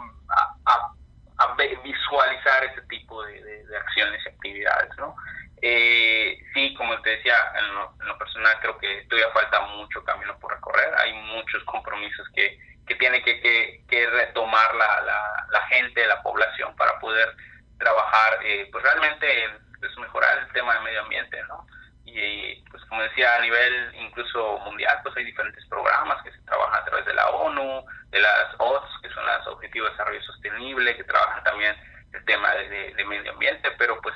visualizar 1.82 2.64
ese 2.64 2.82
tipo 2.82 3.22
de, 3.24 3.64
acciones 3.76 4.20
y 4.24 4.28
actividades, 4.28 4.90
¿no? 4.98 5.14
Eh, 5.64 6.38
sí, 6.52 6.74
como 6.74 7.00
te 7.02 7.10
decía, 7.10 7.34
en 7.56 7.74
lo, 7.74 8.18
personal 8.18 8.58
creo 8.60 8.76
que 8.78 9.06
todavía 9.08 9.32
falta 9.32 9.60
mucho 9.60 10.02
camino 10.04 10.36
por 10.40 10.52
recorrer, 10.52 10.92
hay 10.98 11.12
muchos 11.12 11.62
compromisos 11.64 12.28
que, 12.34 12.58
que 12.86 12.96
tiene 12.96 13.22
que, 13.22 13.40
que, 13.88 14.06
retomar 14.08 14.74
la, 14.74 15.46
la, 15.50 15.66
gente, 15.68 16.04
la 16.06 16.20
población 16.22 16.74
para 16.76 16.98
poder 16.98 17.34
trabajar, 17.78 18.40
eh, 18.44 18.68
pues 18.72 18.82
realmente 18.82 19.50
pues, 19.78 19.96
mejorar 19.98 20.38
el 20.38 20.52
tema 20.52 20.74
del 20.74 20.82
medio 20.82 21.00
ambiente, 21.02 21.40
¿no? 21.44 21.64
y 22.04 22.56
pues 22.70 22.82
como 22.86 23.02
decía 23.02 23.36
a 23.36 23.40
nivel 23.40 23.94
incluso 23.94 24.58
mundial 24.58 24.98
pues 25.02 25.16
hay 25.16 25.24
diferentes 25.24 25.64
programas 25.66 26.22
que 26.22 26.32
se 26.32 26.40
trabajan 26.40 26.80
a 26.80 26.84
través 26.84 27.06
de 27.06 27.14
la 27.14 27.30
ONU 27.30 27.84
de 28.10 28.20
las 28.20 28.54
OTS 28.58 28.90
que 29.02 29.10
son 29.10 29.24
los 29.24 29.46
Objetivos 29.46 29.88
de 29.88 29.92
Desarrollo 29.92 30.22
Sostenible 30.22 30.96
que 30.96 31.04
trabajan 31.04 31.42
también 31.44 31.74
el 32.12 32.24
tema 32.24 32.52
de, 32.54 33.04
medio 33.06 33.32
ambiente 33.32 33.70
pero 33.78 34.00
pues 34.00 34.14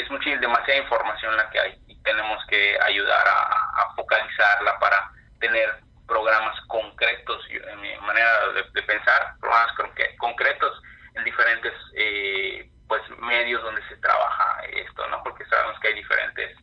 es 0.00 0.10
mucha 0.10 0.30
demasiada 0.36 0.82
información 0.82 1.36
la 1.36 1.48
que 1.50 1.60
hay 1.60 1.80
y 1.86 2.02
tenemos 2.02 2.44
que 2.48 2.78
ayudar 2.82 3.26
a, 3.26 3.94
focalizarla 3.96 4.78
para 4.78 5.10
tener 5.40 5.80
programas 6.06 6.54
concretos 6.66 7.42
en 7.50 7.80
mi 7.80 7.96
manera 8.00 8.52
de, 8.52 8.82
pensar 8.82 9.34
programas 9.40 9.72
concretos 10.18 10.82
en 11.14 11.24
diferentes 11.24 11.72
eh, 11.94 12.70
pues 12.86 13.02
medios 13.18 13.62
donde 13.62 13.82
se 13.88 13.96
trabaja 13.96 14.62
esto 14.66 15.08
no 15.08 15.22
porque 15.22 15.46
sabemos 15.46 15.80
que 15.80 15.88
hay 15.88 15.94
diferentes 15.94 16.56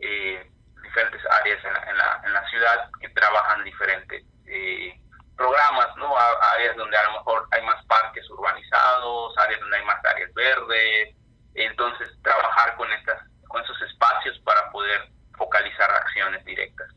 eh, 0.00 0.50
diferentes 0.82 1.22
áreas 1.30 1.64
en 1.64 1.72
la, 1.74 2.20
en, 2.24 2.32
la, 2.32 2.48
ciudad 2.50 2.90
que 3.00 3.08
trabajan 3.10 3.62
diferentes 3.62 4.24
eh, 4.46 5.00
programas, 5.36 5.96
¿no? 5.96 6.14
áreas 6.18 6.76
donde 6.76 6.96
a 6.96 7.02
lo 7.04 7.12
mejor 7.12 7.46
hay 7.52 7.62
más 7.62 7.84
parques 7.86 8.28
urbanizados, 8.28 9.38
áreas 9.38 9.60
donde 9.60 9.76
hay 9.76 9.84
más 9.84 10.04
áreas 10.04 10.34
verdes, 10.34 11.14
entonces 11.54 12.08
trabajar 12.22 12.76
con 12.76 12.90
estas 12.92 13.18
con 13.48 13.62
esos 13.62 13.76
espacios 13.82 14.38
para 14.44 14.70
poder 14.70 15.00
focalizar 15.36 15.90
acciones 15.90 16.44
directas. 16.44 16.88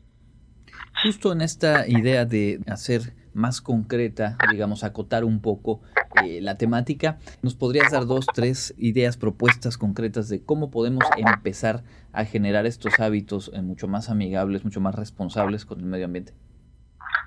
Justo 1.02 1.32
en 1.32 1.40
esta 1.40 1.86
idea 1.88 2.24
de 2.24 2.60
hacer 2.70 3.12
más 3.34 3.60
concreta, 3.60 4.36
digamos, 4.50 4.84
acotar 4.84 5.24
un 5.24 5.42
poco 5.42 5.82
eh, 6.22 6.40
la 6.40 6.56
temática, 6.56 7.18
¿nos 7.42 7.56
podrías 7.56 7.90
dar 7.90 8.06
dos, 8.06 8.26
tres 8.32 8.72
ideas, 8.78 9.16
propuestas 9.16 9.76
concretas 9.76 10.28
de 10.28 10.44
cómo 10.44 10.70
podemos 10.70 11.04
empezar 11.16 11.82
a 12.12 12.24
generar 12.24 12.64
estos 12.64 13.00
hábitos 13.00 13.50
eh, 13.52 13.60
mucho 13.60 13.88
más 13.88 14.08
amigables, 14.08 14.64
mucho 14.64 14.80
más 14.80 14.94
responsables 14.94 15.66
con 15.66 15.80
el 15.80 15.86
medio 15.86 16.04
ambiente? 16.04 16.32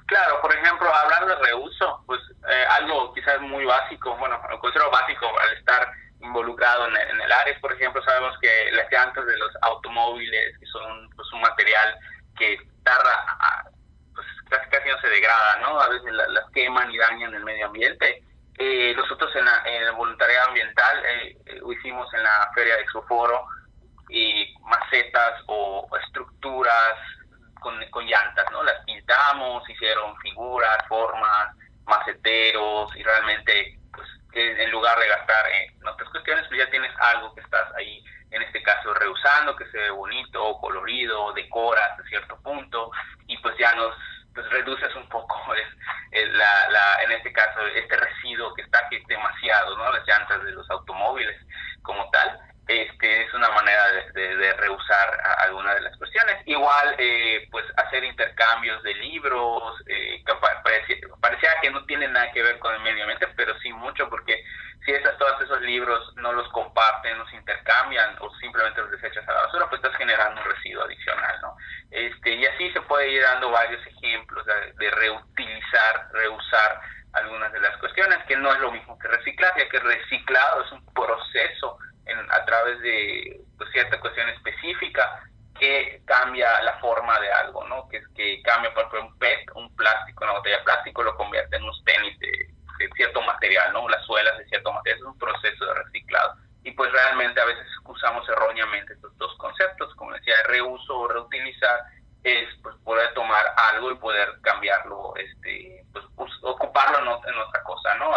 Claro, 0.05 0.35
por 0.41 0.55
ejemplo, 0.55 0.87
hablar 0.87 1.27
de 1.27 1.35
reuso, 1.47 2.03
pues 2.05 2.21
eh, 2.49 2.63
algo 2.79 3.13
quizás 3.13 3.41
muy 3.41 3.65
básico, 3.65 4.15
bueno, 4.17 4.39
lo 4.49 4.59
considero 4.59 4.89
básico 4.89 5.25
al 5.25 5.57
estar 5.57 5.91
involucrado 6.27 6.87
en 6.87 7.21
el, 7.21 7.31
área, 7.31 7.59
por 7.59 7.73
ejemplo, 7.73 8.01
sabemos 8.03 8.37
que 8.39 8.71
las 8.71 8.91
llantas 8.91 9.25
de 9.25 9.37
los 9.37 9.51
automóviles, 9.61 10.57
que 10.59 10.65
son 10.67 11.09
pues, 11.15 11.31
un 11.33 11.41
material 11.41 11.97
que 12.37 12.57
tarda 12.83 13.25
casi, 14.49 14.69
casi 14.69 14.89
no 14.89 14.99
se 15.01 15.09
degrada, 15.09 15.57
¿no? 15.61 15.79
A 15.79 15.89
veces 15.89 16.11
las 16.13 16.49
queman 16.53 16.91
y 16.91 16.97
dañan 16.97 17.33
el 17.33 17.43
medio 17.43 17.67
ambiente. 17.67 18.23
Eh, 18.59 18.93
nosotros 18.95 19.31
en, 19.35 19.47
el 19.71 19.91
voluntariado 19.93 20.47
ambiental 20.47 21.05
eh, 21.05 21.37
eh, 21.45 21.61
hicimos 21.77 22.11
en 22.13 22.23
la 22.23 22.49
feria 22.55 22.75
de 22.75 22.81
Exoforo 22.81 23.45
macetas 24.63 25.43
o 25.47 25.87
estructuras 26.05 26.95
con, 27.59 27.75
con 27.89 28.05
llantas, 28.05 28.45
¿no? 28.51 28.63
Las 28.63 28.83
pintamos, 28.85 29.69
hicieron 29.69 30.17
figuras, 30.19 30.77
formas, 30.87 31.55
maceteros 31.85 32.95
y 32.95 33.03
realmente, 33.03 33.76
pues, 33.76 33.76
en 34.37 34.71
lugar 34.71 34.97
de 34.99 35.07
gastar 35.07 35.45
en 35.51 35.87
otras 35.87 36.09
cuestiones, 36.09 36.45
pues 36.47 36.59
ya 36.59 36.69
tienes 36.69 36.91
algo 36.99 37.33
que 37.33 37.41
estás 37.41 37.73
ahí, 37.75 38.03
en 38.31 38.41
este 38.41 38.61
caso, 38.61 38.93
reusando, 38.93 39.55
que 39.55 39.65
se 39.71 39.77
ve 39.77 39.89
bonito, 39.89 40.57
colorido, 40.59 41.33
decora 41.33 41.85
hasta 41.85 42.03
cierto 42.03 42.39
punto 42.41 42.91
y 43.27 43.37
pues 43.37 43.55
ya 43.57 43.73
nos 43.75 43.93
pues 44.33 44.47
reduces 44.51 44.93
un 44.95 45.09
poco 45.09 45.35
la, 46.11 47.03
en 47.03 47.11
este 47.11 47.33
caso 47.33 47.59
este 47.75 47.97
residuo 47.97 48.53
que 48.53 48.61
está 48.61 48.79
aquí 48.85 49.01
demasiado, 49.07 49.75
¿no? 49.77 49.91
Las 49.91 50.07
llantas 50.07 50.43
de 50.43 50.51
los 50.51 50.69
automóviles 50.69 51.35
como 51.81 52.07
tal. 52.11 52.39
Este, 52.67 53.23
es 53.23 53.33
una 53.33 53.49
manera 53.51 53.81
de, 54.13 54.35
de, 54.35 54.53
rehusar 54.53 55.21
alguna 55.39 55.73
de 55.75 55.81
las 55.81 55.97
cuestiones. 55.97 56.35
Igual, 56.45 56.95
eh, 56.97 57.47
pues 57.49 57.65
hacer 57.77 58.03
intercambios 58.03 58.83
de 58.83 58.93
libros, 58.95 59.81
eh, 59.87 60.21
que 60.25 60.33
parecía, 61.21 61.61
que 61.61 61.71
no 61.71 61.85
tiene 61.85 62.09
nada 62.09 62.29
que 62.33 62.43
ver 62.43 62.59
con 62.59 62.75
el 62.75 62.81
medio 62.81 63.03
ambiente, 63.03 63.27
pero 63.37 63.57
sí 63.59 63.71
mucho, 63.71 64.09
porque 64.09 64.43
si 64.85 64.91
esas, 64.91 65.17
todos 65.17 65.41
esos 65.41 65.61
libros 65.61 66.13
no 66.17 66.33
los 66.33 66.49
comparten, 66.49 67.17
los 67.17 67.31
intercambian 67.33 68.15
o 68.19 68.29
simplemente 68.35 68.81
los 68.81 68.91
desechas 68.91 69.27
a 69.29 69.33
la 69.33 69.41
basura, 69.43 69.69
pues 69.69 69.81
estás 69.81 69.97
generando 69.97 70.41
un 70.41 70.47
residuo 70.47 70.83
adicional, 70.83 71.39
¿no? 71.41 71.55
Este, 71.91 72.35
y 72.35 72.45
así 72.45 72.69
se 72.71 72.81
puede 72.81 73.09
ir 73.11 73.21
dando 73.21 73.49
varios 73.49 73.85
ejemplos 73.87 74.45
de, 74.45 74.91
reutilizar, 74.91 76.09
reusar 76.11 76.81
algunas 77.13 77.51
de 77.53 77.61
las 77.61 77.77
cuestiones, 77.77 78.17
que 78.27 78.35
no 78.35 78.51
es 78.51 78.59
lo 78.59 78.73
mismo 78.73 78.99
que 78.99 79.07
reciclar, 79.07 79.53
ya 79.57 79.69
que 79.69 79.79
reciclado 79.79 80.65
es 80.65 80.71
un 80.73 80.85
proceso 80.93 81.77
a 82.29 82.45
través 82.45 82.79
de 82.81 83.41
pues, 83.57 83.69
cierta 83.71 83.99
cuestión 83.99 84.29
específica 84.29 85.23
que 85.59 86.01
cambia 86.05 86.61
la 86.61 86.77
forma 86.79 87.19
de 87.19 87.31
algo, 87.31 87.63
¿no? 87.67 87.87
Que, 87.89 88.01
que 88.15 88.41
cambia, 88.43 88.73
por 88.73 88.85
ejemplo, 88.85 89.07
un 89.07 89.17
PET, 89.17 89.49
un 89.55 89.75
plástico, 89.75 90.23
una 90.23 90.33
botella 90.33 90.57
de 90.57 90.63
plástico, 90.63 91.03
lo 91.03 91.15
convierte 91.15 91.55
en 91.55 91.63
unos 91.63 91.83
tenis 91.83 92.17
de, 92.19 92.29
cierto 92.95 93.21
material, 93.21 93.73
¿no? 93.73 93.89
Las 93.89 94.05
suelas 94.05 94.37
de 94.37 94.45
cierto 94.45 94.71
material, 94.71 94.99
es 94.99 95.05
un 95.05 95.17
proceso 95.17 95.65
de 95.65 95.73
reciclado. 95.73 96.35
Y 96.63 96.71
pues 96.71 96.91
realmente 96.91 97.41
a 97.41 97.45
veces 97.45 97.65
usamos 97.85 98.27
erróneamente 98.29 98.93
estos 98.93 99.17
dos 99.17 99.35
conceptos, 99.37 99.93
como 99.95 100.13
decía, 100.13 100.35
reuso 100.47 100.95
o 100.95 101.07
reutilizar, 101.07 101.79
es 102.23 102.49
pues 102.61 102.75
poder 102.83 103.13
tomar 103.13 103.53
algo 103.73 103.91
y 103.91 103.95
poder 103.95 104.29
cambiarlo, 104.41 105.13
este, 105.15 105.85
pues, 105.93 106.05
ocuparlo 106.41 106.99
en, 106.99 107.29
en, 107.33 107.39
otra 107.39 107.63
cosa, 107.63 107.95
¿no? 107.95 108.11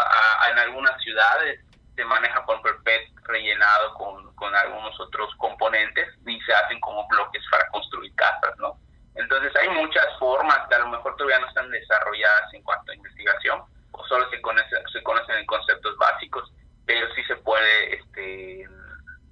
en 0.51 0.59
algunas 0.59 1.01
ciudades 1.01 1.61
se 2.01 2.05
maneja 2.07 2.43
por 2.47 2.55
ejemplo 2.55 2.73
el 2.73 2.83
PET 2.83 3.03
rellenado 3.25 3.93
con, 3.95 4.35
con 4.35 4.55
algunos 4.57 4.99
otros 4.99 5.35
componentes 5.37 6.09
y 6.27 6.41
se 6.41 6.55
hacen 6.55 6.81
como 6.81 7.07
bloques 7.09 7.43
para 7.51 7.69
construir 7.69 8.15
casas, 8.15 8.57
¿no? 8.57 8.79
Entonces 9.17 9.55
hay 9.57 9.69
muchas 9.69 10.07
formas 10.19 10.67
que 10.67 10.77
a 10.77 10.79
lo 10.79 10.89
mejor 10.89 11.15
todavía 11.17 11.41
no 11.41 11.49
están 11.49 11.71
desarrolladas 11.71 12.55
en 12.55 12.63
cuanto 12.63 12.91
a 12.91 12.95
investigación, 12.95 13.63
o 13.93 14.05
solo 14.07 14.31
se 14.31 14.41
conocen, 14.41 14.79
se 14.91 15.03
conocen 15.03 15.37
en 15.37 15.47
conceptos 15.47 15.95
básicos, 15.99 16.51
pero 16.87 17.07
sí 17.15 17.23
se 17.25 17.37
puede 17.37 17.97
este, 17.97 18.67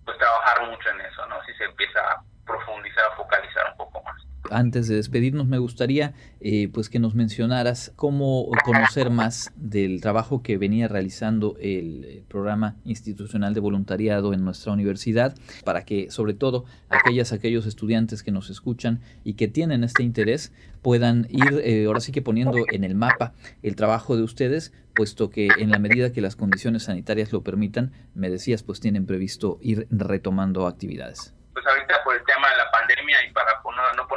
pues 0.05 0.19
trabajar 0.19 0.67
mucho 0.67 0.91
en 0.91 1.01
eso, 1.01 1.25
¿no? 1.27 1.43
Si 1.45 1.55
se 1.55 1.65
empieza 1.65 2.01
a 2.01 2.23
profundizar, 2.45 3.07
a 3.07 3.17
focalizar 3.17 3.71
un 3.71 3.79
poco 3.79 4.03
más 4.03 4.28
antes 4.51 4.89
de 4.89 4.97
despedirnos, 4.97 5.47
me 5.47 5.59
gustaría 5.59 6.15
eh, 6.41 6.69
pues 6.73 6.89
que 6.89 6.99
nos 6.99 7.15
mencionaras 7.15 7.93
cómo 7.97 8.49
conocer 8.65 9.11
más 9.11 9.53
del 9.57 10.01
trabajo 10.01 10.43
que 10.43 10.59
venía 10.59 10.89
realizando 10.89 11.57
el 11.61 12.25
programa 12.29 12.77
institucional 12.85 13.55
de 13.55 13.61
voluntariado 13.61 14.33
en 14.33 14.45
nuestra 14.45 14.73
universidad, 14.73 15.35
para 15.65 15.85
que 15.85 16.11
sobre 16.11 16.35
todo 16.35 16.65
aquellas 16.89 17.33
aquellos 17.33 17.67
estudiantes 17.67 18.23
que 18.23 18.31
nos 18.31 18.51
escuchan 18.51 19.01
y 19.25 19.35
que 19.35 19.49
tienen 19.49 19.85
este 19.85 20.03
interés 20.03 20.53
puedan 20.83 21.27
ir 21.31 21.61
eh, 21.65 21.87
ahora 21.87 22.01
sí 22.01 22.13
que 22.13 22.23
poniendo 22.23 22.59
en 22.73 22.85
el 22.85 22.95
mapa 22.95 23.33
el 23.63 23.77
trabajo 23.77 24.17
de 24.17 24.23
ustedes, 24.23 24.73
puesto 24.95 25.31
que 25.31 25.49
en 25.59 25.71
la 25.71 25.79
medida 25.79 26.13
que 26.13 26.21
las 26.21 26.37
condiciones 26.37 26.85
sanitarias 26.85 27.33
lo 27.33 27.43
permitan, 27.43 27.93
me 28.15 28.31
decías, 28.31 28.63
pues 28.63 28.81
tienen 28.81 29.07
previsto 29.07 29.59
ir 29.61 29.87
retomando 29.91 30.67
actividades. 30.67 31.35
Pues 31.53 31.67
ahorita 31.67 32.03
por 32.05 32.15
el 32.15 32.25
tema 32.25 32.49
de 32.51 32.57
la 32.57 32.71
pandemia 32.71 33.17
y 33.29 33.33
para 33.33 33.49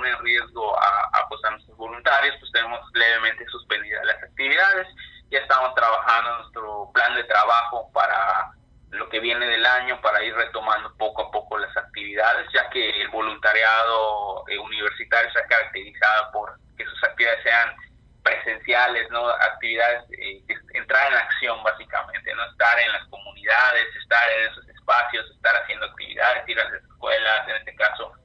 no 0.02 0.08
poner 0.08 0.14
en 0.14 0.24
riesgo 0.24 0.80
a, 0.80 1.28
pues, 1.30 1.44
a 1.46 1.52
nuestros 1.52 1.78
voluntarios, 1.78 2.36
pues 2.40 2.52
tenemos 2.52 2.80
levemente 2.94 3.46
suspendidas 3.48 4.06
las 4.06 4.24
actividades. 4.24 4.88
Ya 5.30 5.40
estamos 5.40 5.74
trabajando 5.76 6.38
nuestro 6.40 6.92
plan 6.94 7.16
de 7.16 7.24
trabajo 7.24 7.90
para 7.94 8.52
lo 8.90 9.08
que 9.10 9.20
viene 9.22 9.46
del 9.48 9.66
año 9.66 10.02
para 10.02 10.22
ir 10.24 10.36
retomando 10.36 10.94
poco 10.98 11.22
a 11.22 11.32
poco 11.32 11.58
las 11.58 11.76
actividades, 11.78 12.48
ya 12.54 12.70
que 12.70 12.90
el 13.02 13.08
voluntariado 13.08 14.44
eh, 14.50 14.58
universitario 14.58 15.32
se 15.32 15.40
ha 15.40 15.48
caracterizado 15.48 16.32
por 16.34 16.60
que 16.78 16.84
sus 16.86 17.04
actividades 17.04 17.44
sean 17.44 17.76
presenciales, 18.24 19.10
no 19.10 19.30
actividades 19.30 20.04
eh, 20.12 20.44
entrar 20.74 21.12
en 21.12 21.18
acción 21.18 21.64
básicamente, 21.64 22.36
no 22.36 22.46
estar 22.52 22.80
en 22.80 22.92
las 22.92 23.08
comunidades, 23.08 23.96
estar 23.96 24.30
en 24.32 24.52
esos 24.52 24.68
espacios, 24.68 25.32
estar 25.32 25.56
haciendo 25.56 25.86
actividades, 25.86 26.50
ir 26.50 26.60
a 26.60 26.66
las 26.66 26.84
escuelas, 26.84 27.48
en 27.48 27.56
este 27.56 27.76
caso 27.76 28.21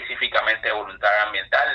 específicamente 0.00 0.70
voluntario 0.72 1.26
ambiental, 1.26 1.68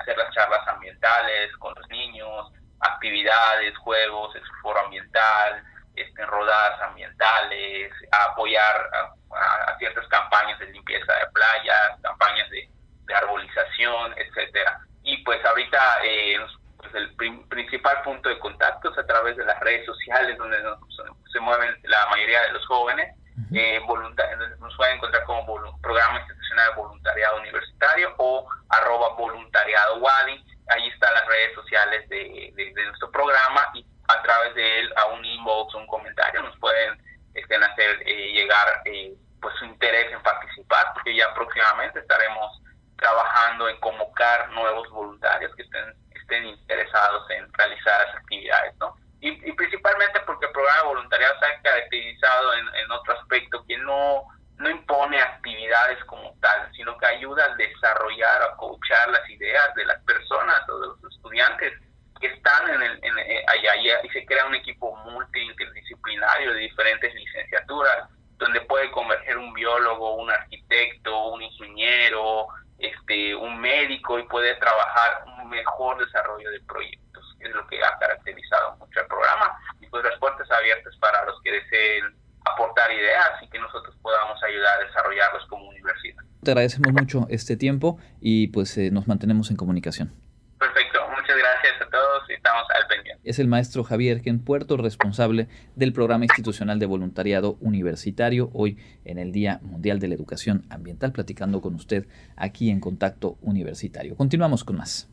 hacer 0.00 0.16
las 0.16 0.34
charlas 0.34 0.66
ambientales 0.68 1.54
con 1.58 1.74
los 1.74 1.88
niños, 1.88 2.52
actividades, 2.80 3.76
juegos, 3.78 4.34
foro 4.62 4.80
ambiental, 4.80 5.62
este, 5.94 6.26
rodadas 6.26 6.80
ambientales, 6.82 7.92
apoyar 8.28 8.90
a, 8.92 9.78
ciertas 9.78 10.06
campañas 10.08 10.58
de 10.58 10.66
limpieza 10.66 11.12
de 11.12 11.26
playas, 11.32 12.00
campañas 12.02 12.48
de, 12.50 12.68
arbolización, 13.14 14.14
etcétera. 14.16 14.80
Y 15.04 15.18
pues 15.18 15.42
ahorita 15.44 15.78
eh, 16.02 16.38
pues 16.76 16.94
el 16.94 17.14
principal 17.48 18.02
punto 18.02 18.28
de 18.28 18.38
contacto 18.40 18.90
es 18.90 18.98
a 18.98 19.06
través 19.06 19.36
de 19.36 19.44
las 19.44 19.58
redes 19.60 19.86
sociales 19.86 20.36
donde 20.36 20.58
se 21.32 21.40
mueven 21.40 21.78
la 21.84 22.06
mayoría 22.10 22.42
de 22.42 22.52
los 22.52 22.66
jóvenes 22.66 23.14
eh, 23.52 23.80
nos 24.60 24.76
pueden 24.76 24.96
encontrar 24.96 25.24
como 25.24 25.78
Programa 25.80 26.20
Institucional 26.20 26.70
de 26.70 26.80
Voluntariado 26.80 27.38
Universitario 27.38 28.14
o 28.18 28.48
arroba 28.70 29.14
voluntariado 29.16 29.98
WADI. 29.98 30.44
Ahí 30.68 30.88
están 30.88 31.14
las 31.14 31.26
redes 31.26 31.54
sociales 31.54 32.08
de, 32.08 32.52
nuestro 32.86 33.10
programa 33.10 33.68
y 33.74 33.86
a 34.08 34.22
través 34.22 34.54
de 34.54 34.80
él 34.80 34.92
a 34.96 35.06
un 35.06 35.24
inbox, 35.24 35.74
un 35.74 35.86
comentario, 35.86 36.42
nos 36.42 36.56
pueden 36.58 36.98
estén 37.34 37.62
hacer 37.62 38.02
eh, 38.06 38.32
llegar 38.32 38.82
eh, 38.86 39.14
pues 39.40 39.54
su 39.58 39.66
interés 39.66 40.10
en 40.12 40.22
participar, 40.22 40.92
porque 40.94 41.14
ya 41.14 41.32
próximamente 41.34 42.00
estaremos 42.00 42.62
trabajando 42.96 43.68
en 43.68 43.78
convocar 43.80 44.48
nuevos 44.50 44.88
voluntarios 44.90 45.54
que 45.54 45.62
estén, 45.62 45.94
estén 46.10 46.46
interesados 46.46 47.30
en 47.30 47.52
realizar 47.52 48.06
las 48.06 48.16
actividades, 48.16 48.74
¿no? 48.78 48.96
Y, 49.20 49.52
principalmente 49.52 50.20
porque 50.20 50.46
el 50.46 50.52
programa 50.52 50.80
de 50.80 50.86
voluntariado 50.88 51.34
se 51.38 51.46
ha 51.46 51.62
caracterizado 51.62 52.54
en, 52.54 52.90
otro 52.90 53.18
aspecto 53.18 53.64
que 53.66 53.76
no, 53.78 54.24
no 54.58 54.70
impone 54.70 55.20
actividades 55.20 56.02
como 56.04 56.34
tal, 56.40 56.70
sino 56.76 56.96
que 56.98 57.06
ayuda 57.06 57.44
a 57.44 57.56
desarrollar, 57.56 58.42
a 58.42 58.56
coachar 58.56 59.10
las 59.10 59.28
ideas 59.28 59.74
de 59.74 59.84
las 59.84 60.02
personas 60.04 60.68
o 60.68 60.80
de 60.80 60.86
los 60.86 61.14
estudiantes 61.14 61.72
que 62.20 62.28
están 62.28 62.70
en, 62.70 62.82
el, 62.82 63.04
en 63.04 63.18
eh, 63.18 63.44
allá, 63.48 64.00
y 64.02 64.08
se 64.08 64.24
crea 64.24 64.46
un 64.46 64.54
equipo 64.54 64.94
multidisciplinario 64.96 66.54
de 66.54 66.60
diferentes 66.60 67.14
licenciaturas 67.14 68.08
donde 68.38 68.60
puede 68.62 68.90
converger 68.90 69.36
un 69.36 69.52
biólogo, 69.52 70.14
un 70.16 70.30
arquitecto, 70.30 71.28
un 71.28 71.42
ingeniero, 71.42 72.48
este, 72.78 73.34
un 73.34 73.58
médico 73.60 74.18
y 74.18 74.22
puede 74.24 74.54
trabajar 74.56 75.24
un 75.26 75.48
mejor 75.48 75.98
desarrollo 76.04 76.50
de 76.50 76.60
proyectos 76.60 77.06
es 77.40 77.54
lo 77.54 77.66
que 77.66 77.82
ha 77.82 77.98
caracterizado 77.98 78.76
mucho 78.76 79.00
el 79.00 79.06
programa. 79.06 79.58
Y 79.80 79.86
pues 79.86 80.04
las 80.04 80.18
puertas 80.18 80.50
abiertas 80.50 80.96
para 80.96 81.24
los 81.24 81.40
que 81.42 81.52
deseen 81.52 82.16
aportar 82.44 82.90
ideas 82.92 83.42
y 83.42 83.48
que 83.48 83.58
nosotros 83.58 83.94
podamos 84.02 84.42
ayudar 84.42 84.78
a 84.78 84.84
desarrollarlos 84.84 85.46
como 85.46 85.68
universidad. 85.68 86.22
Te 86.46 86.52
agradecemos 86.52 86.92
mucho 86.92 87.26
este 87.28 87.56
tiempo 87.56 87.98
y 88.20 88.46
pues 88.46 88.78
eh, 88.78 88.92
nos 88.92 89.08
mantenemos 89.08 89.50
en 89.50 89.56
comunicación. 89.56 90.12
Perfecto, 90.60 91.00
muchas 91.10 91.36
gracias 91.36 91.82
a 91.84 91.90
todos 91.90 92.30
y 92.30 92.34
estamos 92.34 92.62
al 92.72 92.86
pendiente. 92.86 93.20
Es 93.28 93.40
el 93.40 93.48
maestro 93.48 93.82
Javier 93.82 94.22
Gen 94.22 94.38
Puerto, 94.38 94.76
responsable 94.76 95.48
del 95.74 95.92
programa 95.92 96.24
institucional 96.24 96.78
de 96.78 96.86
voluntariado 96.86 97.56
universitario, 97.60 98.50
hoy 98.52 98.78
en 99.04 99.18
el 99.18 99.32
Día 99.32 99.58
Mundial 99.60 99.98
de 99.98 100.06
la 100.06 100.14
Educación 100.14 100.64
Ambiental, 100.70 101.10
platicando 101.10 101.60
con 101.60 101.74
usted 101.74 102.06
aquí 102.36 102.70
en 102.70 102.78
Contacto 102.78 103.38
Universitario. 103.40 104.14
Continuamos 104.14 104.62
con 104.62 104.76
más. 104.76 105.08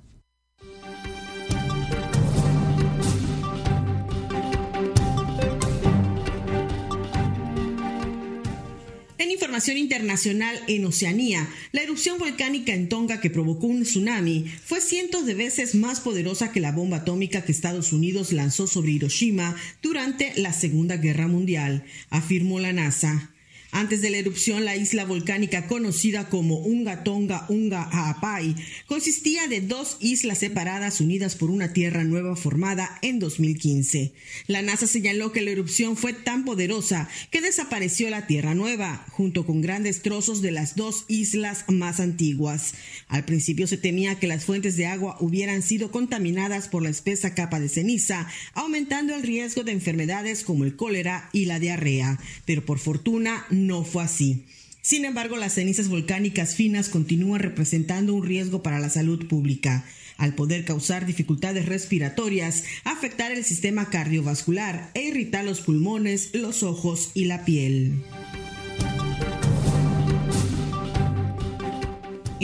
Internacional 9.71 10.59
en 10.67 10.85
Oceanía, 10.85 11.49
la 11.71 11.81
erupción 11.81 12.19
volcánica 12.19 12.73
en 12.73 12.89
Tonga 12.89 13.21
que 13.21 13.29
provocó 13.29 13.67
un 13.67 13.83
tsunami 13.83 14.45
fue 14.63 14.81
cientos 14.81 15.25
de 15.25 15.33
veces 15.33 15.73
más 15.75 16.01
poderosa 16.01 16.51
que 16.51 16.59
la 16.59 16.71
bomba 16.71 16.97
atómica 16.97 17.43
que 17.43 17.51
Estados 17.51 17.93
Unidos 17.93 18.33
lanzó 18.33 18.67
sobre 18.67 18.91
Hiroshima 18.91 19.55
durante 19.81 20.33
la 20.35 20.53
Segunda 20.53 20.97
Guerra 20.97 21.27
Mundial, 21.27 21.85
afirmó 22.09 22.59
la 22.59 22.73
NASA. 22.73 23.32
Antes 23.73 24.03
de 24.03 24.11
la 24.11 24.17
erupción, 24.17 24.65
la 24.65 24.75
isla 24.75 25.03
volcánica 25.03 25.65
conocida 25.65 26.29
como 26.29 26.59
Unga 26.59 27.03
Tonga 27.03 27.47
Unga 27.49 27.81
Haapai 27.81 28.55
consistía 28.85 29.47
de 29.47 29.61
dos 29.61 29.97
islas 29.99 30.37
separadas 30.37 31.01
unidas 31.01 31.33
por 31.33 31.49
una 31.49 31.73
tierra 31.73 32.03
nueva 32.03 32.35
formada 32.35 32.99
en 33.01 33.17
2015. 33.17 34.13
La 34.45 34.61
NASA 34.61 34.85
señaló 34.85 35.31
que 35.31 35.41
la 35.41 35.49
erupción 35.49 35.97
fue 35.97 36.13
tan 36.13 36.45
poderosa 36.45 37.09
que 37.31 37.41
desapareció 37.41 38.11
la 38.11 38.27
tierra 38.27 38.53
nueva, 38.53 39.07
junto 39.09 39.43
con 39.43 39.61
grandes 39.61 40.03
trozos 40.03 40.43
de 40.43 40.51
las 40.51 40.75
dos 40.75 41.05
islas 41.07 41.65
más 41.67 41.99
antiguas. 41.99 42.75
Al 43.07 43.25
principio 43.25 43.65
se 43.65 43.77
temía 43.77 44.19
que 44.19 44.27
las 44.27 44.45
fuentes 44.45 44.77
de 44.77 44.85
agua 44.85 45.17
hubieran 45.19 45.63
sido 45.63 45.89
contaminadas 45.89 46.67
por 46.67 46.83
la 46.83 46.89
espesa 46.89 47.33
capa 47.33 47.59
de 47.59 47.69
ceniza, 47.69 48.27
aumentando 48.53 49.15
el 49.15 49.23
riesgo 49.23 49.63
de 49.63 49.71
enfermedades 49.71 50.43
como 50.43 50.63
el 50.63 50.75
cólera 50.75 51.31
y 51.33 51.45
la 51.45 51.57
diarrea, 51.57 52.19
pero 52.45 52.63
por 52.63 52.77
fortuna 52.77 53.47
no 53.49 53.62
fue 53.83 54.03
así. 54.03 54.43
Sin 54.81 55.05
embargo, 55.05 55.37
las 55.37 55.53
cenizas 55.53 55.87
volcánicas 55.87 56.55
finas 56.55 56.89
continúan 56.89 57.39
representando 57.39 58.13
un 58.13 58.25
riesgo 58.25 58.61
para 58.61 58.79
la 58.79 58.89
salud 58.89 59.27
pública, 59.27 59.85
al 60.17 60.35
poder 60.35 60.65
causar 60.65 61.05
dificultades 61.05 61.65
respiratorias, 61.65 62.65
afectar 62.83 63.31
el 63.31 63.45
sistema 63.45 63.89
cardiovascular 63.89 64.91
e 64.93 65.03
irritar 65.03 65.45
los 65.45 65.61
pulmones, 65.61 66.31
los 66.33 66.63
ojos 66.63 67.11
y 67.13 67.25
la 67.25 67.45
piel. 67.45 68.03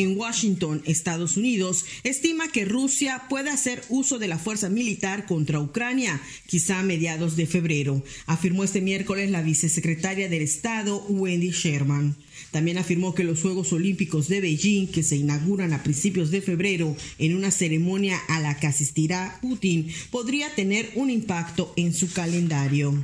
En 0.02 0.18
Washington, 0.18 0.82
Estados 0.86 1.36
Unidos, 1.36 1.86
estima 2.04 2.48
que 2.48 2.64
Rusia 2.64 3.24
puede 3.28 3.50
hacer 3.50 3.84
uso 3.90 4.18
de 4.18 4.30
la 4.30 4.40
fuerza 4.40 4.70
militar 4.70 5.26
contra 5.26 5.60
Ucrania, 5.60 6.22
quizá 6.48 6.80
a 6.80 6.84
mediados 6.84 7.36
de 7.36 7.46
febrero, 7.46 8.02
afirmó 8.26 8.64
este 8.64 8.80
miércoles 8.80 9.30
la 9.30 9.42
vicesecretaria 9.42 10.30
del 10.30 10.42
Estado, 10.42 11.04
Wendy 11.10 11.52
Sherman. 11.52 12.16
También 12.52 12.78
afirmó 12.78 13.14
que 13.14 13.26
los 13.26 13.42
Juegos 13.42 13.74
Olímpicos 13.74 14.30
de 14.30 14.40
Beijing, 14.40 14.88
que 14.88 15.04
se 15.04 15.18
inauguran 15.18 15.74
a 15.74 15.84
principios 15.84 16.32
de 16.32 16.42
febrero 16.42 16.96
en 17.18 17.36
una 17.36 17.52
ceremonia 17.52 18.18
a 18.30 18.40
la 18.40 18.58
que 18.58 18.68
asistirá 18.68 19.38
Putin, 19.42 19.92
podría 20.12 20.56
tener 20.56 20.90
un 20.96 21.10
impacto 21.10 21.74
en 21.76 21.94
su 21.94 22.12
calendario. 22.12 22.98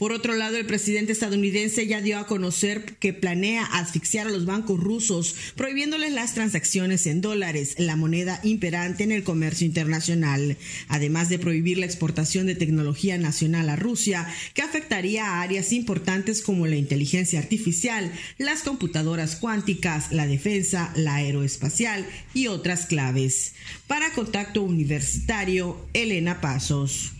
Por 0.00 0.12
otro 0.12 0.34
lado, 0.34 0.56
el 0.56 0.64
presidente 0.64 1.12
estadounidense 1.12 1.86
ya 1.86 2.00
dio 2.00 2.18
a 2.18 2.26
conocer 2.26 2.96
que 3.00 3.12
planea 3.12 3.66
asfixiar 3.66 4.26
a 4.26 4.30
los 4.30 4.46
bancos 4.46 4.80
rusos, 4.80 5.36
prohibiéndoles 5.56 6.10
las 6.14 6.32
transacciones 6.32 7.06
en 7.06 7.20
dólares, 7.20 7.74
la 7.76 7.96
moneda 7.96 8.40
imperante 8.42 9.04
en 9.04 9.12
el 9.12 9.24
comercio 9.24 9.66
internacional, 9.66 10.56
además 10.88 11.28
de 11.28 11.38
prohibir 11.38 11.76
la 11.76 11.84
exportación 11.84 12.46
de 12.46 12.54
tecnología 12.54 13.18
nacional 13.18 13.68
a 13.68 13.76
Rusia, 13.76 14.26
que 14.54 14.62
afectaría 14.62 15.26
a 15.26 15.42
áreas 15.42 15.70
importantes 15.70 16.40
como 16.40 16.66
la 16.66 16.76
inteligencia 16.76 17.38
artificial, 17.38 18.10
las 18.38 18.62
computadoras 18.62 19.36
cuánticas, 19.36 20.12
la 20.12 20.26
defensa, 20.26 20.94
la 20.96 21.16
aeroespacial 21.16 22.06
y 22.32 22.46
otras 22.46 22.86
claves. 22.86 23.52
Para 23.86 24.14
Contacto 24.14 24.62
Universitario, 24.62 25.76
Elena 25.92 26.40
Pasos. 26.40 27.19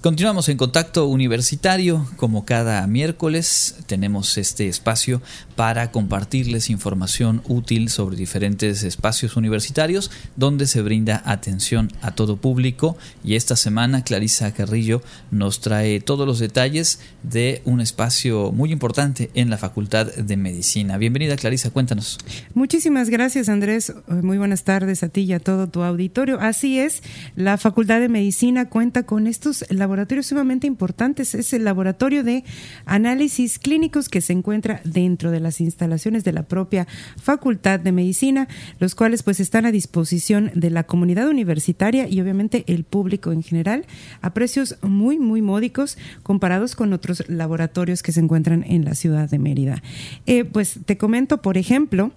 Continuamos 0.00 0.48
en 0.48 0.56
contacto 0.56 1.04
universitario. 1.08 2.06
Como 2.16 2.46
cada 2.46 2.86
miércoles 2.86 3.76
tenemos 3.84 4.38
este 4.38 4.66
espacio 4.66 5.20
para 5.56 5.90
compartirles 5.90 6.70
información 6.70 7.42
útil 7.46 7.90
sobre 7.90 8.16
diferentes 8.16 8.82
espacios 8.82 9.36
universitarios 9.36 10.10
donde 10.36 10.66
se 10.66 10.80
brinda 10.80 11.20
atención 11.26 11.92
a 12.00 12.12
todo 12.12 12.38
público. 12.38 12.96
Y 13.22 13.34
esta 13.34 13.56
semana 13.56 14.02
Clarisa 14.02 14.54
Carrillo 14.54 15.02
nos 15.30 15.60
trae 15.60 16.00
todos 16.00 16.26
los 16.26 16.38
detalles 16.38 17.00
de 17.22 17.60
un 17.66 17.82
espacio 17.82 18.52
muy 18.52 18.72
importante 18.72 19.28
en 19.34 19.50
la 19.50 19.58
Facultad 19.58 20.06
de 20.06 20.36
Medicina. 20.38 20.96
Bienvenida 20.96 21.36
Clarisa, 21.36 21.68
cuéntanos. 21.72 22.16
Muchísimas 22.54 23.10
gracias 23.10 23.50
Andrés. 23.50 23.92
Muy 24.08 24.38
buenas 24.38 24.64
tardes 24.64 25.02
a 25.02 25.10
ti 25.10 25.24
y 25.24 25.34
a 25.34 25.40
todo 25.40 25.66
tu 25.66 25.82
auditorio. 25.82 26.40
Así 26.40 26.78
es, 26.78 27.02
la 27.36 27.58
Facultad 27.58 28.00
de 28.00 28.08
Medicina 28.08 28.70
cuenta 28.70 29.02
con 29.02 29.26
estos 29.26 29.66
laboratorios 29.68 29.89
laboratorios 29.90 30.26
sumamente 30.26 30.68
importantes. 30.68 31.34
Es 31.34 31.52
el 31.52 31.64
laboratorio 31.64 32.22
de 32.22 32.44
análisis 32.86 33.58
clínicos 33.58 34.08
que 34.08 34.20
se 34.20 34.32
encuentra 34.32 34.80
dentro 34.84 35.32
de 35.32 35.40
las 35.40 35.60
instalaciones 35.60 36.22
de 36.22 36.32
la 36.32 36.44
propia 36.44 36.86
Facultad 37.20 37.80
de 37.80 37.90
Medicina, 37.90 38.46
los 38.78 38.94
cuales 38.94 39.24
pues 39.24 39.40
están 39.40 39.66
a 39.66 39.72
disposición 39.72 40.52
de 40.54 40.70
la 40.70 40.84
comunidad 40.84 41.28
universitaria 41.28 42.06
y 42.06 42.20
obviamente 42.20 42.62
el 42.68 42.84
público 42.84 43.32
en 43.32 43.42
general 43.42 43.84
a 44.22 44.32
precios 44.32 44.76
muy, 44.80 45.18
muy 45.18 45.42
módicos 45.42 45.98
comparados 46.22 46.76
con 46.76 46.92
otros 46.92 47.28
laboratorios 47.28 48.04
que 48.04 48.12
se 48.12 48.20
encuentran 48.20 48.64
en 48.68 48.84
la 48.84 48.94
ciudad 48.94 49.28
de 49.28 49.40
Mérida. 49.40 49.82
Eh, 50.26 50.44
pues 50.44 50.78
te 50.86 50.98
comento, 50.98 51.42
por 51.42 51.58
ejemplo, 51.58 52.12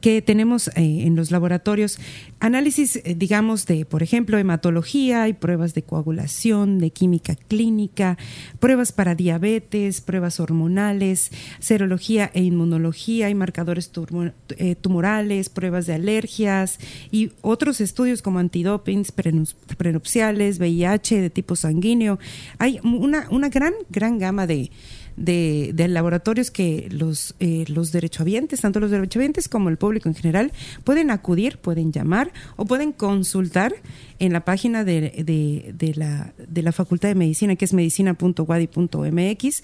que 0.00 0.22
tenemos 0.22 0.68
eh, 0.68 0.72
en 0.76 1.16
los 1.16 1.30
laboratorios 1.30 1.98
análisis, 2.40 2.96
eh, 2.96 3.14
digamos, 3.16 3.66
de, 3.66 3.84
por 3.84 4.02
ejemplo, 4.02 4.38
hematología, 4.38 5.22
hay 5.22 5.34
pruebas 5.34 5.74
de 5.74 5.82
coagulación, 5.82 6.78
de 6.78 6.90
química 6.90 7.34
clínica, 7.34 8.16
pruebas 8.58 8.92
para 8.92 9.14
diabetes, 9.14 10.00
pruebas 10.00 10.40
hormonales, 10.40 11.30
serología 11.58 12.30
e 12.32 12.42
inmunología, 12.42 13.26
hay 13.26 13.34
marcadores 13.34 13.90
eh, 14.56 14.74
tumorales, 14.74 15.48
pruebas 15.48 15.86
de 15.86 15.94
alergias 15.94 16.78
y 17.10 17.32
otros 17.42 17.80
estudios 17.80 18.22
como 18.22 18.38
antidopings, 18.38 19.12
prenupciales, 19.12 20.58
VIH 20.58 21.20
de 21.20 21.30
tipo 21.30 21.56
sanguíneo. 21.56 22.18
Hay 22.58 22.80
una, 22.82 23.28
una 23.30 23.48
gran, 23.48 23.74
gran 23.90 24.18
gama 24.18 24.46
de 24.46 24.70
de, 25.20 25.86
laboratorios 25.88 26.50
que 26.50 26.88
los, 26.90 27.34
eh, 27.40 27.64
los 27.68 27.92
derechohabientes, 27.92 28.60
tanto 28.60 28.80
los 28.80 28.90
derechohabientes 28.90 29.48
como 29.48 29.68
el 29.68 29.76
público 29.76 30.08
en 30.08 30.14
general, 30.14 30.52
pueden 30.84 31.10
acudir, 31.10 31.58
pueden 31.58 31.92
llamar 31.92 32.32
o 32.56 32.64
pueden 32.64 32.92
consultar 32.92 33.74
en 34.18 34.32
la 34.32 34.44
página 34.44 34.84
de, 34.84 35.72
de, 35.76 35.94
la, 35.94 36.32
de 36.38 36.62
la 36.62 36.72
Facultad 36.72 37.08
de 37.08 37.14
Medicina, 37.14 37.56
que 37.56 37.64
es 37.64 37.72
medicina.wadi.mx, 37.72 39.62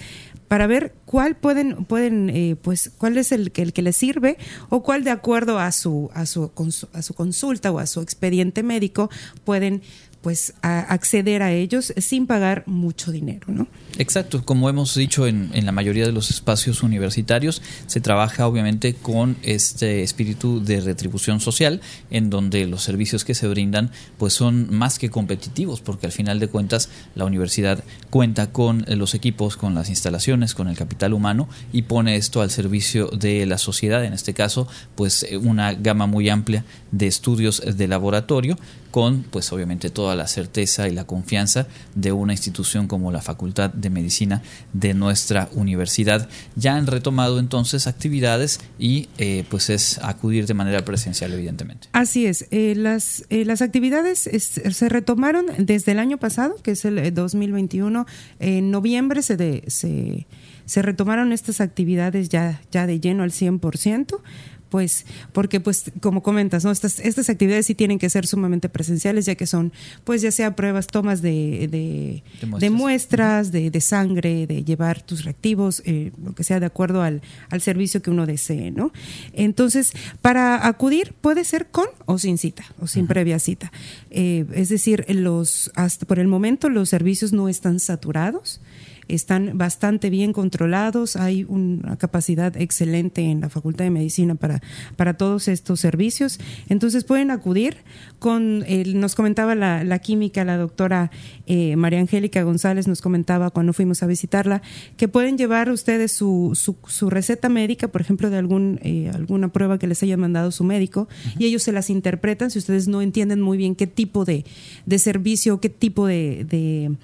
para 0.48 0.66
ver 0.66 0.94
cuál 1.04 1.36
pueden, 1.36 1.84
pueden 1.84 2.30
eh, 2.30 2.56
pues, 2.60 2.90
cuál 2.96 3.18
es 3.18 3.32
el, 3.32 3.52
el 3.56 3.72
que 3.72 3.82
les 3.82 3.96
sirve 3.96 4.36
o 4.68 4.82
cuál 4.82 5.04
de 5.04 5.10
acuerdo 5.10 5.58
a 5.58 5.72
su, 5.72 6.10
a 6.14 6.26
su, 6.26 6.52
a 6.92 7.02
su 7.02 7.14
consulta 7.14 7.70
o 7.72 7.78
a 7.78 7.86
su 7.86 8.00
expediente 8.00 8.62
médico 8.62 9.10
pueden 9.44 9.82
pues 10.26 10.54
acceder 10.60 11.40
a 11.44 11.52
ellos 11.52 11.94
sin 11.98 12.26
pagar 12.26 12.64
mucho 12.66 13.12
dinero, 13.12 13.46
¿no? 13.46 13.68
Exacto, 13.96 14.44
como 14.44 14.68
hemos 14.68 14.92
dicho 14.96 15.28
en, 15.28 15.50
en, 15.54 15.66
la 15.66 15.70
mayoría 15.70 16.04
de 16.04 16.10
los 16.10 16.30
espacios 16.30 16.82
universitarios, 16.82 17.62
se 17.86 18.00
trabaja 18.00 18.48
obviamente 18.48 18.94
con 18.94 19.36
este 19.44 20.02
espíritu 20.02 20.60
de 20.64 20.80
retribución 20.80 21.38
social, 21.38 21.80
en 22.10 22.28
donde 22.28 22.66
los 22.66 22.82
servicios 22.82 23.24
que 23.24 23.36
se 23.36 23.46
brindan 23.46 23.92
pues 24.18 24.32
son 24.32 24.74
más 24.74 24.98
que 24.98 25.10
competitivos, 25.10 25.80
porque 25.80 26.06
al 26.06 26.12
final 26.12 26.40
de 26.40 26.48
cuentas 26.48 26.88
la 27.14 27.24
universidad 27.24 27.84
cuenta 28.10 28.50
con 28.50 28.84
los 28.88 29.14
equipos, 29.14 29.56
con 29.56 29.76
las 29.76 29.90
instalaciones, 29.90 30.56
con 30.56 30.66
el 30.66 30.76
capital 30.76 31.12
humano 31.12 31.48
y 31.72 31.82
pone 31.82 32.16
esto 32.16 32.42
al 32.42 32.50
servicio 32.50 33.06
de 33.10 33.46
la 33.46 33.58
sociedad, 33.58 34.04
en 34.04 34.12
este 34.12 34.34
caso 34.34 34.66
pues 34.96 35.24
una 35.40 35.74
gama 35.74 36.06
muy 36.08 36.28
amplia 36.30 36.64
de 36.90 37.06
estudios 37.06 37.62
de 37.64 37.86
laboratorio 37.86 38.58
con 38.96 39.24
pues 39.24 39.52
obviamente 39.52 39.90
toda 39.90 40.14
la 40.14 40.26
certeza 40.26 40.88
y 40.88 40.90
la 40.90 41.04
confianza 41.04 41.66
de 41.94 42.12
una 42.12 42.32
institución 42.32 42.88
como 42.88 43.12
la 43.12 43.20
Facultad 43.20 43.68
de 43.68 43.90
Medicina 43.90 44.40
de 44.72 44.94
nuestra 44.94 45.50
universidad. 45.52 46.30
Ya 46.54 46.76
han 46.76 46.86
retomado 46.86 47.38
entonces 47.38 47.88
actividades 47.88 48.58
y 48.78 49.10
eh, 49.18 49.44
pues 49.50 49.68
es 49.68 49.98
acudir 50.02 50.46
de 50.46 50.54
manera 50.54 50.82
presencial 50.86 51.30
evidentemente. 51.34 51.88
Así 51.92 52.24
es, 52.24 52.46
eh, 52.50 52.72
las, 52.74 53.26
eh, 53.28 53.44
las 53.44 53.60
actividades 53.60 54.18
se 54.20 54.88
retomaron 54.88 55.44
desde 55.58 55.92
el 55.92 55.98
año 55.98 56.16
pasado, 56.16 56.56
que 56.62 56.70
es 56.70 56.86
el 56.86 57.12
2021, 57.12 58.06
en 58.38 58.70
noviembre 58.70 59.20
se, 59.20 59.36
de, 59.36 59.62
se, 59.66 60.26
se 60.64 60.80
retomaron 60.80 61.32
estas 61.32 61.60
actividades 61.60 62.30
ya, 62.30 62.62
ya 62.72 62.86
de 62.86 62.98
lleno 62.98 63.24
al 63.24 63.30
100% 63.32 64.22
pues, 64.68 65.06
porque 65.32 65.60
pues, 65.60 65.90
como 66.00 66.22
comentas, 66.22 66.64
¿no? 66.64 66.70
Estas, 66.70 66.98
estas 67.00 67.28
actividades 67.30 67.66
sí 67.66 67.74
tienen 67.74 67.98
que 67.98 68.10
ser 68.10 68.26
sumamente 68.26 68.68
presenciales, 68.68 69.26
ya 69.26 69.34
que 69.34 69.46
son, 69.46 69.72
pues, 70.04 70.22
ya 70.22 70.30
sea 70.30 70.56
pruebas, 70.56 70.86
tomas 70.86 71.22
de, 71.22 72.22
de, 72.60 72.70
muestras, 72.70 73.52
de, 73.52 73.70
de, 73.70 73.80
sangre, 73.80 74.46
de 74.46 74.64
llevar 74.64 75.02
tus 75.02 75.24
reactivos, 75.24 75.82
eh, 75.84 76.12
lo 76.22 76.34
que 76.34 76.44
sea 76.44 76.60
de 76.60 76.66
acuerdo 76.66 77.02
al, 77.02 77.22
al 77.50 77.60
servicio 77.60 78.02
que 78.02 78.10
uno 78.10 78.26
desee, 78.26 78.70
¿no? 78.70 78.92
Entonces, 79.32 79.92
para 80.22 80.66
acudir 80.66 81.14
puede 81.20 81.44
ser 81.44 81.66
con 81.66 81.86
o 82.04 82.18
sin 82.18 82.38
cita, 82.38 82.64
o 82.80 82.86
sin 82.86 83.06
previa 83.06 83.38
cita. 83.38 83.72
Eh, 84.10 84.46
es 84.52 84.68
decir, 84.68 85.04
los, 85.08 85.70
hasta 85.74 86.06
por 86.06 86.18
el 86.18 86.28
momento 86.28 86.68
los 86.68 86.88
servicios 86.88 87.32
no 87.32 87.48
están 87.48 87.80
saturados 87.80 88.60
están 89.08 89.56
bastante 89.56 90.10
bien 90.10 90.32
controlados, 90.32 91.16
hay 91.16 91.44
una 91.48 91.96
capacidad 91.96 92.56
excelente 92.56 93.22
en 93.22 93.40
la 93.40 93.48
Facultad 93.48 93.84
de 93.84 93.90
Medicina 93.90 94.34
para, 94.34 94.62
para 94.96 95.14
todos 95.14 95.48
estos 95.48 95.80
servicios. 95.80 96.38
Entonces 96.68 97.04
pueden 97.04 97.30
acudir 97.30 97.76
con, 98.18 98.64
nos 98.94 99.14
comentaba 99.14 99.54
la, 99.54 99.98
química, 99.98 100.44
la 100.44 100.56
doctora 100.56 101.10
eh, 101.46 101.76
María 101.76 102.00
Angélica 102.00 102.42
González 102.42 102.88
nos 102.88 103.00
comentaba 103.00 103.50
cuando 103.50 103.72
fuimos 103.72 104.02
a 104.02 104.06
visitarla, 104.06 104.62
que 104.96 105.08
pueden 105.08 105.38
llevar 105.38 105.70
ustedes 105.70 106.12
su, 106.12 106.52
su, 106.54 107.10
receta 107.10 107.48
médica, 107.48 107.88
por 107.88 108.00
ejemplo, 108.00 108.30
de 108.30 108.38
algún, 108.38 108.80
eh, 108.82 109.10
alguna 109.14 109.48
prueba 109.48 109.78
que 109.78 109.86
les 109.86 110.02
haya 110.02 110.16
mandado 110.16 110.50
su 110.50 110.64
médico, 110.64 111.08
y 111.38 111.46
ellos 111.46 111.62
se 111.62 111.72
las 111.72 111.90
interpretan. 111.90 112.50
Si 112.50 112.58
ustedes 112.58 112.88
no 112.88 113.02
entienden 113.02 113.40
muy 113.40 113.56
bien 113.56 113.74
qué 113.74 113.86
tipo 113.86 114.24
de, 114.24 114.44
de 114.84 114.98
servicio, 114.98 115.60
qué 115.60 115.68
tipo 115.68 116.06
de, 116.06 116.96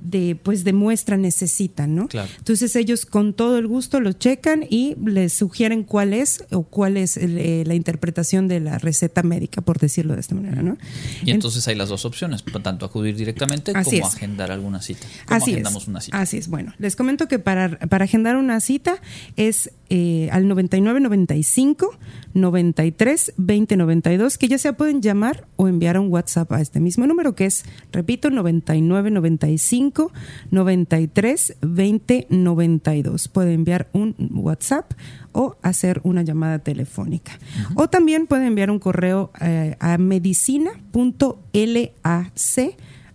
de, 0.00 0.36
pues, 0.36 0.64
de 0.64 0.72
muestra 0.72 1.16
necesitan 1.16 1.49
necesitan, 1.50 1.94
¿no? 1.94 2.08
Entonces 2.38 2.76
ellos 2.76 3.06
con 3.06 3.34
todo 3.34 3.58
el 3.58 3.66
gusto 3.66 4.00
lo 4.00 4.12
checan 4.12 4.64
y 4.68 4.94
les 5.04 5.32
sugieren 5.32 5.82
cuál 5.82 6.14
es 6.14 6.44
o 6.50 6.62
cuál 6.62 6.96
es 6.96 7.16
eh, 7.16 7.64
la 7.66 7.74
interpretación 7.74 8.46
de 8.46 8.60
la 8.60 8.78
receta 8.78 9.22
médica, 9.22 9.60
por 9.60 9.78
decirlo 9.78 10.14
de 10.14 10.20
esta 10.20 10.34
manera, 10.34 10.62
¿no? 10.62 10.78
Y 11.24 11.32
entonces 11.32 11.66
hay 11.68 11.74
las 11.74 11.88
dos 11.88 12.04
opciones, 12.04 12.44
tanto 12.62 12.86
acudir 12.86 13.16
directamente 13.16 13.72
como 13.72 14.06
agendar 14.06 14.52
alguna 14.52 14.80
cita. 14.80 15.06
¿Cómo 15.26 15.36
Así 15.36 15.52
agendamos 15.52 15.88
una 15.88 16.00
cita? 16.00 16.20
Así 16.20 16.36
es. 16.38 16.48
Bueno, 16.48 16.72
les 16.78 16.94
comento 16.94 17.26
que 17.26 17.38
para, 17.38 17.78
para 17.78 18.04
agendar 18.04 18.36
una 18.36 18.60
cita 18.60 19.00
es 19.36 19.70
eh, 19.88 20.28
al 20.30 20.46
9995 20.46 21.98
93 22.34 23.32
20 23.36 23.76
92, 23.76 24.38
que 24.38 24.48
ya 24.48 24.58
sea 24.58 24.74
pueden 24.74 25.02
llamar 25.02 25.48
o 25.56 25.66
enviar 25.66 25.98
un 25.98 26.12
WhatsApp 26.12 26.52
a 26.52 26.60
este 26.60 26.78
mismo 26.78 27.06
número, 27.08 27.34
que 27.34 27.46
es, 27.46 27.64
repito, 27.90 28.30
99 28.30 29.10
95 29.10 30.12
93 30.52 31.39
20 31.60 32.26
92. 32.30 33.28
Puede 33.28 33.54
enviar 33.54 33.88
un 33.92 34.14
WhatsApp 34.34 34.92
o 35.32 35.56
hacer 35.62 36.00
una 36.04 36.22
llamada 36.22 36.58
telefónica. 36.58 37.38
O 37.74 37.88
también 37.88 38.26
puede 38.26 38.46
enviar 38.46 38.70
un 38.70 38.78
correo 38.78 39.30
eh, 39.40 39.76
a 39.80 39.98
medicina.lac 39.98 40.80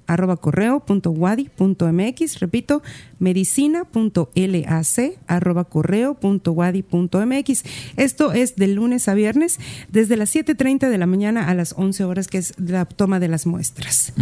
arroba 0.07 0.37
correo 0.37 0.81
punto 0.81 1.13
punto 1.55 1.91
mx, 1.91 2.39
repito, 2.39 2.81
medicina.lac 3.19 5.19
arroba 5.27 5.63
correo 5.65 6.13
punto 6.15 6.55
punto 6.89 7.25
mx. 7.25 7.63
Esto 7.97 8.33
es 8.33 8.55
de 8.55 8.67
lunes 8.67 9.07
a 9.07 9.13
viernes 9.13 9.59
desde 9.91 10.17
las 10.17 10.35
7.30 10.35 10.89
de 10.89 10.97
la 10.97 11.05
mañana 11.05 11.49
a 11.49 11.53
las 11.53 11.73
11 11.77 12.03
horas, 12.03 12.27
que 12.27 12.37
es 12.37 12.53
la 12.59 12.85
toma 12.85 13.19
de 13.19 13.27
las 13.27 13.45
muestras. 13.45 14.13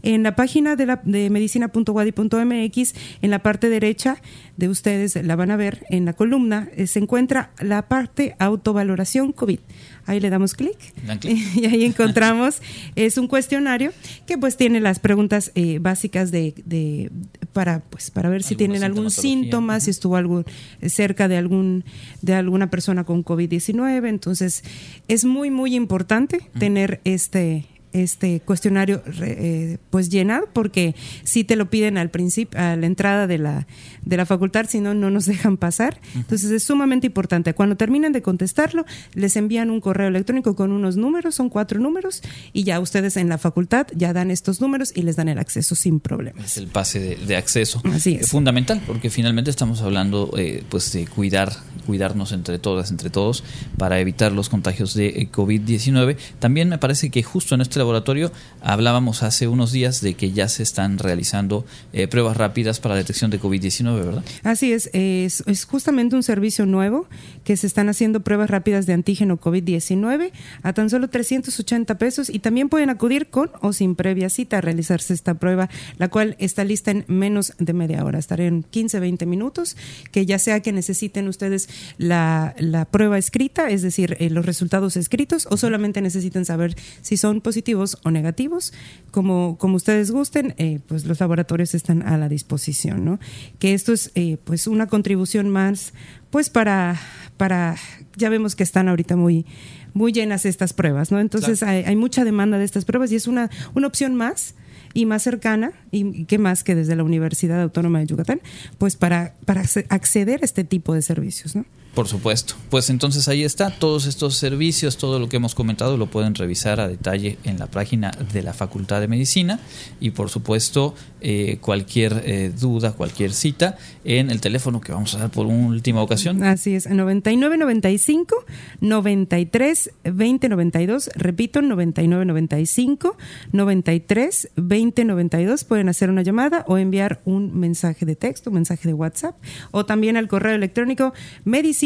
En 0.03 0.23
la 0.23 0.37
página 0.37 0.77
de, 0.77 0.99
de 1.05 1.31
medicina.wadi.mx 1.31 2.95
en 3.23 3.31
la 3.31 3.39
parte 3.39 3.71
derecha 3.71 4.21
de 4.57 4.69
ustedes 4.69 5.17
la 5.25 5.35
van 5.35 5.51
a 5.51 5.57
ver 5.57 5.87
en 5.89 6.05
la 6.05 6.13
columna 6.13 6.69
eh, 6.77 6.87
se 6.87 6.99
encuentra 6.99 7.53
la 7.61 7.89
parte 7.89 8.37
autovaloración 8.39 9.33
COVID. 9.33 9.61
Ahí 10.07 10.20
le 10.20 10.30
damos 10.30 10.55
clic. 10.55 10.76
Y 11.55 11.66
ahí 11.66 11.84
encontramos, 11.84 12.61
es 12.96 13.18
un 13.18 13.28
cuestionario 13.28 13.92
que 14.26 14.38
pues 14.38 14.57
tiene 14.57 14.80
las 14.80 14.98
preguntas 14.98 15.53
eh, 15.55 15.78
básicas 15.80 16.30
de, 16.30 17.11
para 17.53 17.80
pues 17.80 18.11
para 18.11 18.28
ver 18.28 18.42
si 18.42 18.57
tienen 18.57 18.82
algún 18.82 19.11
síntoma, 19.11 19.80
si 19.80 19.90
estuvo 19.90 20.16
algo 20.16 20.44
cerca 20.86 21.28
de 21.28 21.36
algún 21.36 21.84
de 22.22 22.34
alguna 22.34 22.70
persona 22.70 23.05
con 23.05 23.24
COVID-19, 23.24 24.09
entonces 24.09 24.64
es 25.09 25.24
muy 25.24 25.50
muy 25.50 25.74
importante 25.74 26.40
tener 26.59 27.00
este 27.05 27.66
este 27.93 28.40
cuestionario 28.40 29.03
eh, 29.20 29.78
pues 29.90 30.09
llenado 30.09 30.49
porque 30.53 30.95
si 31.24 31.45
te 31.45 31.57
lo 31.57 31.70
piden 31.70 31.99
al 31.99 32.11
principio 32.11 32.59
a 32.61 32.76
la 32.76 32.86
entrada 32.86 33.26
de 33.26 33.38
la 33.38 33.66
de 34.05 34.16
la 34.16 34.26
facultad 34.26 34.66
si 34.68 34.80
no 34.80 34.95
no 34.95 35.11
nos 35.11 35.26
dejan 35.26 35.57
pasar. 35.57 36.01
Entonces 36.14 36.51
es 36.51 36.64
sumamente 36.64 37.07
importante. 37.07 37.55
Cuando 37.55 37.76
terminen 37.76 38.12
de 38.12 38.22
contestarlo 38.22 38.84
les 39.14 39.36
envían 39.36 39.70
un 39.70 39.80
correo 39.80 40.09
electrónico 40.09 40.57
con 40.57 40.72
unos 40.72 40.97
números 40.97 41.34
son 41.34 41.49
cuatro 41.49 41.80
números 41.80 42.22
y 42.53 42.64
ya 42.64 42.80
ustedes 42.80 43.16
en 43.16 43.28
la 43.28 43.38
facultad 43.38 43.86
ya 43.95 44.12
dan 44.12 44.30
estos 44.30 44.61
números 44.61 44.93
y 44.95 45.03
les 45.03 45.16
dan 45.16 45.28
el 45.28 45.38
acceso 45.38 45.74
sin 45.74 46.01
problemas. 46.01 46.45
Es 46.45 46.57
el 46.57 46.68
pase 46.68 47.16
de, 47.16 47.36
acceso. 47.36 47.82
Así 47.84 48.18
es. 48.20 48.28
Fundamental 48.28 48.82
porque 48.86 49.11
finalmente 49.11 49.51
estamos 49.51 49.80
hablando 49.82 50.32
eh, 50.36 50.62
pues 50.68 50.93
de 50.93 51.07
cuidar 51.07 51.53
cuidarnos 51.86 52.32
entre 52.32 52.59
todas 52.59 52.90
entre 52.90 53.11
todos 53.11 53.43
para 53.76 53.99
evitar 53.99 54.32
los 54.32 54.49
contagios 54.49 54.95
de 54.95 55.09
eh, 55.09 55.28
COVID-19 55.30 56.16
también 56.38 56.68
me 56.68 56.78
parece 56.78 57.11
que 57.11 57.22
justo 57.22 57.55
en 57.55 57.61
este 57.61 57.80
laboratorio 57.83 58.30
hablábamos 58.61 59.22
hace 59.22 59.49
unos 59.49 59.72
días 59.72 60.01
de 60.01 60.14
que 60.14 60.30
ya 60.30 60.49
se 60.49 60.62
están 60.62 60.99
realizando 60.99 61.64
eh, 61.93 62.07
pruebas 62.07 62.37
rápidas 62.37 62.78
para 62.78 62.95
detección 62.95 63.30
de 63.30 63.41
COVID-19, 63.41 64.05
¿verdad? 64.05 64.24
Así 64.45 64.72
es, 64.72 64.89
es, 64.93 65.43
justamente 65.64 66.14
un 66.14 66.22
servicio 66.22 66.64
nuevo 66.64 67.07
que 67.45 67.57
se 67.57 67.66
están 67.66 67.89
haciendo 67.89 68.20
pruebas 68.20 68.51
rápidas 68.51 68.87
de 68.87 68.93
antígeno 68.93 69.41
COVID-19 69.41 70.30
a 70.62 70.72
tan 70.72 70.91
solo 70.91 71.09
380 71.09 71.99
pesos 71.99 72.30
y 72.30 72.39
también 72.39 72.68
pueden 72.68 72.89
acudir 72.89 73.28
con 73.28 73.51
o 73.61 73.72
sin 73.72 73.97
previa 73.97 74.30
cita 74.30 74.59
a 74.59 74.61
realizarse 74.61 75.12
esta 75.12 75.35
prueba, 75.35 75.68
la 75.99 76.09
cual 76.09 76.37
está 76.39 76.64
lista 76.64 76.93
en 76.93 77.05
menos 77.09 77.55
de 77.59 77.72
media 77.72 78.05
hora, 78.05 78.18
estaré 78.18 78.47
en 78.47 78.62
15, 78.62 79.01
20 79.01 79.26
minutos, 79.26 79.76
que 80.12 80.24
ya 80.24 80.39
sea 80.39 80.61
que 80.61 80.72
necesiten 80.72 81.26
ustedes 81.26 81.68
la, 81.99 82.55
prueba 82.91 83.18
escrita, 83.18 83.70
es 83.70 83.83
decir, 83.83 84.16
eh, 84.20 84.30
los 84.30 84.47
resultados 84.47 84.97
escritos, 84.97 85.49
o 85.51 85.57
solamente 85.57 86.01
necesiten 86.01 86.45
saber 86.45 86.76
si 87.01 87.16
son 87.16 87.41
positivos 87.41 87.72
o 87.75 88.11
negativos, 88.11 88.73
como, 89.11 89.57
como 89.59 89.77
ustedes 89.77 90.11
gusten, 90.11 90.55
eh, 90.59 90.81
pues 90.87 91.05
los 91.05 91.20
laboratorios 91.20 91.75
están 91.75 92.03
a 92.03 92.16
la 92.18 92.29
disposición, 92.29 93.05
¿no? 93.05 93.18
Que 93.59 93.75
esto 93.75 93.93
es 93.93 94.11
eh, 94.14 94.39
pues 94.45 94.66
una 94.66 94.87
contribución 94.87 95.49
más, 95.49 95.93
pues 96.31 96.51
para, 96.51 96.99
para, 97.37 97.77
ya 98.16 98.29
vemos 98.29 98.57
que 98.57 98.62
están 98.62 98.89
ahorita 98.89 99.16
muy, 99.16 99.47
muy 99.95 100.12
llenas 100.12 100.47
estas 100.47 100.73
pruebas, 100.73 101.11
¿no? 101.11 101.20
Entonces 101.20 101.62
hay, 101.62 101.85
hay, 101.85 101.97
mucha 101.97 102.25
demanda 102.25 102.59
de 102.59 102.64
estas 102.64 102.85
pruebas 102.85 103.12
y 103.12 103.16
es 103.16 103.27
una, 103.27 103.51
una 103.75 103.87
opción 103.87 104.14
más 104.14 104.55
y 104.95 105.07
más 105.07 105.23
cercana, 105.23 105.73
y 105.91 106.25
qué 106.27 106.39
más 106.39 106.64
que 106.64 106.75
desde 106.75 106.97
la 106.97 107.05
Universidad 107.05 107.62
Autónoma 107.62 108.01
de 108.01 108.07
Yucatán, 108.07 108.41
pues 108.79 108.97
para, 108.97 109.35
para 109.47 109.62
acceder 109.89 110.43
a 110.43 110.45
este 110.45 110.64
tipo 110.64 110.95
de 110.95 111.03
servicios, 111.03 111.57
¿no? 111.57 111.64
Por 111.95 112.09
supuesto. 112.09 112.55
Pues 112.70 112.88
entonces 112.88 113.28
ahí 113.28 113.45
está, 113.45 113.68
todos 113.68 114.07
estos 114.07 114.36
servicios, 114.38 114.97
todo 114.97 115.18
lo 115.18 115.28
que 115.28 115.36
hemos 115.36 115.55
comentado 115.55 115.99
lo 115.99 116.07
pueden 116.07 116.34
revisar 116.34 116.80
a 116.80 116.88
detalle 116.88 117.36
en 117.45 117.59
la 117.59 117.66
página 117.66 118.12
de 118.32 118.43
la 118.43 118.55
Facultad 118.55 119.03
de 119.03 119.09
Medicina 119.09 119.61
y 120.01 120.12
por 120.12 120.30
supuesto 120.30 120.95
eh, 121.20 121.59
cualquier 121.61 122.22
eh, 122.24 122.51
duda, 122.59 122.93
cualquier 122.93 123.34
cita 123.34 123.76
en 124.05 124.30
el 124.30 124.40
teléfono 124.40 124.80
que 124.80 124.93
vamos 124.93 125.14
a 125.14 125.18
dar 125.18 125.30
por 125.30 125.47
última 125.47 126.01
ocasión. 126.01 126.43
Así 126.43 126.74
es, 126.74 126.88
9995 126.88 128.36
93 128.80 129.90
20 130.05 130.49
92, 130.49 131.11
repito, 131.14 131.61
9995 131.61 133.18
93 133.53 134.51
20 134.57 135.05
92, 135.05 135.64
pueden 135.64 135.90
hacer 135.90 136.09
una 136.09 136.22
llamada 136.22 136.64
o 136.66 136.78
enviar 136.78 137.20
un 137.26 137.59
mensaje 137.59 138.07
de 138.07 138.16
texto, 138.16 138.49
un 138.49 138.55
mensaje 138.55 138.88
de 138.88 138.95
WhatsApp 138.95 139.36
o 139.72 139.84
también 139.84 140.16
al 140.16 140.26
correo 140.26 140.55
electrónico 140.55 141.12
medicina 141.45 141.82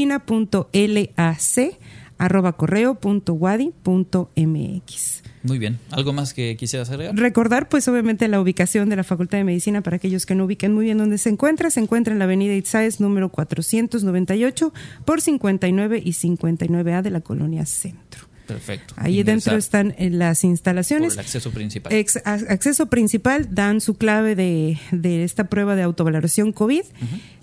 arroba 2.18 2.52
correo.wadi.mx. 2.52 5.22
Muy 5.42 5.58
bien. 5.58 5.78
¿Algo 5.90 6.12
más 6.12 6.34
que 6.34 6.56
quisieras 6.56 6.90
agregar? 6.90 7.14
Recordar, 7.14 7.68
pues 7.68 7.86
obviamente, 7.88 8.26
la 8.28 8.40
ubicación 8.40 8.88
de 8.88 8.96
la 8.96 9.04
Facultad 9.04 9.38
de 9.38 9.44
Medicina 9.44 9.80
para 9.80 9.96
aquellos 9.96 10.26
que 10.26 10.34
no 10.34 10.44
ubiquen 10.44 10.74
muy 10.74 10.86
bien 10.86 10.98
dónde 10.98 11.18
se 11.18 11.28
encuentra. 11.28 11.70
Se 11.70 11.80
encuentra 11.80 12.12
en 12.12 12.18
la 12.18 12.24
avenida 12.24 12.54
Itzáez, 12.54 13.00
número 13.00 13.30
498, 13.30 14.72
por 15.04 15.20
59 15.20 16.02
y 16.04 16.12
59A 16.12 17.02
de 17.02 17.10
la 17.10 17.20
colonia 17.20 17.66
Centro. 17.66 18.25
Perfecto. 18.46 18.94
Ahí 18.96 19.22
dentro 19.22 19.56
están 19.56 19.94
eh, 19.98 20.10
las 20.10 20.44
instalaciones. 20.44 21.14
el 21.14 21.20
acceso 21.20 21.50
principal. 21.50 21.92
acceso 22.24 22.86
principal, 22.86 23.48
dan 23.54 23.80
su 23.80 23.94
clave 23.94 24.34
de, 24.34 24.78
de, 24.92 25.24
esta 25.24 25.44
prueba 25.44 25.74
de 25.74 25.82
autovaloración 25.82 26.52
COVID. 26.52 26.84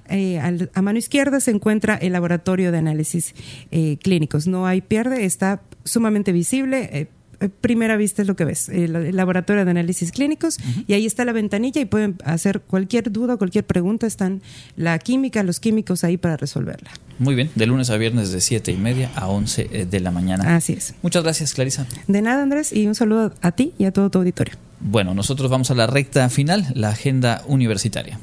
Eh, 0.10 0.39
a 0.74 0.82
mano 0.82 0.99
izquierda 0.99 1.39
se 1.39 1.51
encuentra 1.51 1.95
el 1.95 2.14
laboratorio 2.14 2.72
de 2.72 2.78
análisis 2.78 3.34
eh, 3.72 3.97
clínicos. 4.01 4.47
No 4.47 4.66
hay 4.66 4.82
pierde, 4.82 5.26
está 5.26 5.62
sumamente 5.86 6.32
visible. 6.32 6.89
Eh, 6.91 7.08
primera 7.50 7.98
vista 7.98 8.22
es 8.22 8.28
lo 8.28 8.36
que 8.36 8.46
ves, 8.46 8.70
el, 8.70 9.16
laboratorio 9.16 9.66
de 9.66 9.72
análisis 9.72 10.12
clínicos, 10.12 10.58
y 10.88 10.94
ahí 10.94 11.06
está 11.06 11.26
la 11.26 11.34
ventanilla 11.34 11.82
y 11.82 11.86
pueden 11.86 12.18
hacer 12.26 12.62
cualquier 12.62 13.12
duda, 13.12 13.38
cualquier 13.38 13.66
pregunta, 13.66 14.08
están 14.08 14.41
la 14.76 14.98
química, 15.00 15.44
los 15.44 15.60
químicos 15.60 16.04
ahí 16.04 16.18
para 16.18 16.38
resolverla. 16.38 16.91
Muy 17.20 17.36
bien, 17.36 17.52
de 17.56 17.66
lunes 17.66 17.89
a 17.89 17.98
viernes 17.98 18.32
de 18.32 18.41
7 18.41 18.72
y 18.72 18.78
media 18.78 19.12
a 19.16 19.28
11 19.28 19.86
de 19.86 20.00
la 20.00 20.12
mañana. 20.12 20.56
Así 20.56 20.74
es. 20.74 20.96
Muchas 21.02 21.24
gracias, 21.24 21.54
Clarisa. 21.54 21.86
De 22.08 22.22
nada, 22.22 22.44
Andrés, 22.44 22.74
y 22.74 22.88
un 22.88 22.96
saludo 22.96 23.34
a 23.41 23.52
ti 23.52 23.74
y 23.78 23.86
a 23.86 23.91
todo 23.91 24.10
tu 24.10 24.20
auditorio. 24.20 24.56
Bueno, 24.80 25.14
nosotros 25.14 25.50
vamos 25.50 25.72
a 25.72 25.76
la 25.76 25.88
recta 25.88 26.28
final, 26.30 26.68
la 26.74 26.89
agenda 26.89 27.44
universitaria. 27.48 28.20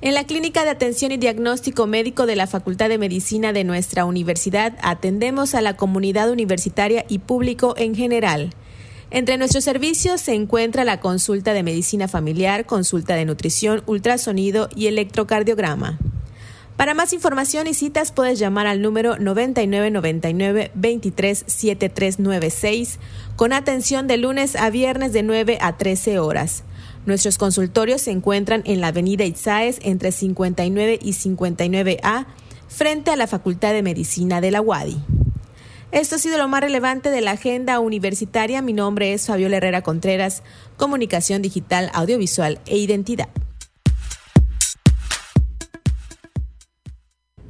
En 0.00 0.14
la 0.14 0.24
Clínica 0.24 0.62
de 0.62 0.70
Atención 0.70 1.10
y 1.10 1.16
Diagnóstico 1.16 1.88
Médico 1.88 2.26
de 2.26 2.36
la 2.36 2.46
Facultad 2.46 2.88
de 2.88 2.98
Medicina 2.98 3.52
de 3.52 3.64
nuestra 3.64 4.04
universidad 4.04 4.78
atendemos 4.80 5.56
a 5.56 5.60
la 5.60 5.76
comunidad 5.76 6.30
universitaria 6.30 7.04
y 7.08 7.18
público 7.18 7.74
en 7.76 7.96
general. 7.96 8.54
Entre 9.10 9.36
nuestros 9.38 9.64
servicios 9.64 10.20
se 10.20 10.34
encuentra 10.34 10.84
la 10.84 11.00
consulta 11.00 11.52
de 11.52 11.64
medicina 11.64 12.06
familiar, 12.06 12.64
consulta 12.64 13.16
de 13.16 13.24
nutrición, 13.24 13.82
ultrasonido 13.86 14.68
y 14.76 14.86
electrocardiograma. 14.86 15.98
Para 16.76 16.94
más 16.94 17.12
información 17.12 17.66
y 17.66 17.74
citas 17.74 18.12
puedes 18.12 18.38
llamar 18.38 18.68
al 18.68 18.80
número 18.80 19.18
9999 19.18 20.70
237396 20.74 23.00
con 23.34 23.52
atención 23.52 24.06
de 24.06 24.16
lunes 24.16 24.54
a 24.54 24.70
viernes 24.70 25.12
de 25.12 25.24
9 25.24 25.58
a 25.60 25.76
13 25.76 26.20
horas. 26.20 26.62
Nuestros 27.08 27.38
consultorios 27.38 28.02
se 28.02 28.10
encuentran 28.10 28.60
en 28.66 28.82
la 28.82 28.88
avenida 28.88 29.24
Itzáez 29.24 29.78
entre 29.80 30.12
59 30.12 30.98
y 31.00 31.12
59A, 31.12 32.26
frente 32.68 33.10
a 33.10 33.16
la 33.16 33.26
Facultad 33.26 33.72
de 33.72 33.82
Medicina 33.82 34.42
de 34.42 34.50
la 34.50 34.60
UADI. 34.60 34.98
Esto 35.90 36.16
ha 36.16 36.18
sido 36.18 36.36
lo 36.36 36.48
más 36.48 36.60
relevante 36.60 37.10
de 37.10 37.22
la 37.22 37.30
agenda 37.30 37.80
universitaria. 37.80 38.60
Mi 38.60 38.74
nombre 38.74 39.14
es 39.14 39.24
Fabiola 39.24 39.56
Herrera 39.56 39.80
Contreras, 39.80 40.42
Comunicación 40.76 41.40
Digital, 41.40 41.90
Audiovisual 41.94 42.60
e 42.66 42.76
Identidad. 42.76 43.30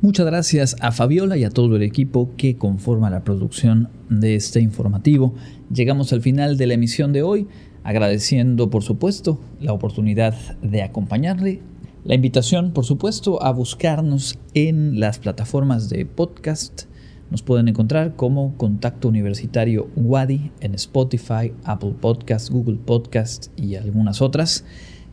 Muchas 0.01 0.27
gracias 0.27 0.77
a 0.79 0.93
Fabiola 0.93 1.37
y 1.37 1.43
a 1.43 1.51
todo 1.51 1.75
el 1.75 1.83
equipo 1.83 2.31
que 2.37 2.57
conforma 2.57 3.11
la 3.11 3.25
producción 3.25 3.89
de 4.09 4.37
este 4.37 4.61
informativo. 4.61 5.35
Llegamos 5.75 6.13
al 6.13 6.23
final 6.23 6.57
de 6.57 6.69
la 6.69 6.75
emisión 6.75 7.13
de 7.13 7.25
hoy 7.25 7.49
agradeciendo 7.89 8.69
por 8.69 8.83
supuesto 8.83 9.41
la 9.63 9.73
oportunidad 9.73 10.35
de 10.61 10.83
acompañarle, 10.83 11.63
la 12.05 12.15
invitación 12.15 12.73
por 12.73 12.85
supuesto 12.85 13.43
a 13.43 13.51
buscarnos 13.51 14.39
en 14.53 15.01
las 15.01 15.19
plataformas 15.19 15.89
de 15.89 16.05
podcast. 16.05 16.83
Nos 17.31 17.41
pueden 17.41 17.67
encontrar 17.67 18.15
como 18.15 18.55
Contacto 18.59 19.09
Universitario 19.09 19.89
Wadi 19.97 20.53
en 20.61 20.75
Spotify, 20.75 21.55
Apple 21.65 21.95
Podcast, 21.99 22.51
Google 22.51 22.77
Podcast 22.77 23.47
y 23.59 23.77
algunas 23.77 24.21
otras. 24.21 24.67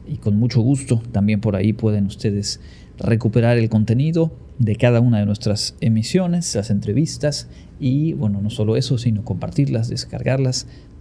Y 0.05 0.17
con 0.17 0.37
mucho 0.37 0.59
gusto 0.59 1.01
también 1.13 1.39
por 1.39 1.55
ahí 1.55 1.71
pueden 1.71 2.07
ustedes 2.07 2.59
recuperar 2.97 3.57
el 3.57 3.69
contenido 3.69 4.33
de 4.59 4.75
cada 4.75 4.99
una 4.99 5.19
de 5.19 5.25
nuestras 5.25 5.77
emisiones, 5.79 6.53
las 6.55 6.69
entrevistas 6.69 7.47
y 7.79 8.11
bueno, 8.11 8.41
no 8.41 8.49
solo 8.49 8.75
eso, 8.75 8.97
sino 8.97 9.23
compartirlas, 9.23 9.87
descargarlas 9.87 10.67